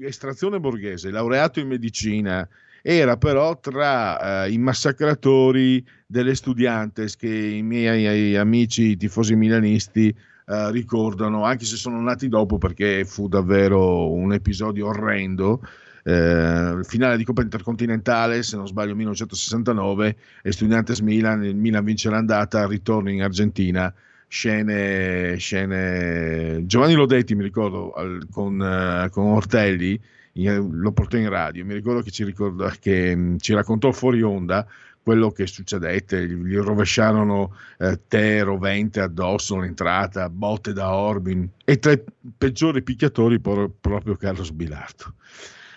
estrazione 0.01 0.59
borghese, 0.59 1.09
laureato 1.09 1.59
in 1.59 1.67
medicina, 1.67 2.47
era 2.83 3.17
però 3.17 3.59
tra 3.59 4.45
uh, 4.45 4.51
i 4.51 4.59
massacratori 4.59 5.83
delle 6.05 6.35
Studiantes 6.35 7.15
che 7.15 7.35
i 7.35 7.63
miei 7.63 8.35
amici 8.35 8.95
tifosi 8.95 9.35
milanisti 9.35 10.15
uh, 10.45 10.69
ricordano, 10.69 11.43
anche 11.43 11.65
se 11.65 11.75
sono 11.75 11.99
nati 11.99 12.27
dopo 12.27 12.59
perché 12.59 13.03
fu 13.03 13.27
davvero 13.27 14.13
un 14.13 14.31
episodio 14.31 14.89
orrendo 14.89 15.59
eh, 16.03 16.79
finale 16.83 17.17
di 17.17 17.23
Coppa 17.23 17.41
Intercontinentale, 17.41 18.43
se 18.43 18.55
non 18.57 18.67
sbaglio 18.67 18.95
1969, 18.95 20.15
e 20.41 20.51
Studiantes 20.51 20.99
Milan, 20.99 21.43
il 21.43 21.55
Milan 21.55 21.83
vince 21.83 22.09
l'andata, 22.09 22.67
ritorno 22.67 23.09
in 23.09 23.23
Argentina, 23.23 23.93
scene, 24.27 25.37
scene... 25.37 26.65
Giovanni 26.65 26.93
Lodetti 26.93 27.35
mi 27.35 27.43
ricordo 27.43 27.91
al, 27.93 28.27
con, 28.29 28.59
uh, 28.59 29.09
con, 29.09 29.25
Ortelli, 29.27 29.99
in, 30.33 30.69
lo 30.71 30.91
portò 30.91 31.17
in 31.17 31.29
radio, 31.29 31.63
mi 31.65 31.73
ricordo 31.73 32.01
che 32.01 32.11
ci, 32.11 32.23
ricorda, 32.23 32.73
che, 32.79 33.15
mh, 33.15 33.37
ci 33.37 33.53
raccontò 33.53 33.91
fuori 33.91 34.21
onda 34.21 34.67
quello 35.03 35.31
che 35.31 35.45
succedette, 35.47 36.25
gli, 36.25 36.33
gli 36.33 36.55
rovesciarono 36.55 37.55
eh, 37.77 37.99
tè 38.07 38.41
rovente 38.41 39.01
addosso 39.01 39.55
all'entrata, 39.55 40.29
botte 40.29 40.71
da 40.71 40.95
Orbin 40.95 41.47
e 41.65 41.77
tra 41.77 41.91
i 41.91 42.01
peggiori 42.37 42.81
picchiatori 42.81 43.39
por- 43.39 43.69
proprio 43.79 44.15
Carlos 44.15 44.51
Bilardo. 44.51 45.15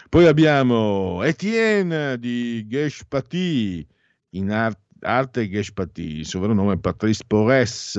Poi 0.09 0.27
abbiamo 0.27 1.23
Etienne 1.25 2.19
di 2.19 2.67
Geshpati, 2.69 3.87
in 4.31 4.51
art- 4.51 4.79
arte 5.01 5.49
Geshpati, 5.49 6.19
il 6.19 6.27
sovrannome 6.27 6.75
è 6.75 6.79
Patrice 6.79 7.25
Porres, 7.27 7.97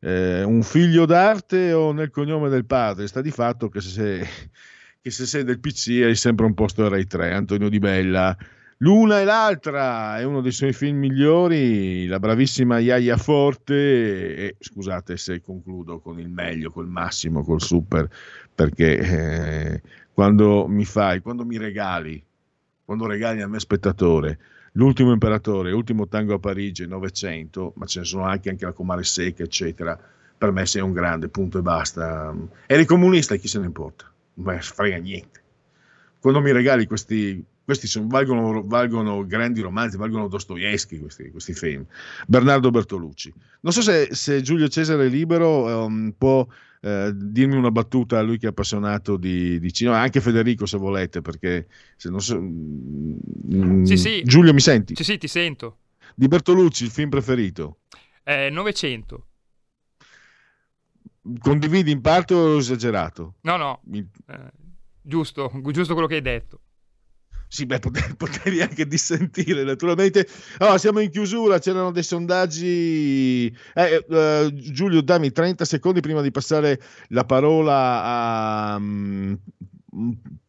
eh, 0.00 0.42
un 0.44 0.62
figlio 0.62 1.04
d'arte 1.04 1.72
o 1.72 1.90
nel 1.92 2.10
cognome 2.10 2.48
del 2.48 2.64
padre? 2.64 3.08
Sta 3.08 3.20
di 3.20 3.32
fatto 3.32 3.68
che 3.68 3.80
se, 3.80 3.90
sei, 3.90 4.24
che 5.02 5.10
se 5.10 5.26
sei 5.26 5.42
del 5.42 5.58
PC 5.58 6.02
hai 6.04 6.14
sempre 6.14 6.46
un 6.46 6.54
posto 6.54 6.84
a 6.84 6.88
Rai 6.88 7.06
3, 7.06 7.32
Antonio 7.32 7.68
Di 7.68 7.78
Bella. 7.80 8.36
L'una 8.80 9.20
e 9.20 9.24
l'altra 9.24 10.18
è 10.18 10.24
uno 10.24 10.42
dei 10.42 10.52
suoi 10.52 10.74
film 10.74 10.98
migliori, 10.98 12.06
la 12.06 12.20
bravissima 12.20 12.78
Yaya 12.78 13.16
Forte, 13.16 14.36
e 14.36 14.56
scusate 14.60 15.16
se 15.16 15.40
concludo 15.40 15.98
con 15.98 16.20
il 16.20 16.28
meglio, 16.28 16.70
col 16.70 16.86
massimo, 16.86 17.42
col 17.42 17.62
super, 17.62 18.06
perché 18.54 18.98
eh, 18.98 19.82
quando 20.16 20.66
mi 20.66 20.86
fai, 20.86 21.20
quando 21.20 21.44
mi 21.44 21.58
regali, 21.58 22.24
quando 22.86 23.06
regali 23.06 23.42
a 23.42 23.48
me 23.48 23.60
spettatore 23.60 24.38
l'ultimo 24.72 25.12
imperatore, 25.12 25.70
l'ultimo 25.70 26.08
tango 26.08 26.32
a 26.32 26.38
Parigi, 26.38 26.86
900, 26.86 27.74
ma 27.76 27.84
ce 27.84 27.98
ne 27.98 28.06
sono 28.06 28.24
anche, 28.24 28.48
anche 28.48 28.64
la 28.64 28.72
Comare 28.72 29.04
Secca, 29.04 29.42
eccetera, 29.42 29.98
per 30.38 30.52
me 30.52 30.64
sei 30.64 30.80
un 30.80 30.94
grande, 30.94 31.28
punto 31.28 31.58
e 31.58 31.60
basta. 31.60 32.34
Eri 32.64 32.86
comunista, 32.86 33.36
chi 33.36 33.46
se 33.46 33.58
ne 33.58 33.66
importa? 33.66 34.10
Ma 34.36 34.58
frega 34.58 34.96
niente. 34.96 35.42
Quando 36.18 36.40
mi 36.40 36.50
regali 36.50 36.86
questi, 36.86 37.44
questi 37.66 37.88
sono, 37.88 38.06
valgono, 38.08 38.62
valgono, 38.64 39.26
grandi 39.26 39.60
romanzi, 39.60 39.96
valgono 39.96 40.28
Dostoevsky 40.28 41.00
questi, 41.00 41.30
questi, 41.32 41.52
film. 41.52 41.84
Bernardo 42.28 42.70
Bertolucci. 42.70 43.34
Non 43.62 43.72
so 43.72 43.82
se, 43.82 44.08
se 44.12 44.40
Giulio 44.40 44.68
Cesare 44.68 45.08
Libero 45.08 45.84
um, 45.84 46.14
può 46.16 46.46
eh, 46.80 47.10
dirmi 47.12 47.56
una 47.56 47.72
battuta 47.72 48.20
a 48.20 48.22
lui 48.22 48.38
che 48.38 48.46
è 48.46 48.50
appassionato 48.50 49.16
di, 49.16 49.58
di, 49.58 49.72
cinema, 49.72 49.98
anche 49.98 50.20
Federico 50.20 50.64
se 50.64 50.78
volete, 50.78 51.22
perché 51.22 51.66
se 51.96 52.08
non 52.08 52.20
so... 52.20 52.40
Mm, 52.40 53.82
sì, 53.82 53.96
sì. 53.96 54.22
Giulio 54.22 54.54
mi 54.54 54.60
senti? 54.60 54.94
Sì, 54.94 55.02
sì, 55.02 55.18
ti 55.18 55.26
sento. 55.26 55.78
Di 56.14 56.28
Bertolucci, 56.28 56.84
il 56.84 56.90
film 56.90 57.08
preferito? 57.10 57.78
Eh, 58.22 58.48
900. 58.48 59.26
Condividi 61.40 61.90
in 61.90 62.00
parte 62.00 62.32
o 62.32 62.58
esagerato? 62.58 63.34
No, 63.40 63.56
no, 63.56 63.80
Mi... 63.86 64.08
eh, 64.28 64.50
giusto, 65.02 65.50
giusto 65.72 65.94
quello 65.94 66.06
che 66.06 66.14
hai 66.14 66.22
detto. 66.22 66.60
Sì, 67.48 67.64
beh, 67.64 67.78
potevi 68.16 68.60
anche 68.60 68.86
dissentire, 68.86 69.62
naturalmente. 69.62 70.26
Oh, 70.58 70.76
siamo 70.78 71.00
in 71.00 71.10
chiusura, 71.10 71.58
c'erano 71.58 71.90
dei 71.92 72.02
sondaggi. 72.02 73.46
Eh, 73.74 74.04
eh, 74.08 74.50
Giulio, 74.54 75.00
dammi 75.00 75.30
30 75.32 75.64
secondi 75.64 76.00
prima 76.00 76.20
di 76.22 76.30
passare 76.30 76.80
la 77.08 77.24
parola 77.24 78.02
a 78.02 78.76
um, 78.76 79.38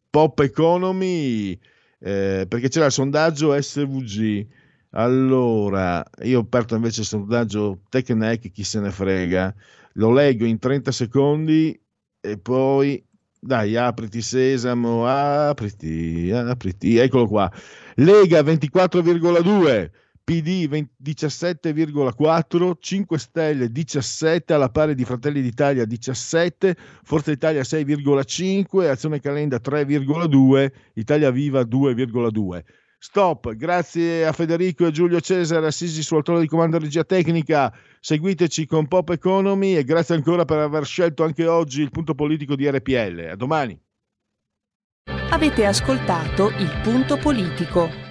Pop 0.10 0.40
Economy, 0.40 1.57
eh, 1.99 2.45
perché 2.48 2.68
c'era 2.69 2.86
il 2.88 2.91
sondaggio 2.91 3.60
SVG. 3.60 4.48
Allora, 4.91 6.03
io 6.24 6.40
ho 6.40 6.41
aperto 6.41 6.76
invece 6.76 7.02
il 7.02 7.07
sondaggio 7.07 7.82
Tecnec, 7.90 8.52
chi 8.52 8.64
se 8.64 8.80
ne 8.80 8.91
frega. 8.91 9.53
Lo 9.94 10.11
leggo 10.11 10.45
in 10.45 10.57
30 10.60 10.91
secondi 10.91 11.80
e 12.19 12.38
poi 12.40 13.03
dai, 13.39 13.76
apriti 13.76 14.22
Sesamo, 14.22 15.05
apriti, 15.05 16.31
apriti. 16.31 16.97
Eccolo 16.97 17.27
qua. 17.27 17.51
Lega 17.95 18.41
24,2, 18.41 19.89
PD 20.23 20.68
17,4, 21.01 22.72
5 22.80 23.18
Stelle 23.18 23.72
17, 23.72 24.53
alla 24.53 24.69
pari 24.69 24.93
di 24.93 25.05
Fratelli 25.05 25.41
d'Italia 25.41 25.85
17, 25.85 26.76
Forza 27.03 27.31
Italia 27.31 27.61
6,5, 27.61 28.89
Azione 28.89 29.19
Calenda 29.19 29.57
3,2, 29.57 30.72
Italia 30.93 31.31
Viva 31.31 31.61
2,2. 31.61 32.64
Stop, 32.99 33.53
grazie 33.53 34.26
a 34.26 34.32
Federico 34.32 34.88
e 34.88 34.91
Giulio 34.91 35.22
Cesare, 35.22 35.68
assisi 35.68 36.02
sul 36.02 36.18
autore 36.18 36.41
di 36.41 36.48
comando 36.48 36.80
regia 36.80 37.03
tecnica. 37.03 37.72
Seguiteci 37.99 38.65
con 38.65 38.88
Pop 38.88 39.10
Economy 39.10 39.76
e 39.76 39.84
grazie 39.84 40.15
ancora 40.15 40.45
per 40.45 40.57
aver 40.57 40.86
scelto 40.86 41.24
anche 41.24 41.45
oggi 41.45 41.82
il 41.82 41.91
punto 41.91 42.15
politico 42.15 42.56
di 42.56 42.69
RPL. 42.69 43.30
A 43.32 43.36
domani. 43.36 43.80
Avete 45.30 45.65
ascoltato 45.65 46.49
il 46.57 46.80
punto 46.84 47.18
politico. 47.18 48.06